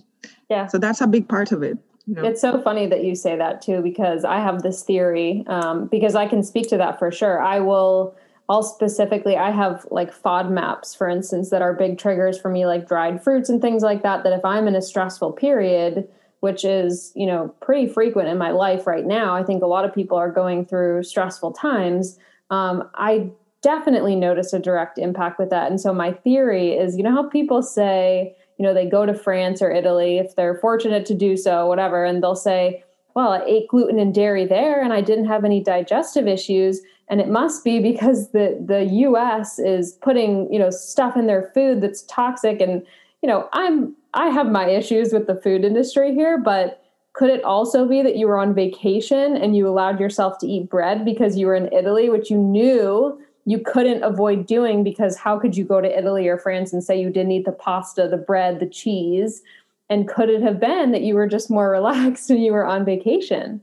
Yeah. 0.49 0.65
So 0.67 0.79
that's 0.79 1.01
a 1.01 1.07
big 1.07 1.29
part 1.29 1.51
of 1.51 1.61
it. 1.61 1.77
It's 2.26 2.39
so 2.39 2.62
funny 2.62 2.88
that 2.88 3.03
you 3.03 3.16
say 3.16 3.36
that 3.36 3.62
too, 3.62 3.82
because 3.82 4.24
I 4.24 4.39
have 4.39 4.64
this 4.64 4.84
theory, 4.84 5.43
um, 5.47 5.88
because 5.88 6.16
I 6.16 6.26
can 6.28 6.41
speak 6.41 6.70
to 6.70 6.78
that 6.78 6.99
for 6.99 7.12
sure. 7.12 7.41
I 7.41 7.60
will, 7.60 8.16
I'll 8.47 8.64
specifically, 8.64 9.36
I 9.36 9.51
have 9.51 9.86
like 9.91 10.14
FODMAPs, 10.14 10.95
for 10.97 11.10
instance, 11.10 11.49
that 11.49 11.62
are 11.62 11.74
big 11.74 11.97
triggers 11.97 12.39
for 12.39 12.49
me, 12.49 12.66
like 12.66 12.88
dried 12.88 13.22
fruits 13.22 13.49
and 13.49 13.62
things 13.62 13.84
like 13.84 14.03
that. 14.03 14.24
That 14.24 14.32
if 14.32 14.45
I'm 14.45 14.70
in 14.70 14.76
a 14.76 14.82
stressful 14.82 15.34
period, 15.34 16.08
which 16.39 16.64
is, 16.64 17.12
you 17.16 17.26
know, 17.26 17.53
pretty 17.60 17.91
frequent 17.91 18.30
in 18.30 18.38
my 18.38 18.51
life 18.51 18.88
right 18.88 19.05
now, 19.05 19.36
I 19.36 19.43
think 19.43 19.62
a 19.62 19.68
lot 19.68 19.84
of 19.84 19.93
people 19.93 20.18
are 20.18 20.32
going 20.32 20.66
through 20.66 21.03
stressful 21.03 21.51
times. 21.53 22.18
Um, 22.51 22.89
I 22.95 23.32
definitely 23.62 24.16
notice 24.16 24.53
a 24.53 24.60
direct 24.60 24.97
impact 24.97 25.39
with 25.39 25.49
that. 25.49 25.70
And 25.70 25.82
so 25.82 25.91
my 25.93 26.14
theory 26.14 26.74
is, 26.74 26.95
you 26.95 27.03
know, 27.03 27.12
how 27.12 27.28
people 27.28 27.62
say, 27.62 28.36
you 28.58 28.64
know, 28.64 28.74
they 28.74 28.88
go 28.88 29.05
to 29.05 29.14
France 29.14 29.62
or 29.62 29.72
Italy 29.72 30.18
if 30.18 30.36
they're 30.36 30.55
fortunate 30.55 31.05
to 31.08 31.14
do 31.14 31.38
so, 31.38 31.68
whatever, 31.68 32.03
and 32.03 32.22
they'll 32.24 32.36
say, 32.36 32.84
well, 33.16 33.32
I 33.32 33.43
ate 33.45 33.68
gluten 33.68 33.99
and 33.99 34.14
dairy 34.14 34.45
there 34.45 34.82
and 34.82 34.93
I 34.93 35.01
didn't 35.01 35.26
have 35.26 35.43
any 35.43 35.62
digestive 35.62 36.28
issues. 36.28 36.82
And 37.08 37.20
it 37.20 37.30
must 37.30 37.64
be 37.64 37.80
because 37.80 38.32
the, 38.32 38.64
the 38.64 38.84
US 38.86 39.58
is 39.58 39.93
putting, 39.93 40.51
you 40.51 40.60
know, 40.60 40.70
stuff 40.70 41.18
in 41.18 41.26
their 41.26 41.51
food 41.53 41.82
that's 41.82 42.03
toxic. 42.03 42.62
And, 42.62 42.86
you 43.24 43.30
know, 43.30 43.49
I'm 43.53 43.95
I 44.14 44.30
have 44.30 44.47
my 44.47 44.70
issues 44.70 45.14
with 45.14 45.28
the 45.28 45.36
food 45.36 45.64
industry 45.64 46.14
here, 46.14 46.38
but 46.38 46.84
could 47.14 47.30
it 47.30 47.43
also 47.43 47.88
be 47.88 48.03
that 48.03 48.16
you 48.16 48.28
were 48.28 48.38
on 48.38 48.53
vacation 48.53 49.36
and 49.36 49.55
you 49.55 49.68
allowed 49.68 49.99
yourself 49.99 50.38
to 50.39 50.47
eat 50.47 50.70
bread 50.70 51.03
because 51.03 51.38
you 51.38 51.47
were 51.47 51.55
in 51.55 51.74
Italy, 51.74 52.10
which 52.10 52.30
you 52.30 52.38
knew 52.38 53.20
you 53.48 53.60
couldn't 53.60 54.04
avoid 54.04 54.45
doing 54.45 54.84
because 54.84 55.16
how 55.16 55.39
could 55.39 55.56
you 55.56 55.64
go 55.64 55.80
to 55.80 55.98
Italy 55.98 56.28
or 56.28 56.38
France 56.38 56.74
and 56.74 56.84
say 56.84 57.00
you 57.00 57.10
didn't 57.10 57.32
eat 57.32 57.45
the 57.45 57.54
pasta, 57.54 58.06
the 58.06 58.18
bread, 58.18 58.60
the 58.60 58.66
cheese? 58.66 59.41
And 59.89 60.06
could 60.06 60.30
it 60.30 60.41
have 60.41 60.60
been 60.60 60.91
that 60.91 61.02
you 61.02 61.16
were 61.16 61.28
just 61.28 61.50
more 61.50 61.70
relaxed 61.72 62.30
and 62.30 62.43
you 62.43 62.52
were 62.52 62.66
on 62.66 62.84
vacation? 62.84 63.62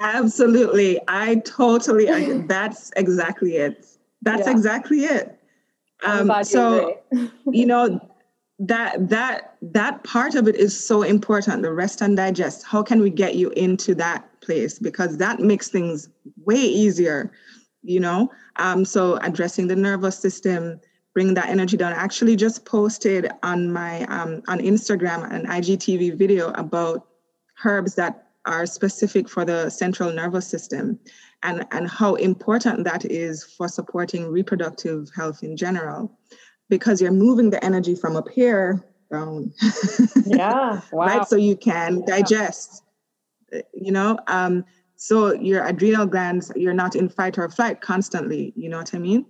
Absolutely. 0.00 0.98
I 1.06 1.36
totally, 1.44 2.10
I, 2.10 2.38
that's 2.48 2.90
exactly 2.96 3.54
it. 3.54 3.86
That's 4.20 4.48
yeah. 4.48 4.50
exactly 4.50 5.04
it. 5.04 5.38
Um, 6.04 6.32
so, 6.42 6.98
you 7.46 7.66
know, 7.66 8.00
that 8.58 9.08
that 9.08 9.54
that 9.62 10.02
part 10.02 10.34
of 10.34 10.48
it 10.48 10.56
is 10.56 10.78
so 10.78 11.02
important 11.02 11.62
the 11.62 11.72
rest 11.72 12.00
and 12.00 12.16
digest 12.16 12.64
how 12.64 12.80
can 12.80 13.00
we 13.00 13.10
get 13.10 13.34
you 13.34 13.50
into 13.50 13.92
that 13.92 14.40
place 14.40 14.78
because 14.78 15.16
that 15.16 15.40
makes 15.40 15.68
things 15.68 16.08
way 16.44 16.54
easier 16.54 17.32
you 17.82 17.98
know 17.98 18.30
um, 18.56 18.84
so 18.84 19.16
addressing 19.22 19.66
the 19.66 19.76
nervous 19.76 20.18
system 20.18 20.80
bringing 21.14 21.34
that 21.34 21.48
energy 21.48 21.76
down 21.76 21.92
I 21.92 21.96
actually 21.96 22.36
just 22.36 22.64
posted 22.64 23.30
on 23.42 23.72
my 23.72 24.04
um, 24.04 24.42
on 24.48 24.58
instagram 24.60 25.30
an 25.32 25.46
igtv 25.46 26.16
video 26.16 26.50
about 26.52 27.06
herbs 27.64 27.94
that 27.96 28.28
are 28.44 28.66
specific 28.66 29.28
for 29.28 29.44
the 29.44 29.70
central 29.70 30.12
nervous 30.12 30.46
system 30.46 30.98
and 31.42 31.64
and 31.70 31.88
how 31.88 32.14
important 32.16 32.84
that 32.84 33.04
is 33.04 33.44
for 33.44 33.68
supporting 33.68 34.30
reproductive 34.30 35.10
health 35.14 35.42
in 35.42 35.56
general 35.56 36.18
because 36.68 37.00
you're 37.00 37.12
moving 37.12 37.50
the 37.50 37.64
energy 37.64 37.94
from 37.94 38.16
up 38.16 38.28
here 38.28 38.84
down 39.10 39.52
yeah 40.26 40.80
wow. 40.92 41.06
right 41.06 41.28
so 41.28 41.36
you 41.36 41.56
can 41.56 42.00
yeah. 42.00 42.16
digest 42.16 42.82
you 43.74 43.92
know 43.92 44.18
um, 44.26 44.64
so 45.02 45.34
your 45.34 45.66
adrenal 45.66 46.06
glands, 46.06 46.52
you're 46.54 46.72
not 46.72 46.94
in 46.94 47.08
fight 47.08 47.36
or 47.36 47.48
flight 47.50 47.80
constantly. 47.80 48.52
You 48.54 48.68
know 48.68 48.78
what 48.78 48.94
I 48.94 48.98
mean? 48.98 49.26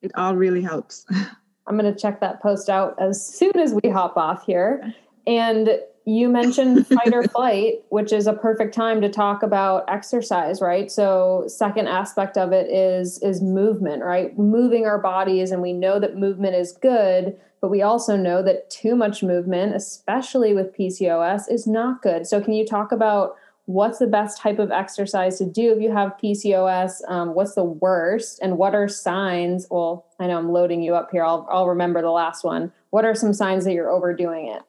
It 0.00 0.12
all 0.14 0.36
really 0.36 0.62
helps. 0.62 1.04
I'm 1.66 1.76
going 1.76 1.92
to 1.92 2.00
check 2.00 2.20
that 2.20 2.40
post 2.40 2.70
out 2.70 2.94
as 3.00 3.20
soon 3.26 3.58
as 3.58 3.74
we 3.74 3.90
hop 3.90 4.16
off 4.16 4.46
here. 4.46 4.94
And 5.26 5.70
you 6.04 6.28
mentioned 6.28 6.86
fight 6.86 7.12
or 7.12 7.24
flight, 7.24 7.82
which 7.88 8.12
is 8.12 8.28
a 8.28 8.32
perfect 8.32 8.72
time 8.72 9.00
to 9.00 9.08
talk 9.08 9.42
about 9.42 9.86
exercise, 9.88 10.60
right? 10.60 10.88
So 10.88 11.46
second 11.48 11.88
aspect 11.88 12.38
of 12.38 12.52
it 12.52 12.70
is 12.70 13.20
is 13.24 13.42
movement, 13.42 14.04
right? 14.04 14.38
Moving 14.38 14.86
our 14.86 15.00
bodies 15.00 15.50
and 15.50 15.62
we 15.62 15.72
know 15.72 15.98
that 15.98 16.16
movement 16.16 16.54
is 16.54 16.70
good, 16.70 17.36
but 17.60 17.70
we 17.70 17.82
also 17.82 18.16
know 18.16 18.40
that 18.44 18.70
too 18.70 18.94
much 18.94 19.24
movement, 19.24 19.74
especially 19.74 20.54
with 20.54 20.76
PCOS, 20.76 21.50
is 21.50 21.66
not 21.66 22.02
good. 22.02 22.24
So 22.24 22.40
can 22.40 22.52
you 22.52 22.64
talk 22.64 22.92
about 22.92 23.34
what's 23.70 23.98
the 23.98 24.06
best 24.06 24.38
type 24.38 24.58
of 24.58 24.72
exercise 24.72 25.38
to 25.38 25.46
do 25.46 25.72
if 25.72 25.80
you 25.80 25.92
have 25.92 26.16
PCOS? 26.22 27.08
Um, 27.08 27.34
what's 27.34 27.54
the 27.54 27.64
worst? 27.64 28.40
And 28.42 28.58
what 28.58 28.74
are 28.74 28.88
signs? 28.88 29.66
Well, 29.70 30.06
I 30.18 30.26
know 30.26 30.38
I'm 30.38 30.50
loading 30.50 30.82
you 30.82 30.94
up 30.94 31.10
here. 31.12 31.24
I'll, 31.24 31.46
I'll 31.50 31.68
remember 31.68 32.02
the 32.02 32.10
last 32.10 32.44
one. 32.44 32.72
What 32.90 33.04
are 33.04 33.14
some 33.14 33.32
signs 33.32 33.64
that 33.64 33.72
you're 33.72 33.90
overdoing 33.90 34.48
it? 34.48 34.62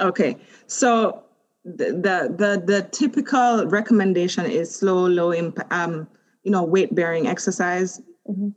Okay, 0.00 0.36
so 0.66 1.22
the 1.64 1.92
the 1.92 2.34
the, 2.36 2.62
the 2.66 2.88
typical 2.90 3.66
recommendation 3.66 4.44
is 4.46 4.74
slow, 4.74 5.06
low 5.06 5.30
impact, 5.30 5.72
um, 5.72 6.08
you 6.42 6.50
know, 6.50 6.64
weight 6.64 6.94
bearing 6.94 7.28
exercise. 7.28 8.00
Mm-hmm. 8.28 8.48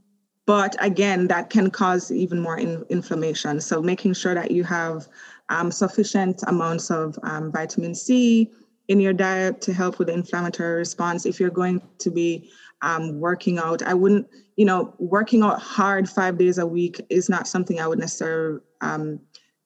But 0.46 0.76
again, 0.80 1.28
that 1.28 1.50
can 1.50 1.72
cause 1.72 2.12
even 2.12 2.40
more 2.40 2.58
in, 2.58 2.84
inflammation. 2.90 3.62
So 3.62 3.82
making 3.82 4.14
sure 4.14 4.36
that 4.36 4.52
you 4.52 4.64
have 4.64 5.08
um, 5.50 5.72
sufficient 5.72 6.44
amounts 6.48 6.92
of 6.92 7.18
um, 7.24 7.52
vitamin 7.52 7.96
C 7.96 8.52
in 8.88 9.00
your 9.00 9.14
diet 9.14 9.62
to 9.62 9.74
help 9.74 10.00
with 10.00 10.08
the 10.08 10.14
inflammatory 10.14 10.76
response. 10.76 11.26
If 11.26 11.40
you're 11.40 11.50
going 11.50 11.82
to 12.00 12.10
be 12.12 12.50
um, 12.82 13.20
working 13.20 13.58
out, 13.58 13.82
I 13.82 13.94
wouldn't, 13.94 14.28
you 14.56 14.66
know, 14.66 14.94
working 15.00 15.42
out 15.44 15.60
hard 15.62 16.10
five 16.10 16.38
days 16.38 16.58
a 16.58 16.66
week 16.66 17.02
is 17.10 17.30
not 17.30 17.48
something 17.48 17.80
I 17.80 17.88
would 17.88 18.00
necessarily 18.00 18.60
um, 18.82 19.20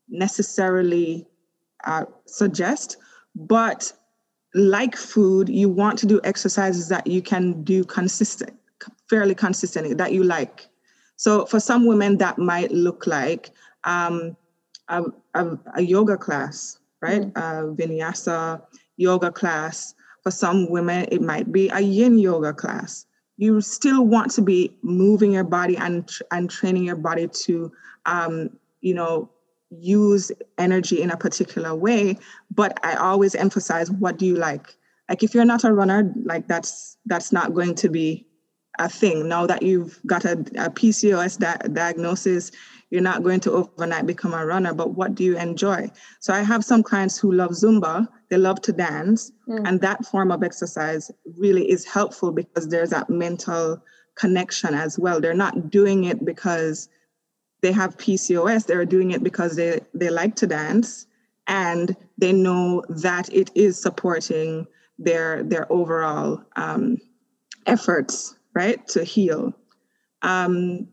necessarily 0.07 1.27
uh, 1.85 2.05
suggest. 2.25 2.97
But 3.35 3.91
like 4.53 4.95
food, 4.95 5.49
you 5.49 5.69
want 5.69 5.99
to 5.99 6.05
do 6.05 6.19
exercises 6.23 6.89
that 6.89 7.05
you 7.07 7.21
can 7.21 7.63
do 7.63 7.83
consistent, 7.83 8.53
fairly 9.09 9.35
consistently, 9.35 9.93
that 9.93 10.11
you 10.11 10.23
like. 10.23 10.67
So 11.17 11.45
for 11.45 11.59
some 11.59 11.85
women, 11.85 12.17
that 12.17 12.37
might 12.37 12.71
look 12.71 13.05
like 13.05 13.51
um, 13.83 14.35
a, 14.87 15.03
a, 15.35 15.57
a, 15.75 15.81
yoga 15.81 16.17
class, 16.17 16.79
right? 17.01 17.21
Mm-hmm. 17.21 17.37
A 17.37 17.75
vinyasa 17.75 18.61
yoga 18.99 19.31
class. 19.31 19.95
For 20.23 20.31
some 20.31 20.69
women, 20.69 21.07
it 21.11 21.21
might 21.21 21.51
be 21.51 21.69
a 21.69 21.79
yin 21.79 22.19
yoga 22.19 22.53
class. 22.53 23.05
You 23.37 23.61
still 23.61 24.05
want 24.05 24.31
to 24.31 24.41
be 24.41 24.77
moving 24.81 25.31
your 25.31 25.45
body 25.45 25.77
and 25.77 26.09
and 26.31 26.49
training 26.49 26.83
your 26.83 26.97
body 26.97 27.27
to, 27.27 27.71
um, 28.05 28.49
you 28.81 28.93
know, 28.93 29.29
use 29.69 30.31
energy 30.57 31.01
in 31.01 31.09
a 31.09 31.17
particular 31.17 31.73
way. 31.73 32.17
But 32.53 32.77
I 32.83 32.95
always 32.95 33.35
emphasize, 33.35 33.89
what 33.89 34.17
do 34.17 34.25
you 34.25 34.35
like? 34.35 34.75
Like 35.07 35.23
if 35.23 35.33
you're 35.33 35.45
not 35.45 35.63
a 35.63 35.73
runner, 35.73 36.13
like 36.25 36.47
that's 36.47 36.97
that's 37.05 37.31
not 37.31 37.53
going 37.53 37.75
to 37.75 37.89
be 37.89 38.27
a 38.77 38.89
thing. 38.89 39.27
Now 39.27 39.47
that 39.47 39.63
you've 39.63 39.99
got 40.05 40.25
a, 40.25 40.33
a 40.33 40.69
PCOS 40.69 41.39
di- 41.39 41.67
diagnosis, 41.73 42.51
you're 42.89 43.01
not 43.01 43.23
going 43.23 43.39
to 43.41 43.51
overnight 43.51 44.05
become 44.05 44.33
a 44.33 44.45
runner, 44.45 44.73
but 44.73 44.95
what 44.95 45.15
do 45.15 45.23
you 45.23 45.37
enjoy? 45.37 45.89
So 46.19 46.33
I 46.33 46.41
have 46.41 46.65
some 46.65 46.81
clients 46.81 47.17
who 47.17 47.31
love 47.31 47.51
Zumba, 47.51 48.07
they 48.29 48.37
love 48.37 48.61
to 48.63 48.73
dance, 48.73 49.31
mm. 49.47 49.67
and 49.67 49.79
that 49.81 50.05
form 50.05 50.31
of 50.31 50.43
exercise 50.43 51.11
really 51.37 51.69
is 51.69 51.85
helpful 51.85 52.31
because 52.31 52.67
there's 52.67 52.89
that 52.89 53.09
mental 53.09 53.81
connection 54.15 54.73
as 54.73 54.97
well. 54.97 55.21
They're 55.21 55.33
not 55.33 55.69
doing 55.69 56.05
it 56.05 56.25
because 56.25 56.89
they 57.61 57.71
have 57.71 57.97
PCOS, 57.97 58.65
they're 58.65 58.85
doing 58.85 59.11
it 59.11 59.23
because 59.23 59.55
they, 59.55 59.79
they 59.93 60.09
like 60.09 60.35
to 60.37 60.47
dance 60.47 61.05
and 61.47 61.95
they 62.17 62.31
know 62.31 62.83
that 62.89 63.31
it 63.33 63.49
is 63.55 63.81
supporting 63.81 64.67
their 64.99 65.43
their 65.43 65.71
overall 65.71 66.43
um, 66.55 66.97
efforts, 67.65 68.35
right, 68.53 68.85
to 68.89 69.03
heal. 69.03 69.53
Um, 70.21 70.87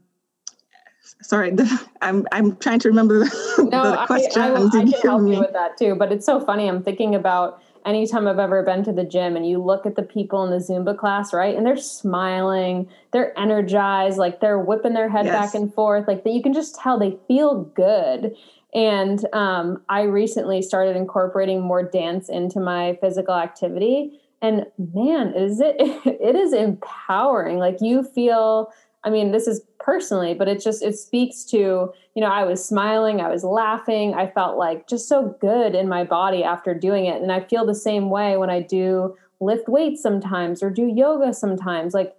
sorry, 1.22 1.56
I'm 2.02 2.26
I'm 2.32 2.56
trying 2.56 2.78
to 2.80 2.88
remember 2.88 3.20
the, 3.20 3.68
no, 3.70 3.90
the 3.90 4.06
question. 4.06 4.42
I, 4.42 4.48
I, 4.48 4.66
I 4.66 4.70
can 4.70 4.88
help 4.88 5.22
me. 5.22 5.34
you 5.34 5.40
with 5.40 5.52
that 5.52 5.76
too. 5.76 5.94
But 5.94 6.12
it's 6.12 6.26
so 6.26 6.40
funny. 6.40 6.68
I'm 6.68 6.82
thinking 6.82 7.14
about 7.14 7.62
anytime 7.84 8.26
I've 8.26 8.38
ever 8.38 8.62
been 8.62 8.82
to 8.84 8.92
the 8.92 9.04
gym 9.04 9.36
and 9.36 9.48
you 9.48 9.62
look 9.62 9.86
at 9.86 9.94
the 9.94 10.02
people 10.02 10.44
in 10.44 10.50
the 10.50 10.56
Zumba 10.56 10.98
class, 10.98 11.32
right? 11.32 11.56
And 11.56 11.64
they're 11.64 11.76
smiling, 11.76 12.88
they're 13.12 13.38
energized, 13.38 14.18
like 14.18 14.40
they're 14.40 14.58
whipping 14.58 14.94
their 14.94 15.08
head 15.08 15.26
yes. 15.26 15.34
back 15.34 15.54
and 15.54 15.72
forth, 15.72 16.08
like 16.08 16.24
that 16.24 16.32
you 16.32 16.42
can 16.42 16.52
just 16.52 16.74
tell 16.74 16.98
they 16.98 17.16
feel 17.28 17.62
good. 17.62 18.34
And 18.74 19.24
um, 19.32 19.82
I 19.88 20.02
recently 20.02 20.60
started 20.62 20.96
incorporating 20.96 21.62
more 21.62 21.82
dance 21.82 22.28
into 22.28 22.60
my 22.60 22.98
physical 23.00 23.34
activity. 23.34 24.20
And 24.42 24.66
man, 24.92 25.32
is 25.34 25.60
it 25.60 25.76
it 25.78 26.34
is 26.34 26.52
empowering. 26.52 27.58
Like 27.58 27.78
you 27.80 28.02
feel 28.02 28.72
I 29.06 29.10
mean, 29.10 29.30
this 29.30 29.46
is 29.46 29.62
personally, 29.86 30.34
but 30.34 30.48
it 30.48 30.60
just 30.60 30.82
it 30.82 30.98
speaks 30.98 31.44
to, 31.44 31.56
you 31.56 32.20
know, 32.20 32.26
I 32.26 32.42
was 32.42 32.62
smiling, 32.62 33.20
I 33.20 33.28
was 33.28 33.44
laughing, 33.44 34.14
I 34.14 34.26
felt 34.26 34.58
like 34.58 34.88
just 34.88 35.08
so 35.08 35.36
good 35.40 35.76
in 35.76 35.88
my 35.88 36.02
body 36.02 36.42
after 36.42 36.74
doing 36.74 37.06
it. 37.06 37.22
And 37.22 37.30
I 37.30 37.38
feel 37.38 37.64
the 37.64 37.74
same 37.74 38.10
way 38.10 38.36
when 38.36 38.50
I 38.50 38.60
do 38.60 39.16
lift 39.38 39.68
weights 39.68 40.02
sometimes 40.02 40.60
or 40.60 40.70
do 40.70 40.92
yoga 40.92 41.32
sometimes. 41.32 41.94
Like 41.94 42.16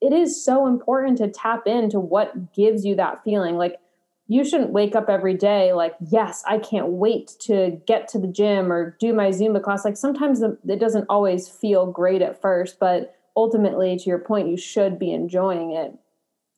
it 0.00 0.14
is 0.14 0.42
so 0.42 0.66
important 0.66 1.18
to 1.18 1.28
tap 1.28 1.66
into 1.66 2.00
what 2.00 2.54
gives 2.54 2.86
you 2.86 2.94
that 2.96 3.22
feeling. 3.22 3.58
Like 3.58 3.76
you 4.26 4.42
shouldn't 4.42 4.70
wake 4.70 4.96
up 4.96 5.10
every 5.10 5.34
day 5.34 5.74
like, 5.74 5.96
yes, 6.10 6.42
I 6.46 6.56
can't 6.56 6.88
wait 6.88 7.36
to 7.40 7.78
get 7.86 8.08
to 8.08 8.18
the 8.18 8.28
gym 8.28 8.72
or 8.72 8.96
do 8.98 9.12
my 9.12 9.28
Zumba 9.28 9.62
class. 9.62 9.84
Like 9.84 9.98
sometimes 9.98 10.40
it 10.40 10.80
doesn't 10.80 11.04
always 11.10 11.48
feel 11.48 11.84
great 11.84 12.22
at 12.22 12.40
first, 12.40 12.78
but 12.80 13.14
ultimately, 13.36 13.98
to 13.98 14.04
your 14.04 14.20
point, 14.20 14.48
you 14.48 14.56
should 14.56 14.98
be 14.98 15.12
enjoying 15.12 15.72
it. 15.72 15.92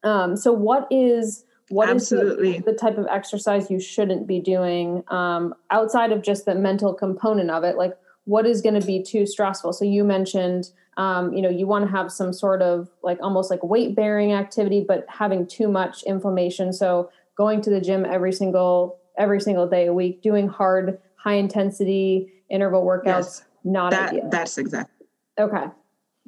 Um, 0.05 0.37
so 0.37 0.53
what 0.53 0.87
is 0.91 1.45
what 1.69 1.89
Absolutely. 1.89 2.57
is 2.57 2.65
the, 2.65 2.73
the, 2.73 2.77
type 2.77 2.99
of 2.99 3.07
exercise 3.07 3.71
you 3.71 3.81
shouldn't 3.81 4.27
be 4.27 4.41
doing 4.41 5.03
um, 5.09 5.55
outside 5.71 6.13
of 6.13 6.23
just 6.23 6.45
the 6.45 6.55
mental 6.55 6.93
component 6.93 7.51
of 7.51 7.65
it? 7.65 7.77
Like 7.77 7.97
what 8.25 8.47
is 8.47 8.61
going 8.61 8.79
to 8.79 8.87
be 8.87 9.03
too 9.03 9.27
stressful? 9.27 9.73
So 9.73 9.85
you 9.85 10.05
mentioned, 10.05 10.71
um, 10.97 11.33
you 11.33 11.41
know, 11.41 11.49
you 11.49 11.67
want 11.67 11.87
to 11.87 11.91
have 11.91 12.13
some 12.13 12.33
sort 12.33 12.61
of 12.63 12.91
like 13.03 13.19
almost 13.23 13.51
like 13.51 13.63
weight 13.63 13.97
bearing 13.97 14.33
activity, 14.33 14.85
but 14.87 15.07
having 15.09 15.47
too 15.47 15.69
much 15.69 16.03
inflammation. 16.03 16.73
So 16.73 17.11
going 17.37 17.63
to 17.63 17.71
the 17.71 17.81
gym 17.81 18.05
every 18.05 18.33
single 18.33 18.99
every 19.19 19.41
single 19.41 19.67
day 19.67 19.87
a 19.87 19.93
week, 19.93 20.23
doing 20.23 20.49
hard, 20.49 20.99
high 21.17 21.35
intensity 21.35 22.33
interval 22.51 22.85
workouts, 22.85 23.05
yes, 23.05 23.45
not 23.65 23.91
that, 23.91 24.11
ideal. 24.11 24.29
That's 24.31 24.59
exactly. 24.59 25.07
Okay. 25.39 25.67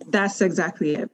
That's 0.08 0.40
exactly 0.40 0.94
it. 0.94 1.10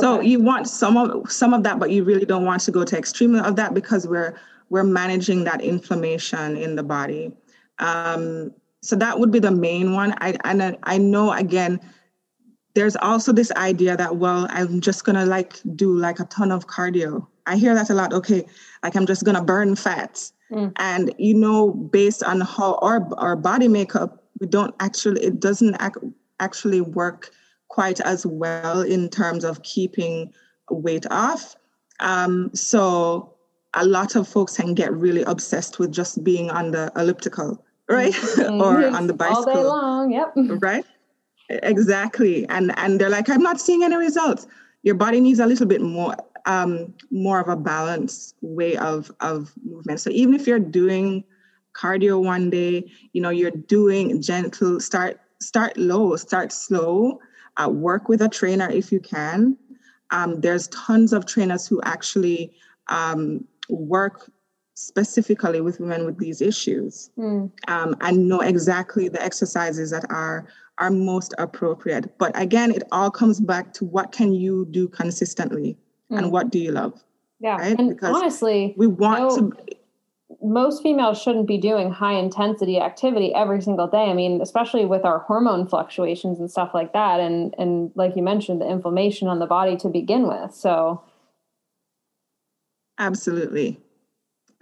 So 0.00 0.20
you 0.20 0.40
want 0.40 0.68
some 0.68 0.96
of 0.96 1.30
some 1.30 1.54
of 1.54 1.62
that, 1.64 1.78
but 1.78 1.90
you 1.90 2.04
really 2.04 2.24
don't 2.24 2.44
want 2.44 2.62
to 2.62 2.70
go 2.70 2.84
to 2.84 2.98
extreme 2.98 3.34
of 3.34 3.56
that 3.56 3.74
because 3.74 4.06
we're 4.06 4.38
we're 4.68 4.84
managing 4.84 5.44
that 5.44 5.60
inflammation 5.60 6.56
in 6.56 6.76
the 6.76 6.82
body. 6.82 7.32
Um, 7.78 8.52
so 8.82 8.96
that 8.96 9.18
would 9.18 9.30
be 9.30 9.38
the 9.38 9.50
main 9.50 9.92
one. 9.92 10.14
I 10.18 10.36
and 10.44 10.76
I 10.82 10.98
know 10.98 11.32
again, 11.32 11.80
there's 12.74 12.96
also 12.96 13.32
this 13.32 13.50
idea 13.52 13.96
that 13.96 14.16
well, 14.16 14.46
I'm 14.50 14.80
just 14.80 15.04
gonna 15.04 15.26
like 15.26 15.60
do 15.74 15.96
like 15.96 16.20
a 16.20 16.24
ton 16.26 16.52
of 16.52 16.66
cardio. 16.66 17.26
I 17.46 17.56
hear 17.56 17.74
that 17.74 17.90
a 17.90 17.94
lot. 17.94 18.12
Okay, 18.12 18.46
like 18.82 18.96
I'm 18.96 19.06
just 19.06 19.24
gonna 19.24 19.42
burn 19.42 19.76
fat, 19.76 20.30
mm. 20.50 20.72
and 20.76 21.14
you 21.18 21.34
know, 21.34 21.70
based 21.70 22.22
on 22.22 22.40
how 22.40 22.74
our 22.82 23.06
our 23.18 23.36
body 23.36 23.68
makeup, 23.68 24.24
we 24.40 24.46
don't 24.46 24.74
actually 24.80 25.22
it 25.22 25.40
doesn't 25.40 25.76
ac- 25.80 26.12
actually 26.40 26.80
work 26.80 27.30
quite 27.76 28.00
as 28.00 28.24
well 28.24 28.80
in 28.80 29.06
terms 29.10 29.44
of 29.44 29.62
keeping 29.62 30.32
weight 30.70 31.04
off. 31.10 31.56
Um, 32.00 32.50
so 32.54 33.34
a 33.74 33.84
lot 33.84 34.16
of 34.16 34.26
folks 34.26 34.56
can 34.56 34.72
get 34.72 34.90
really 34.94 35.22
obsessed 35.24 35.78
with 35.78 35.92
just 35.92 36.24
being 36.24 36.48
on 36.48 36.70
the 36.70 36.90
elliptical, 36.96 37.62
right? 37.90 38.14
Mm-hmm. 38.14 38.60
or 38.62 38.86
on 38.86 39.06
the 39.08 39.12
bicycle. 39.12 39.50
All 39.50 39.54
day 39.54 39.62
long, 39.62 40.10
yep. 40.10 40.32
Right? 40.62 40.86
Exactly. 41.50 42.48
And 42.48 42.72
and 42.78 42.98
they're 42.98 43.10
like, 43.10 43.28
I'm 43.28 43.42
not 43.42 43.60
seeing 43.60 43.84
any 43.84 43.96
results. 43.96 44.46
Your 44.82 44.94
body 44.94 45.20
needs 45.20 45.38
a 45.38 45.46
little 45.46 45.66
bit 45.66 45.82
more 45.82 46.16
um, 46.46 46.94
more 47.10 47.40
of 47.40 47.48
a 47.48 47.56
balanced 47.56 48.36
way 48.40 48.78
of 48.78 49.12
of 49.20 49.52
movement. 49.66 50.00
So 50.00 50.08
even 50.08 50.32
if 50.32 50.46
you're 50.46 50.66
doing 50.80 51.24
cardio 51.74 52.24
one 52.24 52.48
day, 52.48 52.90
you 53.12 53.20
know, 53.20 53.34
you're 53.40 53.58
doing 53.76 54.22
gentle, 54.22 54.80
start 54.80 55.20
start 55.42 55.76
low, 55.76 56.16
start 56.16 56.52
slow, 56.52 57.20
uh, 57.62 57.68
work 57.68 58.08
with 58.08 58.20
a 58.20 58.28
trainer 58.28 58.70
if 58.70 58.92
you 58.92 59.00
can. 59.00 59.56
Um, 60.10 60.40
there's 60.40 60.68
tons 60.68 61.12
of 61.12 61.26
trainers 61.26 61.66
who 61.66 61.80
actually 61.82 62.52
um, 62.88 63.44
work 63.68 64.30
specifically 64.74 65.60
with 65.60 65.80
women 65.80 66.04
with 66.04 66.18
these 66.18 66.42
issues 66.42 67.10
mm. 67.18 67.50
um, 67.66 67.96
and 68.02 68.28
know 68.28 68.40
exactly 68.40 69.08
the 69.08 69.22
exercises 69.22 69.90
that 69.90 70.04
are 70.10 70.46
are 70.78 70.90
most 70.90 71.32
appropriate. 71.38 72.18
But 72.18 72.38
again, 72.40 72.70
it 72.70 72.82
all 72.92 73.10
comes 73.10 73.40
back 73.40 73.72
to 73.74 73.86
what 73.86 74.12
can 74.12 74.34
you 74.34 74.66
do 74.70 74.88
consistently 74.88 75.78
mm. 76.10 76.18
and 76.18 76.30
what 76.30 76.50
do 76.50 76.58
you 76.58 76.72
love? 76.72 77.02
Yeah, 77.40 77.56
right? 77.56 77.78
and 77.78 77.88
because 77.90 78.14
honestly, 78.14 78.74
we 78.76 78.86
want 78.86 79.20
no, 79.20 79.50
to 79.50 79.75
most 80.46 80.82
females 80.82 81.20
shouldn't 81.20 81.46
be 81.46 81.58
doing 81.58 81.90
high 81.90 82.14
intensity 82.14 82.80
activity 82.80 83.34
every 83.34 83.60
single 83.60 83.86
day. 83.86 84.04
I 84.04 84.14
mean, 84.14 84.40
especially 84.40 84.84
with 84.84 85.04
our 85.04 85.18
hormone 85.20 85.66
fluctuations 85.66 86.38
and 86.38 86.50
stuff 86.50 86.70
like 86.72 86.92
that, 86.92 87.20
and 87.20 87.54
and 87.58 87.90
like 87.94 88.16
you 88.16 88.22
mentioned, 88.22 88.60
the 88.60 88.68
inflammation 88.68 89.28
on 89.28 89.38
the 89.40 89.46
body 89.46 89.76
to 89.78 89.88
begin 89.88 90.26
with. 90.28 90.54
So, 90.54 91.02
absolutely, 92.98 93.80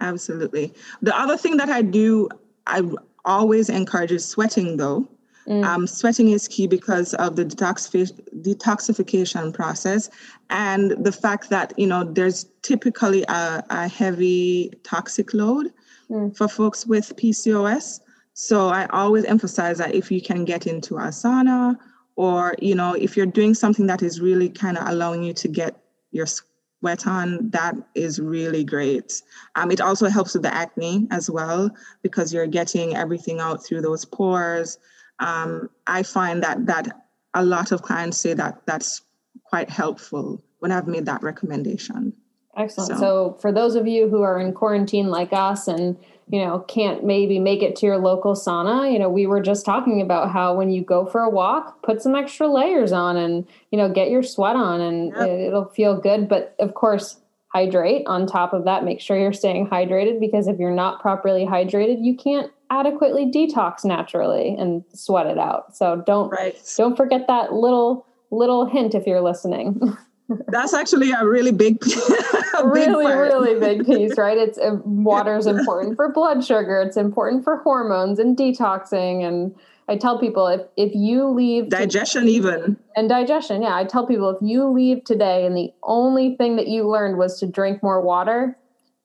absolutely. 0.01 0.73
The 1.01 1.17
other 1.17 1.37
thing 1.37 1.57
that 1.57 1.69
I 1.69 1.81
do, 1.81 2.29
I 2.67 2.81
always 3.23 3.69
encourage 3.69 4.11
is 4.11 4.27
sweating, 4.27 4.77
though. 4.77 5.07
Mm. 5.47 5.63
Um, 5.63 5.87
sweating 5.87 6.29
is 6.29 6.47
key 6.47 6.65
because 6.65 7.13
of 7.15 7.35
the 7.35 7.45
detoxification 7.45 9.53
process 9.53 10.09
and 10.49 10.91
the 11.03 11.11
fact 11.11 11.51
that 11.51 11.71
you 11.77 11.85
know 11.85 12.03
there's 12.03 12.47
typically 12.63 13.23
a, 13.27 13.63
a 13.69 13.87
heavy 13.87 14.73
toxic 14.83 15.35
load 15.35 15.71
mm. 16.09 16.35
for 16.35 16.47
folks 16.47 16.87
with 16.87 17.15
PCOS. 17.15 17.99
So 18.33 18.69
I 18.69 18.87
always 18.87 19.23
emphasize 19.25 19.77
that 19.77 19.93
if 19.93 20.11
you 20.11 20.21
can 20.21 20.45
get 20.45 20.65
into 20.65 20.97
a 20.97 21.09
sauna 21.09 21.77
or 22.15 22.55
you 22.59 22.73
know 22.73 22.93
if 22.93 23.15
you're 23.15 23.27
doing 23.27 23.53
something 23.53 23.85
that 23.85 24.01
is 24.01 24.19
really 24.19 24.49
kind 24.49 24.79
of 24.79 24.87
allowing 24.87 25.21
you 25.21 25.33
to 25.33 25.47
get 25.47 25.79
your 26.11 26.25
sweat 26.25 27.05
on, 27.05 27.51
that 27.51 27.75
is 27.93 28.19
really 28.19 28.63
great. 28.63 29.21
Um, 29.55 29.69
it 29.69 29.79
also 29.79 30.07
helps 30.07 30.33
with 30.33 30.41
the 30.41 30.51
acne 30.53 31.07
as 31.11 31.29
well 31.29 31.69
because 32.01 32.33
you're 32.33 32.47
getting 32.47 32.95
everything 32.95 33.39
out 33.39 33.63
through 33.63 33.81
those 33.81 34.05
pores 34.05 34.79
um, 35.19 35.69
I 35.87 36.03
find 36.03 36.43
that 36.43 36.65
that 36.65 37.01
a 37.33 37.43
lot 37.43 37.71
of 37.71 37.81
clients 37.81 38.17
say 38.17 38.33
that 38.33 38.61
that's 38.65 39.01
quite 39.43 39.69
helpful 39.69 40.43
when 40.59 40.71
I've 40.71 40.87
made 40.87 41.05
that 41.05 41.21
recommendation. 41.21 42.13
Excellent. 42.57 42.93
So, 42.93 42.97
so, 42.97 43.37
for 43.41 43.51
those 43.51 43.75
of 43.75 43.85
you 43.85 44.09
who 44.09 44.21
are 44.21 44.39
in 44.39 44.53
quarantine 44.53 45.07
like 45.07 45.33
us 45.33 45.67
and 45.67 45.97
you 46.27 46.43
know 46.43 46.59
can't 46.59 47.03
maybe 47.03 47.37
make 47.37 47.61
it 47.61 47.75
to 47.77 47.85
your 47.85 47.97
local 47.97 48.33
sauna, 48.33 48.91
you 48.91 48.97
know, 48.97 49.09
we 49.09 49.27
were 49.27 49.41
just 49.41 49.65
talking 49.65 50.01
about 50.01 50.31
how 50.31 50.55
when 50.55 50.69
you 50.69 50.81
go 50.81 51.05
for 51.05 51.21
a 51.21 51.29
walk, 51.29 51.83
put 51.83 52.01
some 52.01 52.15
extra 52.15 52.47
layers 52.47 52.91
on 52.91 53.17
and 53.17 53.45
you 53.71 53.77
know 53.77 53.89
get 53.89 54.09
your 54.09 54.23
sweat 54.23 54.55
on 54.55 54.79
and 54.79 55.13
yep. 55.15 55.27
it'll 55.27 55.65
feel 55.65 55.99
good, 55.99 56.29
but 56.29 56.55
of 56.59 56.73
course 56.73 57.17
hydrate 57.53 58.03
on 58.05 58.27
top 58.27 58.51
of 58.51 58.65
that 58.65 58.83
make 58.83 58.99
sure 58.99 59.17
you're 59.17 59.31
staying 59.31 59.65
hydrated 59.65 60.19
because 60.19 60.49
if 60.49 60.59
you're 60.59 60.71
not 60.71 60.99
properly 60.99 61.45
hydrated 61.45 62.03
you 62.03 62.13
can't 62.13 62.51
adequately 62.69 63.31
detox 63.31 63.85
naturally 63.85 64.55
and 64.57 64.83
sweat 64.93 65.27
it 65.27 65.37
out. 65.37 65.75
So 65.75 66.03
don't 66.05 66.29
right. 66.29 66.55
don't 66.77 66.95
forget 66.95 67.27
that 67.27 67.53
little 67.53 68.05
little 68.31 68.65
hint 68.65 68.95
if 68.95 69.05
you're 69.05 69.21
listening. 69.21 69.95
That's 70.47 70.73
actually 70.73 71.11
a 71.11 71.23
really 71.25 71.51
big, 71.51 71.83
a 72.59 72.67
really 72.67 73.05
big 73.05 73.15
really 73.15 73.59
big 73.59 73.85
piece, 73.85 74.17
right? 74.17 74.37
It's 74.37 74.57
uh, 74.57 74.77
water 74.83 75.37
is 75.37 75.45
important 75.45 75.95
for 75.95 76.11
blood 76.11 76.43
sugar. 76.43 76.81
It's 76.81 76.97
important 76.97 77.43
for 77.43 77.57
hormones 77.57 78.17
and 78.17 78.35
detoxing. 78.35 79.23
And 79.23 79.55
I 79.87 79.97
tell 79.97 80.19
people 80.19 80.47
if 80.47 80.61
if 80.77 80.95
you 80.95 81.27
leave 81.27 81.69
digestion 81.69 82.23
to, 82.23 82.31
even 82.31 82.77
and 82.95 83.07
digestion, 83.07 83.61
yeah, 83.61 83.75
I 83.75 83.83
tell 83.83 84.07
people 84.07 84.31
if 84.31 84.41
you 84.41 84.67
leave 84.67 85.03
today 85.03 85.45
and 85.45 85.55
the 85.55 85.71
only 85.83 86.35
thing 86.37 86.55
that 86.55 86.67
you 86.67 86.89
learned 86.89 87.17
was 87.17 87.39
to 87.41 87.45
drink 87.45 87.83
more 87.83 88.01
water, 88.01 88.57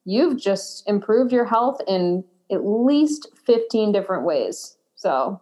you've 0.06 0.38
just 0.38 0.88
improved 0.88 1.32
your 1.32 1.44
health 1.44 1.82
in 1.86 2.24
at 2.50 2.64
least 2.64 3.28
15 3.46 3.92
different 3.92 4.24
ways. 4.24 4.76
So, 4.96 5.40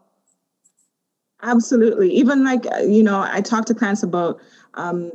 absolutely. 1.42 2.12
Even 2.14 2.44
like, 2.44 2.66
uh, 2.66 2.78
you 2.78 3.02
know, 3.02 3.20
I 3.20 3.40
talk 3.40 3.64
to 3.66 3.74
clients 3.74 4.02
about, 4.02 4.40
um, 4.74 5.10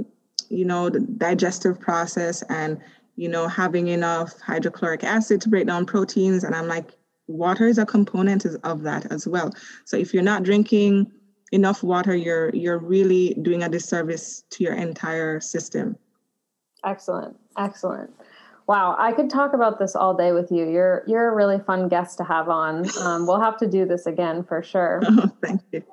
you 0.49 0.65
know, 0.65 0.89
the 0.89 0.99
digestive 0.99 1.79
process 1.79 2.43
and, 2.49 2.79
you 3.15 3.29
know, 3.29 3.47
having 3.47 3.87
enough 3.87 4.39
hydrochloric 4.41 5.03
acid 5.03 5.41
to 5.41 5.49
break 5.49 5.67
down 5.67 5.85
proteins. 5.85 6.43
And 6.43 6.55
I'm 6.55 6.67
like, 6.67 6.91
water 7.27 7.67
is 7.67 7.77
a 7.77 7.85
component 7.85 8.45
of 8.63 8.81
that 8.83 9.11
as 9.11 9.27
well. 9.27 9.51
So 9.85 9.97
if 9.97 10.13
you're 10.13 10.23
not 10.23 10.43
drinking 10.43 11.11
enough 11.51 11.83
water, 11.83 12.15
you're 12.15 12.49
you're 12.49 12.79
really 12.79 13.35
doing 13.41 13.63
a 13.63 13.69
disservice 13.69 14.43
to 14.49 14.63
your 14.63 14.73
entire 14.73 15.39
system. 15.39 15.95
Excellent. 16.83 17.37
Excellent. 17.57 18.11
Wow, 18.67 18.95
I 18.97 19.11
could 19.11 19.29
talk 19.29 19.53
about 19.53 19.77
this 19.79 19.95
all 19.95 20.13
day 20.13 20.31
with 20.31 20.51
you. 20.51 20.69
You're 20.69 21.03
you're 21.05 21.29
a 21.31 21.35
really 21.35 21.59
fun 21.59 21.89
guest 21.89 22.17
to 22.19 22.23
have 22.23 22.47
on. 22.47 22.85
Um, 22.99 23.27
we'll 23.27 23.41
have 23.41 23.57
to 23.57 23.67
do 23.67 23.85
this 23.85 24.05
again 24.05 24.43
for 24.43 24.63
sure. 24.63 25.01
Oh, 25.05 25.31
thank 25.43 25.61
you. 25.71 25.83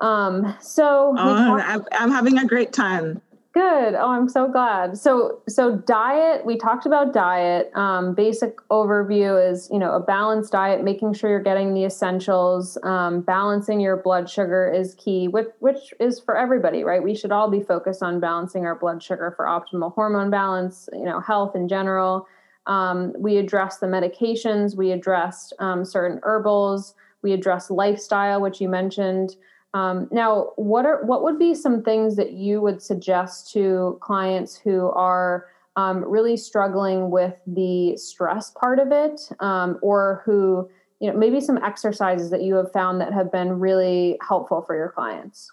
Um, 0.00 0.54
so 0.60 1.14
oh, 1.18 1.58
talk- 1.58 1.88
I'm 1.92 2.10
having 2.10 2.38
a 2.38 2.46
great 2.46 2.72
time. 2.72 3.20
Good. 3.58 3.94
Oh, 3.94 4.10
I'm 4.10 4.28
so 4.28 4.46
glad. 4.46 4.96
So, 4.96 5.40
so 5.48 5.78
diet. 5.78 6.46
We 6.46 6.56
talked 6.56 6.86
about 6.86 7.12
diet. 7.12 7.72
Um, 7.74 8.14
basic 8.14 8.58
overview 8.68 9.50
is 9.50 9.68
you 9.72 9.80
know 9.80 9.94
a 9.94 9.98
balanced 9.98 10.52
diet, 10.52 10.84
making 10.84 11.14
sure 11.14 11.28
you're 11.28 11.42
getting 11.42 11.74
the 11.74 11.84
essentials. 11.84 12.78
Um, 12.84 13.20
balancing 13.20 13.80
your 13.80 13.96
blood 13.96 14.30
sugar 14.30 14.72
is 14.72 14.94
key, 14.94 15.26
which 15.26 15.48
which 15.58 15.92
is 15.98 16.20
for 16.20 16.36
everybody, 16.36 16.84
right? 16.84 17.02
We 17.02 17.16
should 17.16 17.32
all 17.32 17.50
be 17.50 17.58
focused 17.58 18.00
on 18.00 18.20
balancing 18.20 18.64
our 18.64 18.76
blood 18.76 19.02
sugar 19.02 19.32
for 19.34 19.46
optimal 19.46 19.92
hormone 19.92 20.30
balance. 20.30 20.88
You 20.92 21.06
know, 21.06 21.18
health 21.18 21.56
in 21.56 21.66
general. 21.66 22.28
Um, 22.68 23.12
we 23.18 23.38
address 23.38 23.78
the 23.78 23.88
medications. 23.88 24.76
We 24.76 24.92
addressed 24.92 25.52
um, 25.58 25.84
certain 25.84 26.20
herbals. 26.22 26.94
We 27.22 27.32
address 27.32 27.72
lifestyle, 27.72 28.40
which 28.40 28.60
you 28.60 28.68
mentioned. 28.68 29.34
Um, 29.74 30.08
now, 30.10 30.52
what 30.56 30.86
are 30.86 31.04
what 31.04 31.22
would 31.22 31.38
be 31.38 31.54
some 31.54 31.82
things 31.82 32.16
that 32.16 32.32
you 32.32 32.60
would 32.60 32.82
suggest 32.82 33.52
to 33.52 33.98
clients 34.00 34.56
who 34.56 34.88
are 34.90 35.46
um, 35.76 36.04
really 36.04 36.36
struggling 36.36 37.10
with 37.10 37.34
the 37.46 37.96
stress 37.96 38.50
part 38.50 38.78
of 38.78 38.92
it, 38.92 39.20
um, 39.40 39.78
or 39.82 40.22
who 40.24 40.68
you 41.00 41.12
know 41.12 41.18
maybe 41.18 41.40
some 41.40 41.58
exercises 41.58 42.30
that 42.30 42.42
you 42.42 42.54
have 42.54 42.72
found 42.72 43.00
that 43.00 43.12
have 43.12 43.30
been 43.30 43.58
really 43.58 44.18
helpful 44.26 44.62
for 44.62 44.74
your 44.74 44.88
clients? 44.88 45.50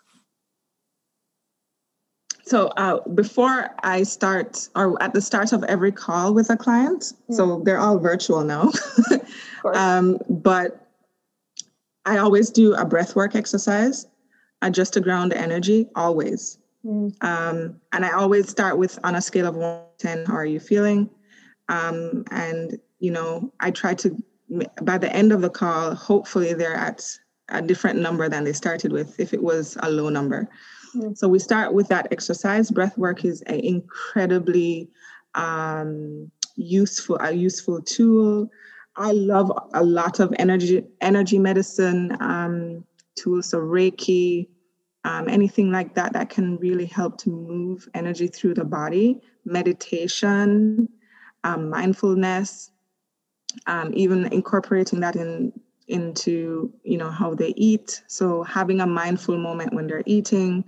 So 2.46 2.68
uh, 2.78 3.00
before 3.10 3.72
I 3.84 4.04
start, 4.04 4.70
or 4.76 5.02
at 5.02 5.14
the 5.14 5.22
start 5.22 5.52
of 5.52 5.64
every 5.64 5.92
call 5.92 6.34
with 6.34 6.52
a 6.52 6.56
client, 6.56 7.02
mm. 7.02 7.36
so 7.36 7.62
they're 7.66 7.80
all 7.80 7.98
virtual 7.98 8.44
now, 8.44 8.72
um, 9.74 10.20
but 10.30 10.85
I 12.06 12.18
always 12.18 12.50
do 12.50 12.74
a 12.76 12.86
breath 12.86 13.16
work 13.16 13.36
exercise, 13.36 14.08
uh, 14.62 14.70
just 14.70 14.94
to 14.94 15.02
ground 15.02 15.34
energy, 15.34 15.88
always. 15.96 16.60
Mm. 16.86 17.16
Um, 17.24 17.82
and 17.94 18.06
I 18.06 18.12
always 18.12 18.50
start 18.50 18.78
with 18.78 19.00
on 19.04 19.16
a 19.16 19.22
scale 19.22 19.48
of 19.48 19.56
one 19.56 19.82
to 19.98 20.08
10, 20.08 20.26
how 20.26 20.36
are 20.36 20.46
you 20.46 20.60
feeling? 20.60 21.10
Um, 21.68 22.24
and, 22.30 22.80
you 23.00 23.12
know, 23.12 23.52
I 23.60 23.72
try 23.72 23.96
to, 23.96 24.16
by 24.84 24.98
the 24.98 25.14
end 25.14 25.32
of 25.32 25.42
the 25.42 25.50
call, 25.50 25.96
hopefully 25.96 26.54
they're 26.54 26.76
at 26.76 27.04
a 27.50 27.62
different 27.62 28.00
number 28.00 28.30
than 28.30 28.44
they 28.44 28.54
started 28.54 28.92
with 28.92 29.20
if 29.20 29.34
it 29.34 29.42
was 29.42 29.78
a 29.82 29.90
low 29.90 30.10
number. 30.10 30.48
Mm. 30.96 31.18
So 31.18 31.28
we 31.28 31.40
start 31.40 31.74
with 31.74 31.88
that 31.88 32.08
exercise. 32.12 32.70
Breath 32.70 32.98
work 32.98 33.26
is 33.26 33.42
an 33.44 33.60
incredibly 33.60 34.90
um, 35.34 36.32
useful, 36.56 37.18
a 37.20 37.32
useful 37.32 37.82
tool. 37.82 38.50
I 38.98 39.12
love 39.12 39.52
a 39.74 39.84
lot 39.84 40.20
of 40.20 40.34
energy 40.40 40.84
energy 41.02 41.40
medicine 41.40 42.16
um, 42.22 42.86
tools, 43.16 43.50
so 43.50 43.60
Reiki, 43.60 44.48
um, 45.04 45.28
anything 45.28 45.72
like 45.72 45.96
that 45.96 46.14
that 46.14 46.30
can 46.30 46.58
really 46.58 46.86
help 46.86 47.18
to 47.20 47.30
move 47.30 47.88
energy 47.94 48.28
through 48.28 48.54
the 48.54 48.64
body. 48.64 49.22
Meditation, 49.44 50.90
um, 51.44 51.70
mindfulness, 51.70 52.72
um, 53.68 53.92
even 53.94 54.32
incorporating 54.34 55.02
that 55.02 55.16
in 55.16 55.52
into 55.88 56.74
you 56.84 56.98
know 56.98 57.10
how 57.10 57.34
they 57.34 57.54
eat. 57.58 58.02
So 58.08 58.44
having 58.44 58.82
a 58.82 58.88
mindful 58.88 59.38
moment 59.38 59.74
when 59.74 59.88
they're 59.88 60.04
eating. 60.06 60.64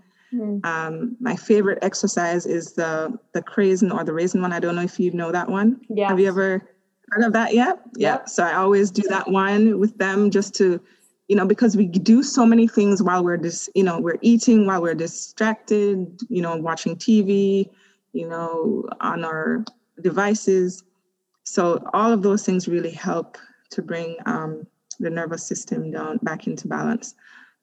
Um, 0.66 1.16
my 1.22 1.38
favorite 1.38 1.80
exercise 1.82 2.46
is 2.46 2.74
the 2.74 3.18
the 3.34 3.42
Craisin 3.42 3.92
or 3.92 4.04
the 4.04 4.14
raisin 4.14 4.42
one. 4.42 4.52
I 4.52 4.60
don't 4.60 4.76
know 4.76 4.82
if 4.82 5.00
you 5.00 5.12
know 5.12 5.32
that 5.32 5.50
one. 5.50 5.80
Yeah. 5.90 6.10
Have 6.10 6.20
you 6.20 6.28
ever 6.28 6.70
heard 7.10 7.26
of 7.26 7.34
that 7.34 7.54
yet? 7.54 7.80
Yeah. 7.96 8.26
So 8.26 8.44
I 8.44 8.54
always 8.54 8.92
do 8.92 9.04
that 9.10 9.30
one 9.30 9.80
with 9.80 9.98
them 9.98 10.32
just 10.32 10.56
to, 10.56 10.82
you 11.28 11.36
know, 11.36 11.46
because 11.46 11.76
we 11.76 11.88
do 11.88 12.24
so 12.24 12.46
many 12.46 12.68
things 12.68 13.04
while 13.04 13.24
we're 13.24 13.38
just, 13.38 13.70
you 13.76 13.84
know, 13.84 14.00
we're 14.00 14.20
eating, 14.22 14.66
while 14.66 14.82
we're 14.82 14.96
distracted, 14.96 16.20
you 16.30 16.42
know, 16.42 16.56
watching 16.56 16.96
TV, 16.96 17.70
you 18.14 18.28
know, 18.28 18.88
on 19.02 19.26
our 19.26 19.64
devices. 20.02 20.84
So 21.44 21.84
all 21.94 22.12
of 22.12 22.24
those 22.24 22.46
things 22.46 22.68
really 22.68 22.92
help 22.92 23.38
to 23.72 23.82
bring 23.82 24.18
um, 24.26 24.66
the 25.00 25.10
nervous 25.10 25.46
system 25.46 25.92
down 25.92 26.18
back 26.24 26.48
into 26.48 26.68
balance. 26.68 27.16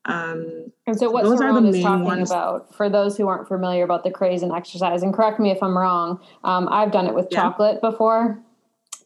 Um, 0.06 0.70
and 0.86 0.98
so, 0.98 1.10
what 1.10 1.24
Saron 1.24 1.66
is 1.74 1.82
talking 1.82 2.04
ones. 2.04 2.30
about, 2.30 2.74
for 2.74 2.90
those 2.90 3.16
who 3.16 3.26
aren't 3.26 3.48
familiar 3.48 3.84
about 3.84 4.04
the 4.04 4.10
Craisin 4.10 4.54
exercise, 4.54 5.02
and 5.02 5.14
correct 5.14 5.40
me 5.40 5.50
if 5.50 5.62
I'm 5.62 5.76
wrong, 5.76 6.20
um, 6.44 6.68
I've 6.70 6.92
done 6.92 7.06
it 7.06 7.14
with 7.14 7.28
yeah. 7.30 7.40
chocolate 7.40 7.80
before. 7.80 8.43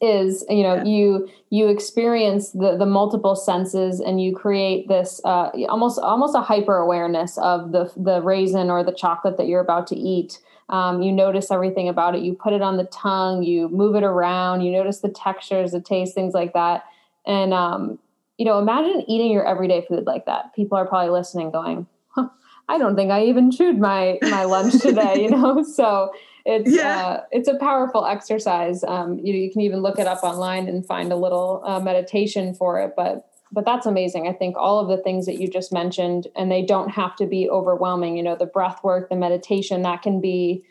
Is 0.01 0.45
you 0.49 0.63
know 0.63 0.75
yeah. 0.75 0.83
you 0.85 1.29
you 1.49 1.67
experience 1.67 2.51
the 2.51 2.77
the 2.77 2.85
multiple 2.85 3.35
senses 3.35 3.99
and 3.99 4.21
you 4.21 4.33
create 4.33 4.87
this 4.87 5.19
uh, 5.25 5.49
almost 5.67 5.99
almost 5.99 6.35
a 6.35 6.41
hyper 6.41 6.77
awareness 6.77 7.37
of 7.39 7.71
the 7.71 7.91
the 7.97 8.21
raisin 8.21 8.69
or 8.69 8.83
the 8.83 8.93
chocolate 8.93 9.37
that 9.37 9.47
you're 9.47 9.61
about 9.61 9.87
to 9.87 9.95
eat. 9.95 10.39
Um, 10.69 11.01
you 11.01 11.11
notice 11.11 11.49
everything 11.49 11.89
about 11.89 12.15
it. 12.15 12.21
You 12.21 12.33
put 12.33 12.53
it 12.53 12.61
on 12.61 12.77
the 12.77 12.85
tongue 12.85 13.43
you 13.43 13.67
move 13.69 13.95
it 13.95 14.03
around 14.03 14.61
you 14.61 14.71
notice 14.71 14.99
the 14.99 15.09
textures 15.09 15.71
the 15.71 15.81
taste 15.81 16.13
things 16.13 16.33
like 16.33 16.53
that. 16.53 16.83
And 17.25 17.53
um, 17.53 17.99
you 18.37 18.45
know 18.45 18.57
imagine 18.59 19.03
eating 19.07 19.31
your 19.31 19.45
everyday 19.45 19.85
food 19.85 20.05
like 20.05 20.25
that. 20.27 20.53
People 20.55 20.77
are 20.77 20.85
probably 20.85 21.11
listening 21.11 21.51
going 21.51 21.87
huh, 22.09 22.29
i 22.69 22.77
don't 22.77 22.95
think 22.95 23.11
i 23.11 23.23
even 23.25 23.51
chewed 23.51 23.77
my 23.77 24.17
my 24.23 24.45
lunch 24.45 24.79
today 24.81 25.21
you 25.23 25.29
know? 25.29 25.61
So 25.63 26.13
it's 26.49 26.75
yeah. 26.75 27.05
uh, 27.05 27.23
it's 27.31 27.47
a 27.47 27.57
powerful 27.57 28.05
exercise. 28.05 28.83
Um, 28.83 29.19
you 29.19 29.33
you 29.33 29.51
can 29.51 29.61
even 29.61 29.81
look 29.81 29.99
it 29.99 30.07
up 30.07 30.23
online 30.23 30.67
and 30.67 30.85
find 30.85 31.11
a 31.11 31.15
little 31.15 31.61
uh, 31.63 31.79
meditation 31.79 32.55
for 32.55 32.79
it. 32.79 32.93
But 32.95 33.29
but 33.51 33.65
that's 33.65 33.85
amazing. 33.85 34.27
I 34.27 34.33
think 34.33 34.57
all 34.57 34.79
of 34.79 34.87
the 34.87 35.01
things 35.03 35.25
that 35.27 35.39
you 35.39 35.47
just 35.47 35.71
mentioned, 35.71 36.27
and 36.35 36.51
they 36.51 36.63
don't 36.63 36.89
have 36.89 37.15
to 37.17 37.27
be 37.27 37.49
overwhelming. 37.49 38.17
You 38.17 38.23
know, 38.23 38.35
the 38.35 38.47
breath 38.47 38.83
work, 38.83 39.09
the 39.09 39.15
meditation, 39.15 39.83
that 39.83 40.01
can 40.01 40.19
be. 40.19 40.65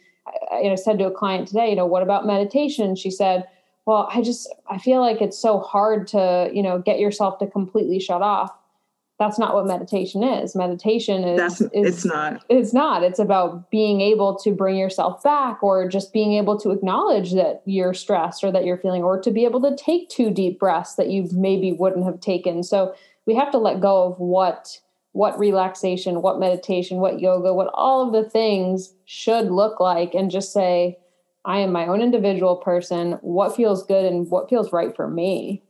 I, 0.52 0.60
you 0.60 0.68
know, 0.68 0.76
said 0.76 0.98
to 0.98 1.06
a 1.06 1.10
client 1.10 1.48
today, 1.48 1.70
you 1.70 1.76
know, 1.76 1.86
what 1.86 2.02
about 2.02 2.26
meditation? 2.26 2.96
She 2.96 3.10
said, 3.10 3.48
well, 3.86 4.10
I 4.12 4.20
just 4.20 4.52
I 4.68 4.76
feel 4.76 5.00
like 5.00 5.22
it's 5.22 5.38
so 5.38 5.60
hard 5.60 6.08
to 6.08 6.50
you 6.52 6.62
know 6.62 6.80
get 6.80 6.98
yourself 6.98 7.38
to 7.38 7.46
completely 7.46 8.00
shut 8.00 8.20
off 8.20 8.52
that's 9.18 9.38
not 9.38 9.54
what 9.54 9.66
meditation 9.66 10.22
is. 10.22 10.54
Meditation 10.54 11.24
is, 11.24 11.38
that's, 11.38 11.60
is 11.60 11.70
it's 11.72 12.04
not. 12.04 12.44
It's 12.48 12.72
not. 12.72 13.02
It's 13.02 13.18
about 13.18 13.68
being 13.70 14.00
able 14.00 14.36
to 14.38 14.52
bring 14.52 14.76
yourself 14.76 15.22
back 15.24 15.60
or 15.62 15.88
just 15.88 16.12
being 16.12 16.34
able 16.34 16.58
to 16.60 16.70
acknowledge 16.70 17.32
that 17.32 17.62
you're 17.64 17.94
stressed 17.94 18.44
or 18.44 18.52
that 18.52 18.64
you're 18.64 18.78
feeling 18.78 19.02
or 19.02 19.20
to 19.20 19.30
be 19.32 19.44
able 19.44 19.60
to 19.62 19.76
take 19.76 20.08
two 20.08 20.30
deep 20.30 20.60
breaths 20.60 20.94
that 20.94 21.10
you 21.10 21.28
maybe 21.32 21.72
wouldn't 21.72 22.04
have 22.04 22.20
taken. 22.20 22.62
So 22.62 22.94
we 23.26 23.34
have 23.34 23.50
to 23.50 23.58
let 23.58 23.80
go 23.80 24.04
of 24.04 24.18
what 24.18 24.80
what 25.12 25.38
relaxation, 25.38 26.22
what 26.22 26.38
meditation, 26.38 26.98
what 26.98 27.18
yoga, 27.18 27.52
what 27.52 27.70
all 27.74 28.06
of 28.06 28.12
the 28.12 28.28
things 28.28 28.94
should 29.04 29.50
look 29.50 29.80
like 29.80 30.14
and 30.14 30.30
just 30.30 30.52
say 30.52 30.96
I 31.44 31.58
am 31.58 31.72
my 31.72 31.88
own 31.88 32.02
individual 32.02 32.56
person, 32.56 33.12
what 33.22 33.56
feels 33.56 33.84
good 33.84 34.04
and 34.04 34.30
what 34.30 34.48
feels 34.48 34.72
right 34.72 34.94
for 34.94 35.08
me. 35.08 35.64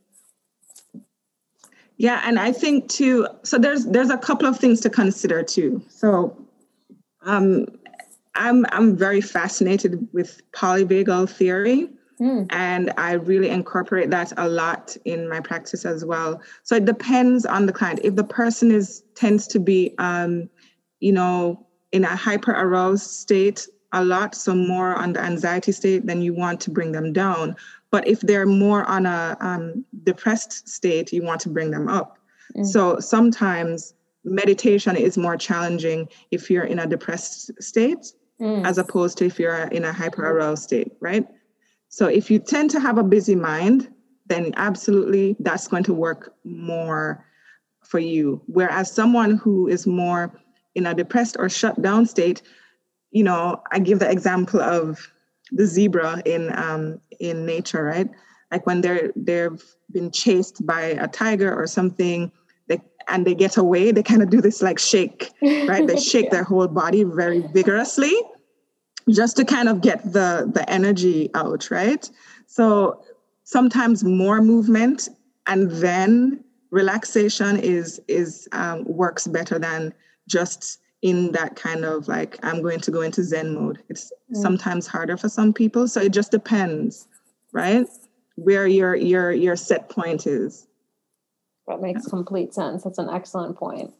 Yeah, 1.99 2.21
and 2.23 2.39
I 2.39 2.53
think 2.53 2.87
too. 2.87 3.27
So 3.43 3.59
there's 3.59 3.85
there's 3.85 4.09
a 4.09 4.17
couple 4.17 4.47
of 4.47 4.57
things 4.57 4.79
to 4.81 4.89
consider 4.89 5.43
too. 5.43 5.83
So, 5.89 6.35
um, 7.23 7.67
I'm 8.35 8.65
I'm 8.71 8.95
very 8.95 9.19
fascinated 9.19 10.07
with 10.13 10.41
polyvagal 10.53 11.29
theory, 11.29 11.89
mm. 12.17 12.47
and 12.51 12.93
I 12.97 13.13
really 13.13 13.49
incorporate 13.49 14.11
that 14.11 14.31
a 14.37 14.47
lot 14.47 14.95
in 15.03 15.27
my 15.27 15.41
practice 15.41 15.85
as 15.85 16.05
well. 16.05 16.41
So 16.63 16.77
it 16.77 16.85
depends 16.85 17.45
on 17.45 17.65
the 17.65 17.73
client. 17.73 17.99
If 18.01 18.15
the 18.15 18.23
person 18.23 18.71
is 18.71 19.03
tends 19.15 19.45
to 19.47 19.59
be, 19.59 19.93
um, 19.97 20.49
you 21.01 21.11
know, 21.11 21.67
in 21.91 22.05
a 22.05 22.15
hyper 22.15 22.51
aroused 22.51 23.09
state 23.09 23.67
a 23.91 24.05
lot, 24.05 24.35
so 24.35 24.55
more 24.55 24.95
on 24.95 25.11
the 25.11 25.19
anxiety 25.19 25.73
state, 25.73 26.05
then 26.05 26.21
you 26.21 26.33
want 26.33 26.61
to 26.61 26.71
bring 26.71 26.93
them 26.93 27.11
down. 27.11 27.57
But 27.91 28.07
if 28.07 28.21
they're 28.21 28.45
more 28.45 28.85
on 28.85 29.05
a 29.05 29.37
um, 29.39 29.85
depressed 30.03 30.67
state, 30.69 31.11
you 31.11 31.23
want 31.23 31.41
to 31.41 31.49
bring 31.49 31.71
them 31.71 31.87
up. 31.87 32.17
Mm. 32.55 32.65
So 32.65 32.99
sometimes 32.99 33.93
meditation 34.23 34.95
is 34.95 35.17
more 35.17 35.37
challenging 35.37 36.07
if 36.31 36.49
you're 36.49 36.65
in 36.65 36.79
a 36.79 36.87
depressed 36.87 37.51
state 37.61 38.13
mm. 38.39 38.65
as 38.65 38.77
opposed 38.77 39.17
to 39.19 39.25
if 39.25 39.39
you're 39.39 39.63
in 39.67 39.85
a 39.85 39.93
hyper 39.93 40.23
aroused 40.23 40.63
state, 40.63 40.91
right? 40.99 41.25
So 41.87 42.07
if 42.07 42.29
you 42.29 42.39
tend 42.39 42.69
to 42.71 42.79
have 42.79 42.97
a 42.97 43.03
busy 43.03 43.35
mind, 43.35 43.89
then 44.27 44.53
absolutely 44.57 45.35
that's 45.39 45.67
going 45.67 45.83
to 45.85 45.93
work 45.93 46.35
more 46.43 47.25
for 47.83 47.99
you. 47.99 48.41
Whereas 48.45 48.91
someone 48.91 49.37
who 49.37 49.67
is 49.67 49.87
more 49.87 50.39
in 50.75 50.85
a 50.85 50.93
depressed 50.93 51.35
or 51.39 51.49
shut 51.49 51.81
down 51.81 52.05
state, 52.05 52.43
you 53.11 53.23
know, 53.23 53.61
I 53.71 53.79
give 53.79 53.99
the 53.99 54.09
example 54.09 54.61
of 54.61 55.11
the 55.51 55.65
zebra 55.65 56.21
in 56.25 56.55
um, 56.55 57.01
in 57.19 57.45
nature, 57.45 57.83
right? 57.83 58.09
Like 58.51 58.65
when 58.65 58.81
they're 58.81 59.11
they've 59.15 59.63
been 59.91 60.11
chased 60.11 60.65
by 60.65 60.81
a 60.81 61.07
tiger 61.07 61.53
or 61.53 61.67
something, 61.67 62.31
they 62.67 62.79
and 63.07 63.25
they 63.25 63.35
get 63.35 63.57
away, 63.57 63.91
they 63.91 64.03
kind 64.03 64.23
of 64.23 64.29
do 64.29 64.41
this 64.41 64.61
like 64.61 64.79
shake, 64.79 65.31
right? 65.41 65.85
They 65.85 65.99
shake 66.11 66.25
yeah. 66.25 66.31
their 66.31 66.43
whole 66.43 66.67
body 66.67 67.03
very 67.03 67.41
vigorously, 67.53 68.13
just 69.09 69.37
to 69.37 69.45
kind 69.45 69.69
of 69.69 69.81
get 69.81 70.03
the 70.03 70.49
the 70.51 70.67
energy 70.69 71.29
out, 71.35 71.69
right? 71.69 72.09
So 72.47 73.03
sometimes 73.43 74.03
more 74.03 74.41
movement 74.41 75.09
and 75.47 75.71
then 75.71 76.43
relaxation 76.71 77.57
is 77.57 77.99
is 78.07 78.47
um, 78.51 78.85
works 78.85 79.27
better 79.27 79.57
than 79.59 79.93
just 80.27 80.79
in 81.01 81.31
that 81.31 81.55
kind 81.55 81.83
of 81.83 82.07
like 82.07 82.37
i'm 82.43 82.61
going 82.61 82.79
to 82.79 82.91
go 82.91 83.01
into 83.01 83.23
zen 83.23 83.55
mode 83.55 83.81
it's 83.89 84.11
mm. 84.31 84.41
sometimes 84.41 84.85
harder 84.85 85.17
for 85.17 85.29
some 85.29 85.51
people 85.51 85.87
so 85.87 85.99
it 86.01 86.13
just 86.13 86.31
depends 86.31 87.07
right? 87.51 87.87
Where 88.35 88.67
your 88.67 88.95
your 88.95 89.31
your 89.31 89.55
set 89.55 89.89
point 89.89 90.27
is. 90.27 90.67
That 91.67 91.81
makes 91.81 92.07
complete 92.07 92.53
sense. 92.53 92.83
That's 92.83 92.97
an 92.97 93.09
excellent 93.09 93.57
point. 93.57 93.93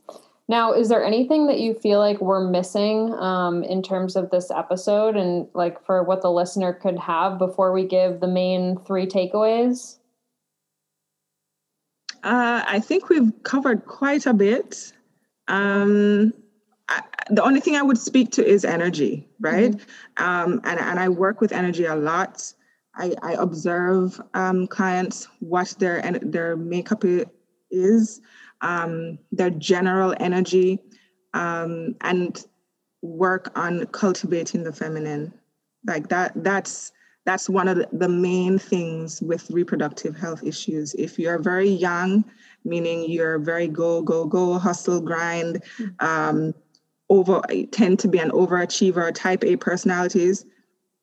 Now 0.47 0.74
is 0.74 0.89
there 0.89 1.04
anything 1.04 1.45
that 1.47 1.60
you 1.60 1.74
feel 1.76 2.00
like 2.00 2.20
we're 2.20 2.50
missing 2.50 3.14
um, 3.14 3.64
in 3.64 3.84
terms 3.84 4.16
of 4.16 4.32
this 4.32 4.50
episode 4.50 5.16
and 5.16 5.47
like 5.54 5.84
for 5.86 6.04
what 6.04 6.22
the 6.22 6.32
listener 6.32 6.74
could 6.74 6.97
have 6.97 7.38
before 7.38 7.72
we 7.72 7.86
give 7.86 8.20
the 8.20 8.28
main 8.28 8.78
three 8.86 9.06
takeaways? 9.06 9.97
Uh, 12.22 12.64
i 12.68 12.82
think 12.82 13.08
we've 13.08 13.32
covered 13.43 13.86
quite 13.86 14.26
a 14.26 14.34
bit. 14.34 14.91
Um, 15.47 16.34
the 17.30 17.43
only 17.43 17.60
thing 17.60 17.76
I 17.76 17.82
would 17.82 17.97
speak 17.97 18.32
to 18.32 18.45
is 18.45 18.66
energy, 18.66 19.28
right? 19.39 19.72
Mm-hmm. 19.72 20.24
Um, 20.24 20.62
and, 20.64 20.80
and 20.80 21.00
I 21.00 21.10
work 21.10 21.41
with 21.41 21.52
energy 21.52 21.86
a 21.86 21.95
lot. 21.95 22.54
I, 23.00 23.16
I 23.22 23.34
observe 23.34 24.22
um, 24.34 24.68
clients, 24.68 25.28
what 25.39 25.74
their 25.80 26.02
their 26.22 26.56
makeup 26.58 27.04
is, 27.72 28.22
um, 28.62 29.18
their 29.32 29.50
general 29.50 30.14
energy, 30.20 30.80
um, 31.34 31.95
and 32.02 32.45
work 33.02 33.58
on 33.58 33.86
cultivating 33.88 34.64
the 34.64 34.74
feminine. 34.74 35.34
Like 35.88 36.10
that. 36.10 36.34
That's 36.36 36.91
that's 37.26 37.47
one 37.47 37.68
of 37.68 37.86
the 37.93 38.10
main 38.10 38.60
things 38.60 39.22
with 39.22 39.50
reproductive 39.50 40.18
health 40.18 40.43
issues. 40.43 40.93
If 40.95 41.18
you're 41.18 41.39
very 41.39 41.70
young, 41.70 42.26
meaning 42.66 43.10
you're 43.10 43.39
very 43.39 43.68
go 43.68 44.02
go 44.02 44.26
go 44.26 44.60
hustle 44.60 45.00
grind. 45.00 45.64
Um, 46.02 46.54
over 47.10 47.41
tend 47.72 48.00
to 48.00 48.08
be 48.08 48.20
an 48.20 48.32
overachiever, 48.32 49.14
type 49.14 49.43
A 49.43 49.56
personalities. 49.56 50.45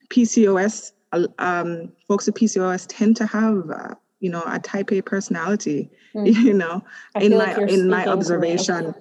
PCOS, 0.09 0.93
um, 1.39 1.93
folks 2.09 2.27
with 2.27 2.35
PCOS 2.37 2.87
tend 2.89 3.17
to 3.17 3.27
have, 3.27 3.71
uh, 3.71 3.95
you 4.21 4.31
know, 4.31 4.43
a 4.47 4.59
type 4.59 4.93
A 4.93 5.03
personality. 5.03 5.91
Mm. 6.17 6.35
You 6.35 6.55
know, 6.55 6.83
in 7.21 7.37
my 7.37 7.55
like 7.55 7.71
in 7.71 7.91
my 7.91 8.07
observation. 8.07 8.95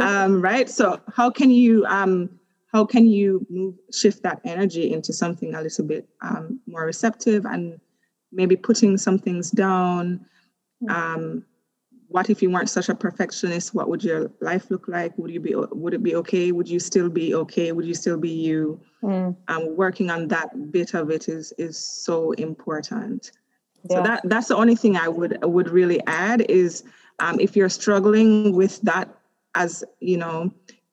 um, 0.00 0.42
right. 0.42 0.68
So 0.68 1.00
how 1.14 1.30
can 1.30 1.52
you 1.52 1.84
um, 1.86 2.28
how 2.72 2.84
can 2.84 3.06
you 3.06 3.46
move 3.48 3.76
shift 3.92 4.24
that 4.24 4.40
energy 4.44 4.92
into 4.92 5.12
something 5.12 5.54
a 5.54 5.62
little 5.62 5.84
bit 5.84 6.08
um, 6.20 6.58
more 6.66 6.84
receptive 6.84 7.44
and 7.46 7.80
maybe 8.32 8.56
putting 8.56 8.96
some 8.96 9.18
things 9.18 9.50
down. 9.50 10.24
Mm. 10.82 10.90
Um, 10.90 11.44
what 12.08 12.30
if 12.30 12.42
you 12.42 12.50
weren't 12.50 12.70
such 12.70 12.88
a 12.88 12.94
perfectionist? 12.94 13.74
What 13.74 13.88
would 13.88 14.02
your 14.02 14.30
life 14.40 14.70
look 14.70 14.88
like? 14.88 15.16
Would 15.18 15.30
you 15.30 15.40
be 15.40 15.54
would 15.54 15.94
it 15.94 16.02
be 16.02 16.16
okay? 16.16 16.52
Would 16.52 16.68
you 16.68 16.80
still 16.80 17.08
be 17.10 17.34
okay? 17.34 17.72
Would 17.72 17.84
you 17.84 17.94
still 17.94 18.16
be 18.18 18.30
you? 18.30 18.80
Mm. 19.02 19.36
um, 19.46 19.76
working 19.76 20.10
on 20.10 20.26
that 20.28 20.72
bit 20.72 20.94
of 20.94 21.10
it 21.10 21.28
is 21.28 21.52
is 21.56 21.78
so 21.78 22.32
important. 22.32 23.30
Yeah. 23.84 23.96
so 23.96 24.02
that 24.02 24.22
that's 24.24 24.48
the 24.48 24.56
only 24.56 24.74
thing 24.74 24.96
i 24.96 25.08
would 25.08 25.38
would 25.44 25.68
really 25.68 26.00
add 26.06 26.40
is 26.48 26.82
um, 27.20 27.38
if 27.38 27.56
you're 27.56 27.68
struggling 27.68 28.52
with 28.52 28.80
that 28.82 29.08
as 29.54 29.84
you 30.00 30.16
know 30.16 30.52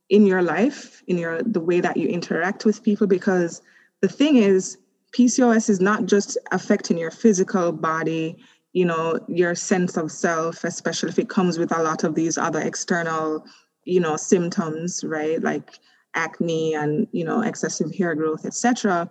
in 0.10 0.26
your 0.26 0.44
life 0.44 1.02
in 1.08 1.18
your 1.18 1.42
the 1.42 1.60
way 1.60 1.80
that 1.80 1.98
you 1.98 2.08
interact 2.08 2.64
with 2.64 2.84
people 2.84 3.08
because 3.08 3.62
the 4.02 4.08
thing 4.08 4.36
is 4.36 4.78
pcos 5.18 5.68
is 5.68 5.80
not 5.80 6.06
just 6.06 6.38
affecting 6.52 6.98
your 6.98 7.12
physical 7.12 7.72
body 7.72 8.38
you 8.76 8.84
know 8.84 9.18
your 9.30 9.56
sense 9.56 9.96
of 9.96 10.12
self 10.12 10.64
especially 10.66 11.10
if 11.10 11.18
it 11.18 11.30
comes 11.30 11.58
with 11.58 11.72
a 11.76 11.82
lot 11.82 12.04
of 12.04 12.14
these 12.14 12.38
other 12.38 12.60
external 12.60 13.44
you 13.86 14.02
know 14.02 14.18
symptoms 14.18 15.04
right 15.06 15.42
like 15.42 15.80
acne 16.14 16.76
and 16.76 17.08
you 17.14 17.24
know 17.24 17.42
excessive 17.42 17.96
hair 17.96 18.14
growth 18.14 18.46
etc 18.46 19.10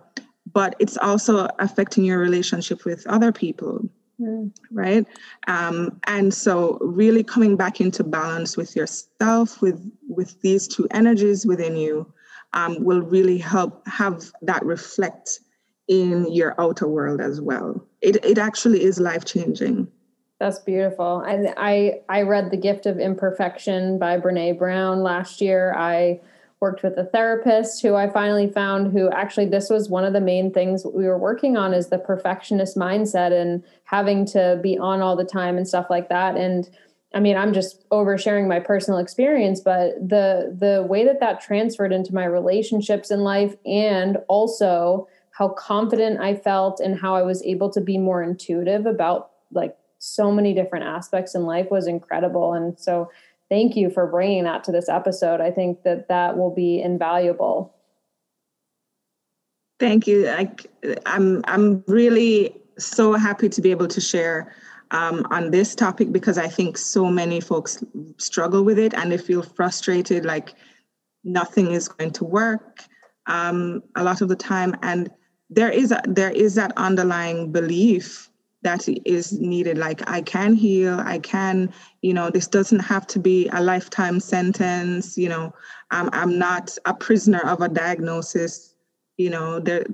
but 0.53 0.75
it's 0.79 0.97
also 0.97 1.49
affecting 1.57 2.05
your 2.05 2.19
relationship 2.19 2.85
with 2.85 3.05
other 3.07 3.31
people 3.31 3.81
mm. 4.21 4.51
right 4.71 5.07
um, 5.47 5.99
and 6.05 6.31
so 6.31 6.77
really 6.81 7.23
coming 7.23 7.55
back 7.55 7.81
into 7.81 8.03
balance 8.03 8.55
with 8.55 8.75
yourself 8.75 9.61
with 9.63 9.91
with 10.07 10.39
these 10.41 10.67
two 10.67 10.87
energies 10.91 11.43
within 11.43 11.75
you 11.75 12.05
um, 12.53 12.83
will 12.83 13.01
really 13.01 13.39
help 13.39 13.85
have 13.87 14.31
that 14.43 14.63
reflect 14.63 15.39
in 15.87 16.31
your 16.31 16.59
outer 16.59 16.87
world 16.87 17.21
as 17.21 17.39
well. 17.41 17.85
It, 18.05 18.23
it 18.23 18.37
actually 18.37 18.83
is 18.83 18.99
life 18.99 19.25
changing. 19.25 19.87
That's 20.39 20.59
beautiful. 20.59 21.21
And 21.21 21.53
I, 21.57 22.01
I 22.07 22.21
read 22.21 22.51
The 22.51 22.57
Gift 22.57 22.85
of 22.85 22.99
Imperfection 22.99 23.97
by 23.97 24.19
Brene 24.19 24.59
Brown 24.59 25.01
last 25.01 25.41
year. 25.41 25.73
I 25.75 26.21
worked 26.59 26.83
with 26.83 26.97
a 26.97 27.05
therapist 27.05 27.81
who 27.81 27.95
I 27.95 28.07
finally 28.09 28.47
found 28.47 28.91
who 28.91 29.09
actually 29.09 29.47
this 29.47 29.71
was 29.71 29.89
one 29.89 30.05
of 30.05 30.13
the 30.13 30.21
main 30.21 30.53
things 30.53 30.85
we 30.85 31.05
were 31.05 31.17
working 31.17 31.57
on 31.57 31.73
is 31.73 31.87
the 31.87 31.97
perfectionist 31.97 32.77
mindset 32.77 33.31
and 33.31 33.63
having 33.85 34.23
to 34.27 34.59
be 34.61 34.77
on 34.77 35.01
all 35.01 35.15
the 35.15 35.25
time 35.25 35.57
and 35.57 35.67
stuff 35.67 35.87
like 35.89 36.09
that. 36.09 36.37
And 36.37 36.69
I 37.15 37.19
mean, 37.19 37.37
I'm 37.37 37.53
just 37.53 37.89
oversharing 37.89 38.47
my 38.47 38.59
personal 38.59 38.99
experience, 38.99 39.61
but 39.61 39.95
the 39.95 40.55
the 40.59 40.85
way 40.87 41.05
that 41.05 41.19
that 41.21 41.41
transferred 41.41 41.91
into 41.91 42.13
my 42.13 42.25
relationships 42.25 43.09
in 43.09 43.21
life 43.21 43.55
and 43.65 44.17
also 44.27 45.07
how 45.35 45.49
confident 45.49 46.21
I 46.21 46.33
felt 46.33 46.79
and 46.79 46.97
how 46.97 47.13
I 47.13 47.21
was 47.21 47.43
able 47.43 47.69
to 47.71 47.81
be 47.81 47.97
more 47.97 48.23
intuitive 48.23 48.85
about 48.85 49.31
like 49.51 49.75
so 49.99 50.31
many 50.31 50.53
different 50.53 50.85
aspects 50.85 51.35
in 51.35 51.43
life 51.43 51.67
was 51.69 51.87
incredible. 51.87 52.53
And 52.53 52.79
so 52.79 53.11
thank 53.49 53.75
you 53.75 53.89
for 53.89 54.07
bringing 54.07 54.45
that 54.45 54.63
to 54.63 54.71
this 54.71 54.87
episode. 54.87 55.41
I 55.41 55.51
think 55.51 55.83
that 55.83 56.07
that 56.07 56.37
will 56.37 56.55
be 56.55 56.81
invaluable. 56.81 57.75
Thank 59.77 60.07
you. 60.07 60.29
I, 60.29 60.49
I'm 61.05 61.43
I'm 61.47 61.83
really 61.85 62.55
so 62.77 63.13
happy 63.13 63.49
to 63.49 63.61
be 63.61 63.71
able 63.71 63.89
to 63.89 63.99
share 63.99 64.55
um, 64.91 65.27
on 65.31 65.51
this 65.51 65.75
topic 65.75 66.13
because 66.13 66.37
I 66.37 66.47
think 66.47 66.77
so 66.77 67.07
many 67.07 67.41
folks 67.41 67.83
struggle 68.17 68.63
with 68.63 68.79
it 68.79 68.93
and 68.93 69.11
they 69.11 69.17
feel 69.17 69.43
frustrated, 69.43 70.23
like 70.23 70.53
nothing 71.25 71.71
is 71.71 71.89
going 71.89 72.11
to 72.11 72.23
work 72.23 72.85
um, 73.27 73.83
a 73.95 74.03
lot 74.03 74.21
of 74.21 74.29
the 74.29 74.35
time. 74.35 74.75
And 74.81 75.09
there 75.49 75.69
is 75.69 75.91
a, 75.91 76.01
there 76.05 76.31
is 76.31 76.55
that 76.55 76.71
underlying 76.77 77.51
belief 77.51 78.29
that 78.63 78.87
is 79.05 79.31
needed 79.33 79.77
like 79.77 80.01
i 80.09 80.21
can 80.21 80.55
heal 80.55 80.99
i 81.01 81.19
can 81.19 81.71
you 82.01 82.13
know 82.13 82.31
this 82.31 82.47
doesn't 82.47 82.79
have 82.79 83.05
to 83.05 83.19
be 83.19 83.47
a 83.49 83.61
lifetime 83.61 84.19
sentence 84.19 85.17
you 85.17 85.29
know 85.29 85.53
i'm, 85.91 86.09
I'm 86.13 86.39
not 86.39 86.75
a 86.85 86.93
prisoner 86.93 87.45
of 87.45 87.61
a 87.61 87.69
diagnosis 87.69 88.73
you 89.17 89.29
know 89.29 89.59
there 89.59 89.85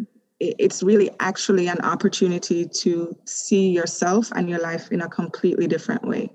it's 0.41 0.81
really 0.81 1.11
actually 1.19 1.67
an 1.67 1.79
opportunity 1.81 2.67
to 2.67 3.15
see 3.25 3.69
yourself 3.69 4.31
and 4.35 4.49
your 4.49 4.59
life 4.59 4.91
in 4.91 5.01
a 5.01 5.07
completely 5.07 5.67
different 5.67 6.03
way. 6.07 6.33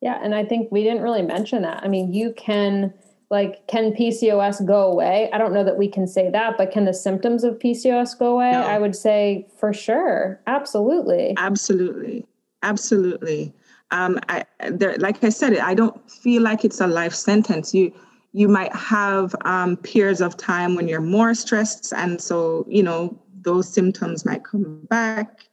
Yeah 0.00 0.18
and 0.22 0.34
i 0.34 0.44
think 0.44 0.72
we 0.72 0.82
didn't 0.82 1.02
really 1.02 1.22
mention 1.22 1.62
that. 1.62 1.82
I 1.84 1.88
mean 1.88 2.12
you 2.12 2.32
can 2.36 2.92
like 3.30 3.66
can 3.68 3.92
pcos 3.92 4.64
go 4.66 4.90
away? 4.90 5.30
I 5.32 5.38
don't 5.38 5.52
know 5.54 5.64
that 5.64 5.78
we 5.78 5.88
can 5.88 6.06
say 6.06 6.30
that 6.30 6.58
but 6.58 6.72
can 6.72 6.84
the 6.84 6.94
symptoms 6.94 7.44
of 7.44 7.58
pcos 7.58 8.18
go 8.18 8.34
away? 8.34 8.52
No. 8.52 8.62
i 8.62 8.78
would 8.78 8.96
say 8.96 9.46
for 9.58 9.72
sure. 9.72 10.40
Absolutely. 10.46 11.34
Absolutely. 11.36 12.26
Absolutely. 12.62 13.54
Um 13.90 14.18
i 14.28 14.44
there 14.68 14.96
like 14.98 15.22
i 15.24 15.28
said 15.28 15.56
i 15.58 15.74
don't 15.74 16.10
feel 16.10 16.42
like 16.42 16.64
it's 16.64 16.80
a 16.80 16.86
life 16.86 17.14
sentence. 17.14 17.72
You 17.74 17.92
you 18.32 18.46
might 18.46 18.74
have 18.76 19.34
um, 19.44 19.76
periods 19.76 20.20
of 20.20 20.36
time 20.36 20.76
when 20.76 20.86
you're 20.86 21.00
more 21.00 21.34
stressed 21.34 21.92
and 21.92 22.20
so 22.20 22.64
you 22.68 22.82
know 22.82 23.18
those 23.42 23.68
symptoms 23.68 24.24
might 24.24 24.44
come 24.44 24.86
back 24.88 25.48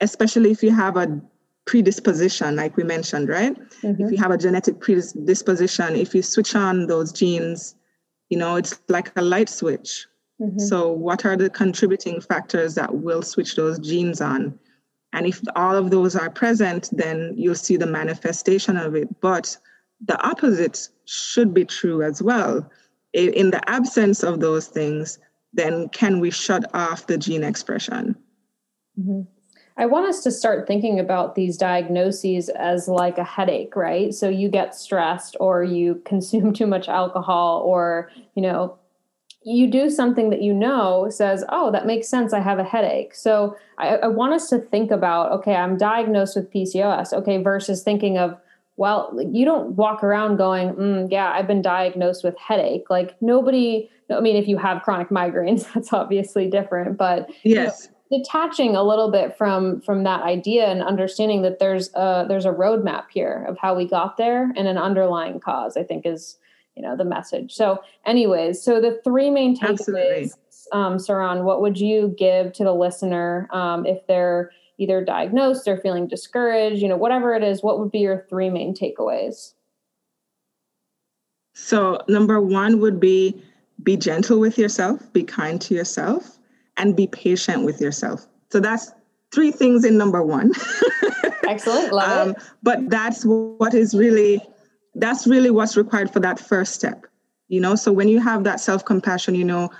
especially 0.00 0.50
if 0.50 0.62
you 0.62 0.74
have 0.74 0.96
a 0.96 1.20
predisposition, 1.66 2.56
like 2.56 2.76
we 2.76 2.84
mentioned, 2.84 3.28
right? 3.28 3.54
Mm-hmm. 3.82 4.04
If 4.04 4.12
you 4.12 4.18
have 4.18 4.30
a 4.30 4.38
genetic 4.38 4.80
predisposition, 4.80 5.96
if 5.96 6.14
you 6.14 6.22
switch 6.22 6.54
on 6.54 6.86
those 6.86 7.12
genes, 7.12 7.76
you 8.28 8.38
know, 8.38 8.56
it's 8.56 8.80
like 8.88 9.12
a 9.16 9.22
light 9.22 9.48
switch. 9.48 10.06
Mm-hmm. 10.40 10.58
So, 10.58 10.90
what 10.90 11.24
are 11.24 11.36
the 11.36 11.50
contributing 11.50 12.20
factors 12.20 12.74
that 12.76 12.94
will 12.94 13.22
switch 13.22 13.56
those 13.56 13.78
genes 13.78 14.20
on? 14.20 14.58
And 15.12 15.26
if 15.26 15.40
all 15.56 15.76
of 15.76 15.90
those 15.90 16.16
are 16.16 16.30
present, 16.30 16.88
then 16.92 17.34
you'll 17.36 17.54
see 17.56 17.76
the 17.76 17.86
manifestation 17.86 18.76
of 18.76 18.94
it. 18.94 19.20
But 19.20 19.56
the 20.06 20.20
opposite 20.26 20.88
should 21.04 21.52
be 21.52 21.64
true 21.64 22.02
as 22.02 22.22
well. 22.22 22.70
In 23.12 23.50
the 23.50 23.68
absence 23.68 24.22
of 24.22 24.40
those 24.40 24.68
things, 24.68 25.18
then 25.52 25.88
can 25.88 26.20
we 26.20 26.30
shut 26.30 26.64
off 26.74 27.06
the 27.06 27.18
gene 27.18 27.42
expression? 27.42 28.16
Mm-hmm. 28.98 29.22
I 29.80 29.86
want 29.86 30.06
us 30.06 30.22
to 30.24 30.30
start 30.30 30.66
thinking 30.66 31.00
about 31.00 31.36
these 31.36 31.56
diagnoses 31.56 32.50
as 32.50 32.86
like 32.86 33.16
a 33.16 33.24
headache, 33.24 33.74
right? 33.74 34.12
So 34.12 34.28
you 34.28 34.50
get 34.50 34.74
stressed 34.74 35.38
or 35.40 35.64
you 35.64 35.94
consume 36.04 36.52
too 36.52 36.66
much 36.66 36.86
alcohol 36.86 37.62
or, 37.64 38.10
you 38.34 38.42
know, 38.42 38.76
you 39.42 39.70
do 39.70 39.88
something 39.88 40.28
that 40.28 40.42
you 40.42 40.52
know 40.52 41.08
says, 41.08 41.44
oh, 41.48 41.72
that 41.72 41.86
makes 41.86 42.08
sense. 42.08 42.34
I 42.34 42.40
have 42.40 42.58
a 42.58 42.64
headache. 42.64 43.14
So 43.14 43.56
I, 43.78 43.96
I 43.96 44.06
want 44.06 44.34
us 44.34 44.50
to 44.50 44.58
think 44.58 44.90
about, 44.90 45.32
okay, 45.32 45.54
I'm 45.54 45.78
diagnosed 45.78 46.36
with 46.36 46.52
PCOS, 46.52 47.14
okay, 47.14 47.42
versus 47.42 47.82
thinking 47.82 48.18
of, 48.18 48.36
well, 48.76 49.18
you 49.32 49.46
don't 49.46 49.70
walk 49.76 50.04
around 50.04 50.36
going, 50.36 50.74
mm, 50.74 51.10
yeah, 51.10 51.32
I've 51.32 51.46
been 51.46 51.62
diagnosed 51.62 52.22
with 52.22 52.36
headache. 52.36 52.90
Like 52.90 53.16
nobody, 53.22 53.88
I 54.10 54.20
mean, 54.20 54.36
if 54.36 54.46
you 54.46 54.58
have 54.58 54.82
chronic 54.82 55.08
migraines, 55.08 55.66
that's 55.74 55.94
obviously 55.94 56.50
different, 56.50 56.98
but 56.98 57.30
yes. 57.42 57.84
You 57.84 57.92
know, 57.92 57.96
detaching 58.10 58.74
a 58.74 58.82
little 58.82 59.10
bit 59.10 59.36
from 59.36 59.80
from 59.80 60.02
that 60.04 60.22
idea 60.22 60.66
and 60.66 60.82
understanding 60.82 61.42
that 61.42 61.58
there's 61.58 61.90
a 61.94 62.24
there's 62.28 62.44
a 62.44 62.52
roadmap 62.52 63.04
here 63.10 63.44
of 63.48 63.56
how 63.58 63.74
we 63.74 63.86
got 63.86 64.16
there 64.16 64.52
and 64.56 64.66
an 64.66 64.76
underlying 64.76 65.38
cause 65.38 65.76
i 65.76 65.82
think 65.82 66.04
is 66.04 66.36
you 66.80 66.82
know 66.82 66.96
the 66.96 67.04
message. 67.04 67.54
So 67.54 67.82
anyways 68.06 68.62
so 68.62 68.80
the 68.80 69.00
three 69.04 69.30
main 69.30 69.56
takeaways 69.56 70.34
um, 70.72 70.96
saran 70.96 71.44
what 71.44 71.60
would 71.60 71.78
you 71.78 72.14
give 72.16 72.52
to 72.54 72.64
the 72.64 72.72
listener 72.72 73.48
um, 73.52 73.84
if 73.84 74.06
they're 74.06 74.50
either 74.78 75.04
diagnosed 75.04 75.68
or 75.68 75.76
feeling 75.76 76.06
discouraged 76.06 76.80
you 76.80 76.88
know 76.88 76.96
whatever 76.96 77.34
it 77.34 77.42
is 77.42 77.62
what 77.62 77.78
would 77.78 77.90
be 77.90 77.98
your 77.98 78.26
three 78.30 78.50
main 78.50 78.74
takeaways? 78.74 79.52
So 81.52 82.02
number 82.08 82.40
one 82.40 82.80
would 82.80 82.98
be 82.98 83.42
be 83.82 83.96
gentle 83.96 84.40
with 84.40 84.56
yourself 84.56 85.12
be 85.12 85.22
kind 85.22 85.60
to 85.60 85.74
yourself 85.74 86.38
and 86.80 86.96
be 86.96 87.06
patient 87.06 87.64
with 87.64 87.80
yourself. 87.80 88.26
So 88.50 88.58
that's 88.58 88.90
three 89.32 89.52
things 89.52 89.84
in 89.84 89.96
number 89.96 90.22
one. 90.22 90.52
Excellent. 91.48 91.92
Love 91.92 92.28
um. 92.28 92.36
But 92.62 92.88
that's 92.88 93.22
what 93.24 93.74
is 93.74 93.94
really, 93.94 94.40
that's 94.94 95.26
really 95.26 95.50
what's 95.50 95.76
required 95.76 96.10
for 96.10 96.20
that 96.20 96.40
first 96.40 96.74
step. 96.74 97.06
You 97.48 97.60
know, 97.60 97.74
so 97.74 97.92
when 97.92 98.08
you 98.08 98.18
have 98.20 98.44
that 98.44 98.60
self 98.60 98.84
compassion, 98.84 99.34
you 99.34 99.44
know, 99.44 99.70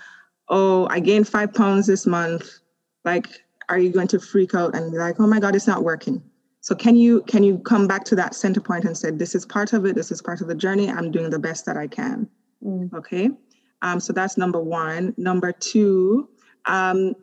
oh, 0.48 0.86
I 0.90 1.01
gained 1.01 1.26
five 1.26 1.55
pounds 1.55 1.86
this 1.86 2.07
month. 2.07 2.61
Like, 3.05 3.28
are 3.68 3.78
you 3.78 3.90
going 3.90 4.09
to 4.09 4.20
freak 4.20 4.55
out 4.55 4.74
and 4.74 4.92
be 4.92 4.98
like, 4.98 5.18
oh 5.20 5.26
my 5.26 5.40
God, 5.40 5.57
it's 5.57 5.66
not 5.66 5.84
working? 5.84 6.22
So 6.61 6.74
can 6.74 6.96
you 6.96 7.22
can 7.22 7.42
you 7.42 7.59
come 7.61 7.86
back 7.86 8.05
to 8.07 8.16
that 8.16 8.34
center 8.34 8.61
point 8.61 8.84
and 8.84 8.96
say, 8.96 9.11
this 9.11 9.34
is 9.34 9.46
part 9.46 9.72
of 9.72 9.86
it, 9.86 9.94
this 9.94 10.11
is 10.11 10.20
part 10.20 10.42
of 10.42 10.48
the 10.48 10.55
journey. 10.55 10.90
I'm 10.90 11.11
doing 11.11 11.30
the 11.30 11.38
best 11.38 11.64
that 11.64 11.78
I 11.78 11.86
can. 11.86 12.28
Mm. 12.62 12.92
Okay. 12.92 13.30
Um, 13.80 14.01
so 14.01 14.12
that's 14.12 14.36
number 14.36 14.61
one. 14.61 15.14
Number 15.16 15.53
two, 15.53 16.28
um, 16.66 17.14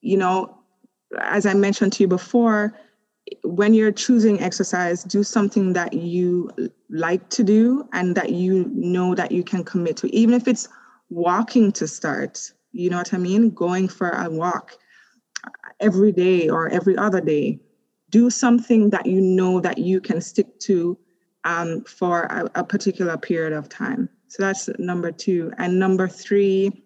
you 0.00 0.16
know, 0.16 0.58
as 1.20 1.46
I 1.46 1.54
mentioned 1.54 1.92
to 1.94 2.02
you 2.02 2.08
before, 2.08 2.74
when 3.42 3.72
you're 3.72 3.92
choosing 3.92 4.40
exercise, 4.40 5.02
do 5.02 5.22
something 5.22 5.72
that 5.72 5.94
you 5.94 6.50
like 6.90 7.28
to 7.30 7.42
do 7.42 7.88
and 7.92 8.14
that 8.16 8.30
you 8.30 8.70
know 8.74 9.14
that 9.14 9.32
you 9.32 9.42
can 9.42 9.64
commit 9.64 9.96
to, 9.98 10.14
even 10.14 10.34
if 10.34 10.46
it's 10.46 10.68
walking 11.08 11.72
to 11.72 11.86
start. 11.86 12.52
You 12.72 12.90
know 12.90 12.98
what 12.98 13.14
I 13.14 13.18
mean? 13.18 13.50
Going 13.50 13.88
for 13.88 14.10
a 14.10 14.28
walk 14.28 14.76
every 15.80 16.12
day 16.12 16.48
or 16.48 16.68
every 16.68 16.96
other 16.96 17.20
day. 17.20 17.60
Do 18.10 18.30
something 18.30 18.90
that 18.90 19.06
you 19.06 19.20
know 19.20 19.60
that 19.60 19.78
you 19.78 20.00
can 20.00 20.20
stick 20.20 20.58
to 20.60 20.98
um, 21.44 21.82
for 21.82 22.22
a, 22.24 22.50
a 22.54 22.64
particular 22.64 23.16
period 23.16 23.52
of 23.52 23.68
time. 23.68 24.08
So 24.28 24.42
that's 24.42 24.68
number 24.78 25.12
two. 25.12 25.52
And 25.58 25.78
number 25.78 26.08
three, 26.08 26.84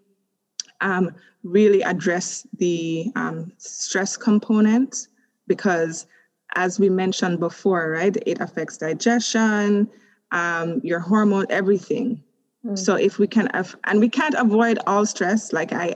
um, 0.81 1.11
really 1.49 1.83
address 1.83 2.47
the 2.59 3.11
um, 3.17 3.53
stress 3.59 4.17
component 4.17 5.09
because 5.47 6.07
as 6.55 6.79
we 6.79 6.89
mentioned 6.89 7.41
before 7.41 7.91
right 7.91 8.17
it 8.27 8.41
affects 8.41 8.77
digestion 8.77 9.89
um, 10.31 10.81
your 10.85 11.01
hormone 11.01 11.47
everything. 11.49 12.23
Mm. 12.65 12.79
so 12.79 12.97
if 12.97 13.19
we 13.19 13.27
can 13.27 13.49
af- 13.55 13.77
and 13.85 14.01
we 14.01 14.09
can't 14.09 14.35
avoid 14.35 14.79
all 14.87 15.07
stress 15.07 15.53
like 15.53 15.73
i 15.73 15.95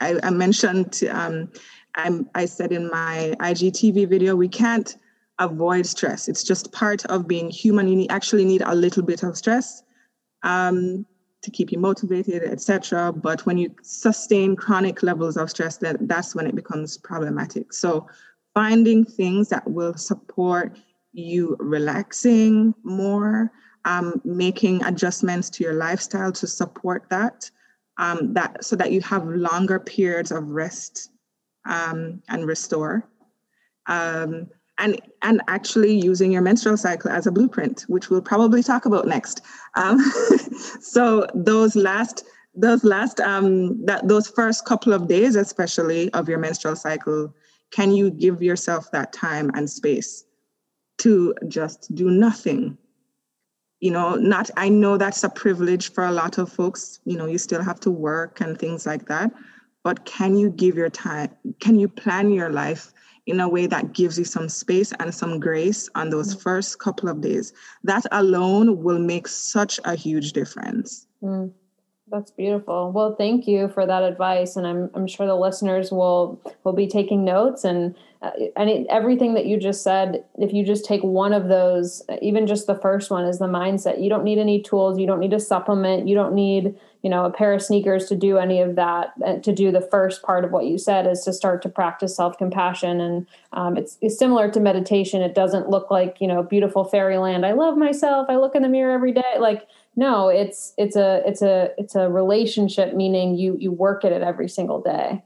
i, 0.00 0.18
I 0.22 0.30
mentioned 0.30 1.00
um, 1.10 1.50
i 1.94 2.20
I 2.34 2.46
said 2.46 2.72
in 2.72 2.90
my 2.90 3.34
igtv 3.40 4.08
video 4.08 4.34
we 4.36 4.48
can't 4.48 4.96
avoid 5.40 5.86
stress. 5.86 6.28
It's 6.28 6.44
just 6.44 6.70
part 6.70 7.04
of 7.06 7.26
being 7.26 7.50
human. 7.50 7.88
You 7.88 7.96
need, 7.96 8.12
actually 8.12 8.44
need 8.44 8.62
a 8.64 8.74
little 8.74 9.02
bit 9.02 9.22
of 9.24 9.36
stress. 9.36 9.82
Um, 10.42 11.06
to 11.42 11.50
keep 11.50 11.72
you 11.72 11.78
motivated, 11.78 12.42
etc. 12.42 13.12
But 13.12 13.46
when 13.46 13.56
you 13.56 13.74
sustain 13.82 14.56
chronic 14.56 15.02
levels 15.02 15.36
of 15.36 15.50
stress, 15.50 15.78
that 15.78 15.96
that's 16.08 16.34
when 16.34 16.46
it 16.46 16.54
becomes 16.54 16.98
problematic. 16.98 17.72
So 17.72 18.06
finding 18.54 19.04
things 19.04 19.48
that 19.48 19.68
will 19.68 19.96
support 19.96 20.78
you 21.12 21.56
relaxing 21.58 22.74
more, 22.82 23.50
um, 23.84 24.20
making 24.24 24.84
adjustments 24.84 25.48
to 25.50 25.64
your 25.64 25.74
lifestyle 25.74 26.32
to 26.32 26.46
support 26.46 27.04
that, 27.10 27.50
um, 27.96 28.34
that 28.34 28.64
so 28.64 28.76
that 28.76 28.92
you 28.92 29.00
have 29.00 29.26
longer 29.26 29.78
periods 29.78 30.30
of 30.30 30.50
rest 30.50 31.10
um, 31.66 32.22
and 32.28 32.46
restore. 32.46 33.08
Um, 33.86 34.48
and, 34.80 35.00
and 35.22 35.42
actually 35.46 35.94
using 35.94 36.32
your 36.32 36.42
menstrual 36.42 36.76
cycle 36.76 37.10
as 37.10 37.26
a 37.26 37.32
blueprint, 37.32 37.82
which 37.82 38.10
we'll 38.10 38.22
probably 38.22 38.62
talk 38.62 38.86
about 38.86 39.06
next. 39.06 39.42
Um, 39.76 40.00
so 40.80 41.26
those 41.34 41.76
last 41.76 42.24
those 42.54 42.82
last 42.82 43.20
um, 43.20 43.84
that 43.86 44.08
those 44.08 44.26
first 44.26 44.64
couple 44.64 44.92
of 44.92 45.06
days, 45.06 45.36
especially 45.36 46.12
of 46.14 46.28
your 46.28 46.38
menstrual 46.38 46.74
cycle, 46.74 47.32
can 47.70 47.92
you 47.92 48.10
give 48.10 48.42
yourself 48.42 48.90
that 48.90 49.12
time 49.12 49.52
and 49.54 49.70
space 49.70 50.24
to 50.98 51.32
just 51.46 51.94
do 51.94 52.10
nothing? 52.10 52.76
You 53.78 53.92
know, 53.92 54.16
not 54.16 54.50
I 54.56 54.68
know 54.68 54.96
that's 54.96 55.22
a 55.22 55.28
privilege 55.28 55.92
for 55.92 56.04
a 56.04 56.12
lot 56.12 56.38
of 56.38 56.52
folks. 56.52 57.00
You 57.04 57.16
know, 57.16 57.26
you 57.26 57.38
still 57.38 57.62
have 57.62 57.78
to 57.80 57.90
work 57.90 58.40
and 58.40 58.58
things 58.58 58.84
like 58.84 59.06
that, 59.06 59.30
but 59.84 60.04
can 60.04 60.36
you 60.36 60.50
give 60.50 60.76
your 60.76 60.90
time? 60.90 61.30
Can 61.60 61.78
you 61.78 61.88
plan 61.88 62.30
your 62.30 62.50
life 62.50 62.92
in 63.30 63.40
a 63.40 63.48
way 63.48 63.66
that 63.66 63.92
gives 63.92 64.18
you 64.18 64.24
some 64.24 64.48
space 64.48 64.92
and 64.98 65.14
some 65.14 65.40
grace 65.40 65.88
on 65.94 66.10
those 66.10 66.34
first 66.34 66.78
couple 66.78 67.08
of 67.08 67.20
days? 67.20 67.52
That 67.84 68.04
alone 68.12 68.82
will 68.82 68.98
make 68.98 69.28
such 69.28 69.78
a 69.84 69.94
huge 69.94 70.32
difference. 70.32 71.06
Mm. 71.22 71.52
That's 72.10 72.32
beautiful. 72.32 72.90
Well, 72.90 73.14
thank 73.14 73.46
you 73.46 73.68
for 73.68 73.86
that 73.86 74.02
advice, 74.02 74.56
and 74.56 74.66
I'm 74.66 74.90
I'm 74.94 75.06
sure 75.06 75.26
the 75.28 75.36
listeners 75.36 75.92
will 75.92 76.40
will 76.64 76.72
be 76.72 76.88
taking 76.88 77.24
notes. 77.24 77.62
And 77.62 77.94
uh, 78.20 78.30
and 78.56 78.84
everything 78.88 79.34
that 79.34 79.46
you 79.46 79.56
just 79.58 79.84
said, 79.84 80.24
if 80.36 80.52
you 80.52 80.64
just 80.64 80.84
take 80.84 81.02
one 81.02 81.32
of 81.32 81.46
those, 81.48 82.02
even 82.20 82.48
just 82.48 82.66
the 82.66 82.74
first 82.74 83.10
one, 83.12 83.24
is 83.26 83.38
the 83.38 83.46
mindset. 83.46 84.02
You 84.02 84.08
don't 84.08 84.24
need 84.24 84.38
any 84.38 84.60
tools. 84.60 84.98
You 84.98 85.06
don't 85.06 85.20
need 85.20 85.32
a 85.32 85.38
supplement. 85.40 86.08
You 86.08 86.16
don't 86.16 86.34
need 86.34 86.74
you 87.02 87.10
know 87.10 87.24
a 87.24 87.30
pair 87.30 87.52
of 87.54 87.62
sneakers 87.62 88.06
to 88.08 88.16
do 88.16 88.38
any 88.38 88.60
of 88.60 88.74
that. 88.74 89.12
Uh, 89.24 89.36
to 89.38 89.52
do 89.52 89.70
the 89.70 89.80
first 89.80 90.22
part 90.24 90.44
of 90.44 90.50
what 90.50 90.64
you 90.66 90.78
said 90.78 91.06
is 91.06 91.22
to 91.26 91.32
start 91.32 91.62
to 91.62 91.68
practice 91.68 92.16
self 92.16 92.36
compassion, 92.38 93.00
and 93.00 93.26
um, 93.52 93.76
it's, 93.76 93.98
it's 94.00 94.18
similar 94.18 94.50
to 94.50 94.58
meditation. 94.58 95.22
It 95.22 95.34
doesn't 95.36 95.68
look 95.70 95.92
like 95.92 96.16
you 96.20 96.26
know 96.26 96.42
beautiful 96.42 96.82
fairyland. 96.82 97.46
I 97.46 97.52
love 97.52 97.76
myself. 97.76 98.26
I 98.28 98.34
look 98.36 98.56
in 98.56 98.62
the 98.62 98.68
mirror 98.68 98.92
every 98.92 99.12
day. 99.12 99.36
Like 99.38 99.68
no 99.96 100.28
it's 100.28 100.72
it's 100.76 100.96
a 100.96 101.22
it's 101.26 101.42
a 101.42 101.70
it's 101.78 101.94
a 101.94 102.08
relationship 102.08 102.94
meaning 102.94 103.36
you 103.36 103.56
you 103.58 103.72
work 103.72 104.04
at 104.04 104.12
it 104.12 104.22
every 104.22 104.48
single 104.48 104.80
day. 104.80 105.22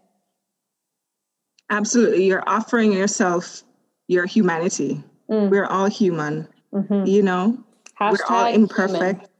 Absolutely. 1.70 2.26
You're 2.26 2.46
offering 2.46 2.92
yourself 2.92 3.62
your 4.08 4.26
humanity. 4.26 5.02
Mm. 5.30 5.48
we're 5.48 5.64
all 5.64 5.86
human 5.86 6.46
mm-hmm. 6.74 7.06
you 7.06 7.22
know? 7.22 7.58
Hashtag 7.98 8.10
we're 8.10 8.36
all 8.36 8.46
imperfect. 8.46 9.20
human. 9.20 9.30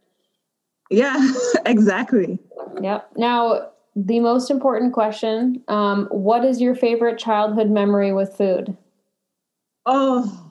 yeah 0.91 1.33
exactly. 1.67 2.39
Yep. 2.81 3.11
Now 3.17 3.71
the 3.97 4.21
most 4.21 4.51
important 4.51 4.93
question 4.93 5.63
um, 5.69 6.07
what 6.11 6.45
is 6.45 6.61
your 6.61 6.75
favorite 6.75 7.19
childhood 7.19 7.71
memory 7.71 8.13
with 8.13 8.37
food? 8.37 8.77
Oh 9.87 10.44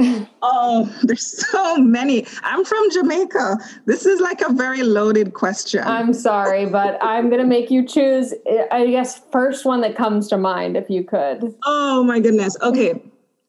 oh, 0.42 0.90
there's 1.02 1.50
so 1.50 1.76
many. 1.76 2.26
I'm 2.42 2.64
from 2.64 2.90
Jamaica. 2.90 3.58
This 3.86 4.06
is 4.06 4.20
like 4.20 4.40
a 4.40 4.52
very 4.52 4.82
loaded 4.82 5.34
question. 5.34 5.82
I'm 5.84 6.12
sorry, 6.12 6.66
but 6.66 6.98
I'm 7.02 7.28
going 7.28 7.40
to 7.40 7.46
make 7.46 7.70
you 7.70 7.86
choose, 7.86 8.34
I 8.70 8.86
guess, 8.86 9.20
first 9.30 9.64
one 9.64 9.80
that 9.82 9.96
comes 9.96 10.28
to 10.28 10.38
mind, 10.38 10.76
if 10.76 10.88
you 10.88 11.04
could. 11.04 11.54
Oh, 11.64 12.02
my 12.02 12.20
goodness. 12.20 12.56
Okay. 12.62 13.02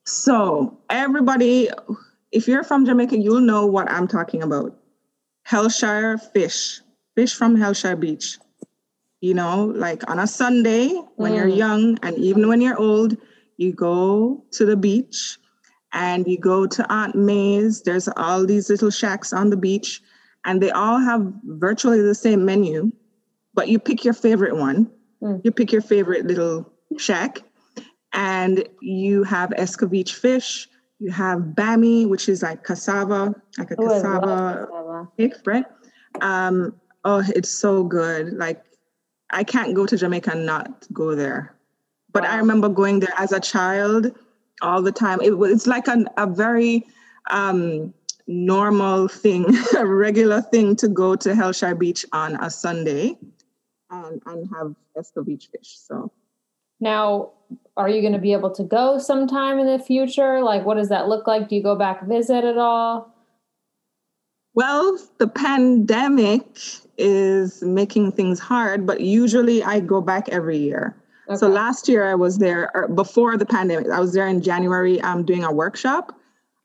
So, 0.06 0.78
everybody, 0.90 1.70
if 2.32 2.48
you're 2.48 2.64
from 2.64 2.86
Jamaica, 2.86 3.18
you'll 3.18 3.42
know 3.42 3.66
what 3.66 3.90
I'm 3.90 4.08
talking 4.08 4.44
about. 4.44 4.76
Hellshire 5.44 6.18
fish, 6.18 6.82
fish 7.16 7.34
from 7.34 7.56
Hellshire 7.56 7.96
Beach. 7.96 8.38
You 9.22 9.36
know, 9.36 9.66
like 9.66 10.10
on 10.10 10.18
a 10.18 10.26
Sunday 10.26 10.90
when 11.16 11.34
mm. 11.34 11.36
you're 11.36 11.48
young 11.48 12.00
and 12.02 12.18
even 12.18 12.48
when 12.48 12.60
you're 12.60 12.80
old, 12.80 13.16
you 13.58 13.72
go 13.72 14.44
to 14.54 14.66
the 14.66 14.76
beach 14.76 15.38
and 15.94 16.28
you 16.28 16.38
go 16.38 16.68
to 16.68 16.92
Aunt 16.92 17.16
May's. 17.16 17.82
There's 17.82 18.08
all 18.18 18.46
these 18.46 18.70
little 18.70 18.90
shacks 18.90 19.34
on 19.34 19.50
the 19.50 19.58
beach, 19.58 20.02
and 20.46 20.62
they 20.62 20.72
all 20.72 21.00
have 21.00 21.32
virtually 21.44 22.02
the 22.02 22.16
same 22.16 22.46
menu, 22.46 22.92
but 23.54 23.68
you 23.68 23.80
pick 23.80 24.04
your 24.04 24.14
favorite 24.14 24.56
one. 24.56 24.90
Mm. 25.22 25.42
You 25.44 25.52
pick 25.52 25.72
your 25.72 25.82
favorite 25.82 26.26
little 26.26 26.72
shack, 26.98 27.40
and 28.14 28.68
you 28.82 29.24
have 29.24 29.50
escovitch 29.52 30.14
fish. 30.14 30.68
You 31.00 31.12
have 31.12 31.40
bami, 31.40 32.08
which 32.08 32.30
is 32.30 32.44
like 32.44 32.64
cassava, 32.64 33.34
like 33.58 33.72
a 33.72 33.76
oh, 33.80 33.88
cassava 33.88 35.08
cake, 35.18 35.34
right? 35.46 35.66
Um, 36.22 36.80
oh, 37.04 37.24
it's 37.36 37.50
so 37.50 37.84
good. 37.84 38.34
Like 38.34 38.64
I 39.32 39.44
can't 39.44 39.74
go 39.74 39.86
to 39.86 39.98
Jamaica 39.98 40.32
and 40.32 40.46
not 40.46 40.88
go 40.94 41.16
there. 41.16 41.56
But 42.14 42.24
wow. 42.24 42.32
I 42.32 42.38
remember 42.38 42.70
going 42.70 43.00
there 43.00 43.14
as 43.18 43.32
a 43.32 43.40
child 43.40 44.14
all 44.62 44.82
the 44.82 44.92
time. 44.92 45.22
It, 45.22 45.34
it's 45.34 45.68
like 45.68 45.88
an, 45.88 46.08
a 46.18 46.28
very 46.28 46.86
um, 47.30 47.94
normal 48.28 49.08
thing, 49.08 49.46
a 49.78 49.86
regular 49.86 50.42
thing 50.42 50.76
to 50.78 50.88
go 50.88 51.16
to 51.16 51.36
Hellshire 51.36 51.76
Beach 51.76 52.06
on 52.14 52.36
a 52.44 52.50
Sunday 52.50 53.18
and, 53.90 54.22
and 54.26 54.50
have 54.56 54.76
escovitch 54.98 55.50
fish. 55.52 55.78
So 55.78 56.12
now, 56.80 57.32
are 57.78 57.90
you 57.90 58.02
going 58.02 58.14
to 58.14 58.20
be 58.20 58.34
able 58.34 58.52
to 58.52 58.64
go 58.64 58.98
sometime 58.98 59.60
in 59.60 59.68
the 59.68 59.80
future? 59.80 60.42
Like, 60.42 60.66
what 60.66 60.76
does 60.76 60.90
that 60.90 61.08
look 61.08 61.28
like? 61.28 61.50
Do 61.50 61.56
you 61.56 61.64
go 61.64 61.76
back 61.76 62.06
visit 62.08 62.44
at 62.44 62.58
all? 62.58 63.14
Well, 64.54 64.98
the 65.18 65.28
pandemic 65.28 66.44
is 66.98 67.62
making 67.62 68.12
things 68.14 68.40
hard, 68.40 68.86
but 68.86 69.02
usually 69.02 69.64
I 69.64 69.80
go 69.80 70.02
back 70.02 70.28
every 70.30 70.58
year. 70.58 70.96
Okay. 71.32 71.38
So 71.38 71.48
last 71.48 71.88
year 71.88 72.06
I 72.06 72.16
was 72.16 72.38
there 72.38 72.72
er, 72.76 72.88
before 72.90 73.38
the 73.38 73.46
pandemic. 73.46 73.90
I 73.90 74.00
was 74.00 74.14
there 74.14 74.28
in 74.28 74.42
January 74.42 75.00
um, 75.02 75.24
doing 75.24 75.44
a 75.44 75.52
workshop. 75.52 76.14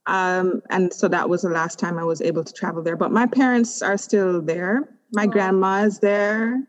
Um, 0.07 0.63
and 0.71 0.93
so 0.93 1.09
that 1.09 1.29
was 1.29 1.43
the 1.43 1.51
last 1.51 1.79
time 1.79 1.99
I 1.99 2.05
was 2.05 2.21
able 2.21 2.43
to 2.43 2.53
travel 2.53 2.83
there. 2.83 2.97
But 2.97 3.13
my 3.13 3.27
parents 3.27 3.81
are 3.83 3.97
still 3.97 4.43
there. 4.43 4.89
My 5.13 5.25
oh. 5.25 5.29
grandma 5.29 5.85
is 5.85 6.01
there. 6.01 6.63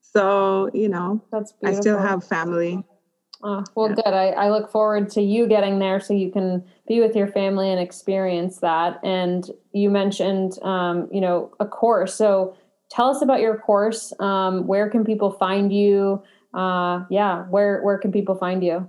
So, 0.00 0.70
you 0.74 0.88
know, 0.88 1.22
That's 1.30 1.54
I 1.64 1.74
still 1.74 1.98
have 1.98 2.24
family. 2.24 2.84
Oh, 3.42 3.62
well, 3.74 3.88
yeah. 3.90 3.94
good. 3.96 4.14
I, 4.14 4.28
I 4.30 4.50
look 4.50 4.70
forward 4.70 5.10
to 5.10 5.22
you 5.22 5.46
getting 5.46 5.78
there 5.78 6.00
so 6.00 6.14
you 6.14 6.32
can 6.32 6.64
be 6.88 7.00
with 7.00 7.14
your 7.14 7.28
family 7.28 7.70
and 7.70 7.80
experience 7.80 8.58
that. 8.58 8.98
And 9.04 9.48
you 9.72 9.90
mentioned, 9.90 10.58
um, 10.62 11.08
you 11.12 11.20
know, 11.20 11.52
a 11.60 11.66
course. 11.66 12.14
So 12.14 12.56
tell 12.90 13.10
us 13.10 13.22
about 13.22 13.40
your 13.40 13.58
course. 13.58 14.12
Um, 14.18 14.66
where 14.66 14.88
can 14.88 15.04
people 15.04 15.30
find 15.30 15.72
you? 15.72 16.22
Uh, 16.54 17.04
yeah, 17.10 17.42
where 17.44 17.82
where 17.82 17.98
can 17.98 18.12
people 18.12 18.34
find 18.36 18.62
you? 18.62 18.88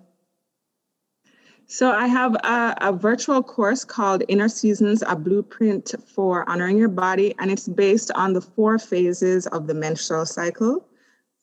So 1.68 1.92
I 1.92 2.06
have 2.06 2.36
a, 2.36 2.76
a, 2.82 2.94
virtual 2.94 3.42
course 3.42 3.84
called 3.84 4.22
Inner 4.28 4.50
Seasons, 4.50 5.04
a 5.08 5.16
blueprint 5.16 5.96
for 6.06 6.48
honoring 6.48 6.78
your 6.78 6.90
body, 6.90 7.34
and 7.40 7.50
it's 7.50 7.68
based 7.68 8.12
on 8.14 8.34
the 8.34 8.42
four 8.42 8.78
phases 8.78 9.48
of 9.48 9.66
the 9.66 9.74
menstrual 9.74 10.28
cycle. 10.28 10.86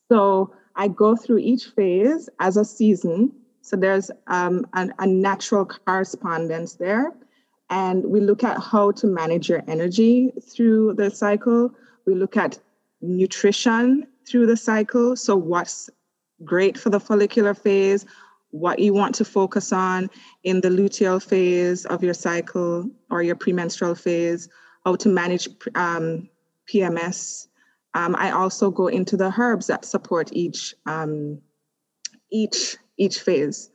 So 0.09 0.55
I 0.77 0.87
go 0.87 1.16
through 1.16 1.39
each 1.39 1.66
phase 1.66 2.29
as 2.39 2.57
a 2.57 2.64
season. 2.64 3.33
So 3.62 3.77
there's 3.77 4.12
um, 4.29 4.64
an, 4.75 4.95
a 5.01 5.07
natural 5.07 5.66
correspondence 5.66 6.75
there. 6.75 7.12
And 7.70 8.05
we 8.05 8.20
look 8.20 8.45
at 8.45 8.61
how 8.61 8.93
to 8.93 9.07
manage 9.09 9.49
your 9.49 9.64
energy 9.66 10.33
through 10.41 10.95
the 10.95 11.11
cycle. 11.11 11.70
We 12.07 12.14
look 12.14 12.37
at 12.37 12.61
nutrition 13.01 14.07
through 14.29 14.47
the 14.47 14.57
cycle. 14.57 15.16
So, 15.16 15.37
what's 15.37 15.89
great 16.45 16.78
for 16.78 16.90
the 16.90 17.01
follicular 17.01 17.55
phase, 17.55 18.07
what 18.51 18.78
you 18.78 18.93
want 18.93 19.14
to 19.16 19.24
focus 19.24 19.72
on 19.72 20.11
in 20.45 20.61
the 20.61 20.68
luteal 20.68 21.22
phase 21.22 21.86
of 21.86 22.03
your 22.03 22.14
cycle 22.14 22.88
or 23.11 23.22
your 23.22 23.34
premenstrual 23.34 23.95
phase, 23.95 24.49
how 24.84 24.95
to 24.97 25.09
manage 25.09 25.49
um, 25.74 26.28
PMS. 26.70 27.49
Um, 27.95 28.14
I 28.16 28.30
also 28.30 28.70
go 28.70 28.86
into 28.88 29.16
the 29.16 29.32
herbs 29.36 29.66
that 29.66 29.84
support 29.84 30.30
each 30.32 30.74
um, 30.86 31.40
each 32.30 32.76
each 32.97 33.20
phase, 33.20 33.70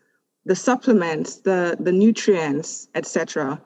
the 0.45 0.55
supplements, 0.55 1.37
the 1.37 1.77
the 1.79 1.91
nutrients, 1.91 2.87
etc., 2.95 3.61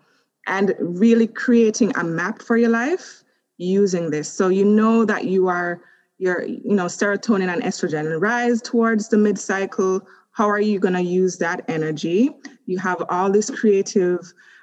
and 0.47 0.75
really 0.79 1.27
creating 1.27 1.95
a 1.95 2.03
map 2.03 2.41
for 2.41 2.57
your 2.57 2.69
life 2.69 3.23
using 3.57 4.09
this. 4.09 4.27
So 4.27 4.47
you 4.47 4.65
know 4.65 5.05
that 5.05 5.25
you 5.25 5.47
are 5.47 5.81
your 6.21 6.43
you 6.43 6.75
know 6.75 6.85
serotonin 6.85 7.51
and 7.51 7.63
estrogen 7.63 8.21
rise 8.21 8.61
towards 8.61 9.09
the 9.09 9.17
mid 9.17 9.37
cycle 9.39 10.01
how 10.31 10.49
are 10.49 10.61
you 10.61 10.79
going 10.79 10.93
to 10.93 11.01
use 11.01 11.37
that 11.37 11.63
energy? 11.67 12.31
You 12.65 12.77
have 12.79 13.03
all 13.09 13.31
this 13.31 13.49
creative 13.49 14.19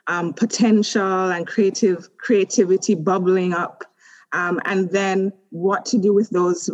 um, 0.06 0.32
potential 0.32 1.30
and 1.30 1.46
creative 1.46 2.08
creativity 2.16 2.94
bubbling 2.94 3.52
up 3.52 3.84
um, 4.32 4.60
and 4.64 4.90
then 4.90 5.32
what 5.50 5.84
to 5.86 5.98
do 5.98 6.14
with 6.14 6.30
those 6.30 6.70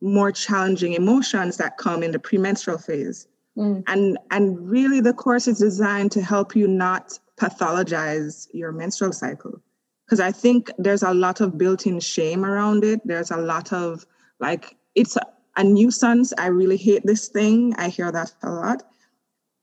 more 0.00 0.32
challenging 0.32 0.94
emotions 0.94 1.56
that 1.58 1.78
come 1.78 2.02
in 2.02 2.10
the 2.10 2.18
premenstrual 2.18 2.78
phase. 2.78 3.28
Mm. 3.54 3.84
and 3.86 4.16
and 4.30 4.70
really 4.70 5.02
the 5.02 5.12
course 5.12 5.46
is 5.46 5.58
designed 5.58 6.10
to 6.10 6.22
help 6.22 6.56
you 6.56 6.66
not 6.66 7.18
pathologize 7.38 8.48
your 8.54 8.72
menstrual 8.72 9.12
cycle. 9.12 9.60
Because 10.06 10.20
i 10.20 10.32
think 10.32 10.70
there's 10.78 11.02
a 11.02 11.12
lot 11.12 11.42
of 11.42 11.58
built-in 11.58 12.00
shame 12.00 12.46
around 12.46 12.82
it. 12.82 13.00
There's 13.04 13.30
a 13.30 13.36
lot 13.36 13.70
of 13.72 14.06
like 14.42 14.76
it's 14.94 15.16
a, 15.16 15.26
a 15.56 15.64
nuisance. 15.64 16.34
I 16.36 16.48
really 16.48 16.76
hate 16.76 17.06
this 17.06 17.28
thing. 17.28 17.74
I 17.78 17.88
hear 17.88 18.12
that 18.12 18.32
a 18.42 18.50
lot. 18.50 18.82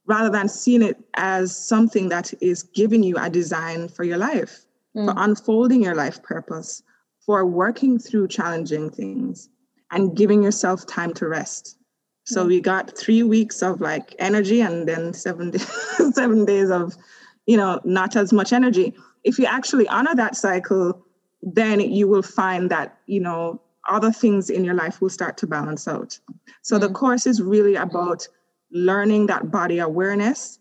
rather 0.07 0.31
than 0.31 0.49
seeing 0.49 0.81
it 0.81 0.97
as 1.13 1.55
something 1.55 2.09
that 2.09 2.33
is 2.41 2.63
giving 2.63 3.03
you 3.03 3.15
a 3.17 3.29
design 3.29 3.87
for 3.87 4.03
your 4.03 4.17
life, 4.17 4.65
mm. 4.97 5.05
for 5.05 5.13
unfolding 5.17 5.83
your 5.83 5.93
life 5.93 6.23
purpose, 6.23 6.81
for 7.23 7.45
working 7.45 7.99
through 7.99 8.27
challenging 8.27 8.89
things 8.89 9.49
and 9.91 10.17
giving 10.17 10.41
yourself 10.41 10.87
time 10.87 11.13
to 11.13 11.27
rest. 11.27 11.77
So 12.25 12.43
mm. 12.43 12.47
we 12.47 12.61
got 12.61 12.97
three 12.97 13.21
weeks 13.21 13.61
of 13.61 13.81
like 13.81 14.15
energy 14.17 14.61
and 14.61 14.87
then 14.87 15.13
seven 15.13 15.51
days, 15.51 15.67
seven 16.15 16.45
days 16.45 16.71
of, 16.71 16.97
you 17.45 17.57
know, 17.57 17.79
not 17.83 18.15
as 18.15 18.33
much 18.33 18.51
energy. 18.51 18.95
If 19.23 19.37
you 19.37 19.45
actually 19.45 19.87
honor 19.89 20.15
that 20.15 20.35
cycle, 20.35 21.05
then 21.43 21.79
you 21.81 22.07
will 22.07 22.23
find 22.23 22.71
that, 22.71 22.97
you 23.05 23.19
know, 23.19 23.61
other 23.89 24.11
things 24.11 24.49
in 24.49 24.63
your 24.63 24.75
life 24.75 25.01
will 25.01 25.09
start 25.09 25.35
to 25.37 25.47
balance 25.47 25.87
out. 25.87 26.19
So 26.61 26.77
mm. 26.77 26.81
the 26.81 26.89
course 26.89 27.25
is 27.27 27.41
really 27.41 27.75
about 27.75 28.27
learning 28.71 29.25
that 29.27 29.51
body 29.51 29.79
awareness, 29.79 30.59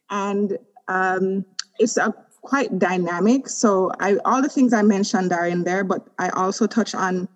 and 0.09 0.57
um, 0.87 1.45
it's 1.79 1.97
a 1.97 2.13
quite 2.41 2.79
dynamic. 2.79 3.47
So 3.47 3.91
I 3.99 4.17
all 4.25 4.41
the 4.41 4.49
things 4.49 4.73
I 4.73 4.81
mentioned 4.81 5.31
are 5.31 5.47
in 5.47 5.63
there, 5.63 5.83
but 5.83 6.07
I 6.17 6.29
also 6.29 6.67
touch 6.67 6.95
on 6.95 7.27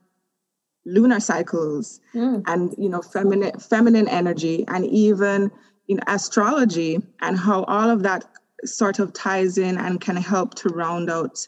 lunar 0.86 1.20
cycles 1.20 1.99
mm. 2.14 2.43
and 2.45 2.76
you 2.78 2.88
know 2.88 3.01
feminine 3.01 3.58
feminine 3.60 4.08
energy 4.08 4.64
and 4.68 4.86
even 4.86 5.51
in 5.88 5.99
astrology 6.08 7.01
and 7.22 7.38
how 7.38 7.64
all 7.64 7.89
of 7.89 8.03
that 8.03 8.24
sort 8.64 8.99
of 8.99 9.12
ties 9.14 9.58
in 9.58 9.78
and 9.78 9.99
can 9.99 10.16
help 10.16 10.53
to 10.56 10.70
round 10.70 11.10
out 11.10 11.47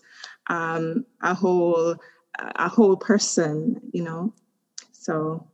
um, 0.50 1.06
a 1.22 1.34
whole 1.34 1.96
a 2.40 2.68
whole 2.68 2.98
person 2.98 3.80
you 3.94 4.04
know 4.04 4.34
so 4.92 5.48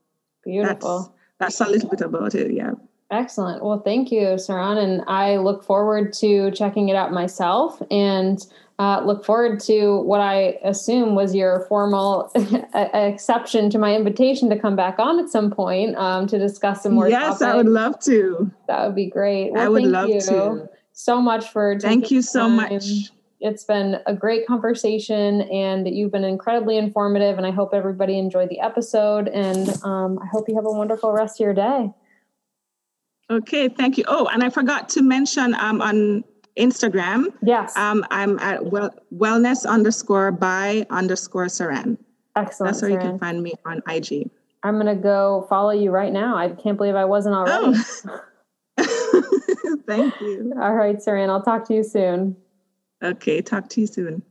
beautiful 0.45 1.15
that's, 1.39 1.57
that's 1.57 1.69
a 1.69 1.71
little 1.71 1.89
bit 1.89 2.01
about 2.01 2.35
it 2.35 2.53
yeah 2.53 2.71
Excellent. 3.13 3.63
Well, 3.63 3.79
thank 3.79 4.11
you, 4.11 4.21
Saran. 4.35 4.83
And 4.83 5.03
I 5.07 5.37
look 5.37 5.63
forward 5.63 6.13
to 6.13 6.49
checking 6.49 6.89
it 6.89 6.95
out 6.95 7.11
myself 7.11 7.79
and 7.91 8.43
uh, 8.79 9.03
look 9.05 9.23
forward 9.23 9.59
to 9.59 9.99
what 9.99 10.19
I 10.19 10.57
assume 10.63 11.13
was 11.13 11.35
your 11.35 11.65
formal 11.69 12.31
exception 12.73 13.69
to 13.69 13.77
my 13.77 13.95
invitation 13.95 14.49
to 14.49 14.57
come 14.57 14.75
back 14.75 14.97
on 14.97 15.19
at 15.19 15.29
some 15.29 15.51
point 15.51 15.95
um, 15.95 16.25
to 16.25 16.39
discuss 16.39 16.81
some 16.81 16.93
more. 16.93 17.07
Yes, 17.07 17.39
topics. 17.39 17.41
I 17.43 17.55
would 17.55 17.67
love 17.67 17.99
to. 18.01 18.51
That 18.67 18.83
would 18.83 18.95
be 18.95 19.05
great. 19.05 19.51
Well, 19.51 19.61
I 19.61 19.67
would 19.69 19.83
love 19.83 20.09
to. 20.09 20.67
So 20.93 21.21
much 21.21 21.49
for 21.49 21.79
thank 21.79 22.09
you 22.09 22.23
so 22.23 22.41
time. 22.47 22.55
much. 22.55 23.11
It's 23.39 23.63
been 23.63 23.99
a 24.07 24.15
great 24.15 24.47
conversation, 24.47 25.41
and 25.41 25.87
you've 25.87 26.11
been 26.11 26.23
incredibly 26.23 26.77
informative. 26.77 27.37
And 27.37 27.45
I 27.45 27.51
hope 27.51 27.75
everybody 27.75 28.17
enjoyed 28.17 28.49
the 28.49 28.59
episode. 28.59 29.27
And 29.27 29.69
um, 29.83 30.17
I 30.17 30.25
hope 30.31 30.49
you 30.49 30.55
have 30.55 30.65
a 30.65 30.71
wonderful 30.71 31.11
rest 31.11 31.39
of 31.39 31.43
your 31.43 31.53
day. 31.53 31.91
Okay, 33.29 33.69
thank 33.69 33.97
you. 33.97 34.03
Oh, 34.07 34.27
and 34.27 34.43
I 34.43 34.49
forgot 34.49 34.89
to 34.89 35.01
mention 35.01 35.55
um, 35.55 35.81
on 35.81 36.23
Instagram. 36.57 37.33
Yes. 37.41 37.75
Um, 37.77 38.05
I'm 38.11 38.39
at 38.39 38.65
well, 38.65 38.93
wellness 39.15 39.65
underscore 39.65 40.31
by 40.31 40.85
underscore 40.89 41.45
Saran. 41.45 41.97
Excellent. 42.35 42.73
That's 42.73 42.81
where 42.81 42.91
Saran. 42.91 42.93
you 42.93 43.09
can 43.09 43.19
find 43.19 43.43
me 43.43 43.53
on 43.65 43.81
IG. 43.87 44.29
I'm 44.63 44.77
gonna 44.77 44.95
go 44.95 45.45
follow 45.49 45.71
you 45.71 45.91
right 45.91 46.11
now. 46.11 46.37
I 46.37 46.49
can't 46.49 46.77
believe 46.77 46.95
I 46.95 47.05
wasn't 47.05 47.35
already. 47.35 47.77
Oh. 48.07 48.21
Thank 49.85 50.19
you. 50.21 50.53
All 50.61 50.73
right, 50.73 50.97
Saran. 50.97 51.29
I'll 51.29 51.43
talk 51.43 51.67
to 51.67 51.73
you 51.73 51.83
soon. 51.83 52.35
Okay, 53.03 53.41
talk 53.41 53.69
to 53.69 53.81
you 53.81 53.87
soon. 53.87 54.23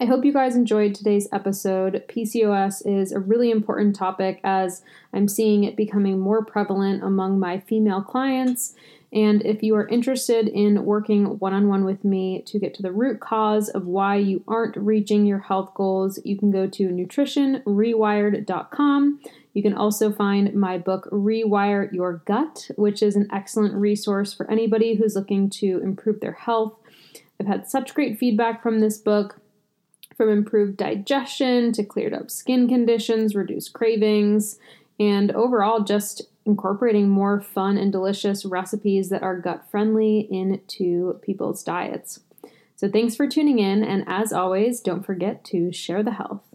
I 0.00 0.06
hope 0.06 0.24
you 0.24 0.32
guys 0.32 0.56
enjoyed 0.56 0.92
today's 0.92 1.28
episode. 1.32 2.02
PCOS 2.08 2.84
is 2.84 3.12
a 3.12 3.20
really 3.20 3.52
important 3.52 3.94
topic 3.94 4.40
as 4.42 4.82
I'm 5.12 5.28
seeing 5.28 5.62
it 5.62 5.76
becoming 5.76 6.18
more 6.18 6.44
prevalent 6.44 7.04
among 7.04 7.38
my 7.38 7.60
female 7.60 8.02
clients. 8.02 8.74
And 9.12 9.46
if 9.46 9.62
you 9.62 9.76
are 9.76 9.86
interested 9.86 10.48
in 10.48 10.84
working 10.84 11.38
one 11.38 11.54
on 11.54 11.68
one 11.68 11.84
with 11.84 12.04
me 12.04 12.42
to 12.46 12.58
get 12.58 12.74
to 12.74 12.82
the 12.82 12.90
root 12.90 13.20
cause 13.20 13.68
of 13.68 13.86
why 13.86 14.16
you 14.16 14.42
aren't 14.48 14.76
reaching 14.76 15.26
your 15.26 15.38
health 15.38 15.72
goals, 15.74 16.18
you 16.24 16.36
can 16.36 16.50
go 16.50 16.66
to 16.66 16.88
nutritionrewired.com. 16.88 19.20
You 19.52 19.62
can 19.62 19.74
also 19.74 20.10
find 20.10 20.52
my 20.54 20.76
book, 20.76 21.08
Rewire 21.12 21.92
Your 21.92 22.14
Gut, 22.26 22.68
which 22.74 23.00
is 23.00 23.14
an 23.14 23.28
excellent 23.32 23.74
resource 23.74 24.34
for 24.34 24.50
anybody 24.50 24.96
who's 24.96 25.14
looking 25.14 25.48
to 25.50 25.80
improve 25.84 26.18
their 26.18 26.32
health. 26.32 26.72
I've 27.38 27.46
had 27.46 27.68
such 27.68 27.94
great 27.94 28.18
feedback 28.18 28.60
from 28.60 28.80
this 28.80 28.98
book 28.98 29.38
from 30.16 30.28
improved 30.28 30.76
digestion 30.76 31.72
to 31.72 31.84
cleared 31.84 32.14
up 32.14 32.30
skin 32.30 32.68
conditions, 32.68 33.34
reduced 33.34 33.72
cravings, 33.72 34.58
and 34.98 35.32
overall 35.32 35.80
just 35.80 36.22
incorporating 36.46 37.08
more 37.08 37.40
fun 37.40 37.76
and 37.78 37.90
delicious 37.90 38.44
recipes 38.44 39.08
that 39.08 39.22
are 39.22 39.38
gut 39.38 39.64
friendly 39.70 40.28
into 40.30 41.18
people's 41.22 41.62
diets. 41.62 42.20
So, 42.76 42.88
thanks 42.88 43.16
for 43.16 43.28
tuning 43.28 43.58
in, 43.58 43.84
and 43.84 44.04
as 44.06 44.32
always, 44.32 44.80
don't 44.80 45.06
forget 45.06 45.44
to 45.46 45.72
share 45.72 46.02
the 46.02 46.12
health. 46.12 46.53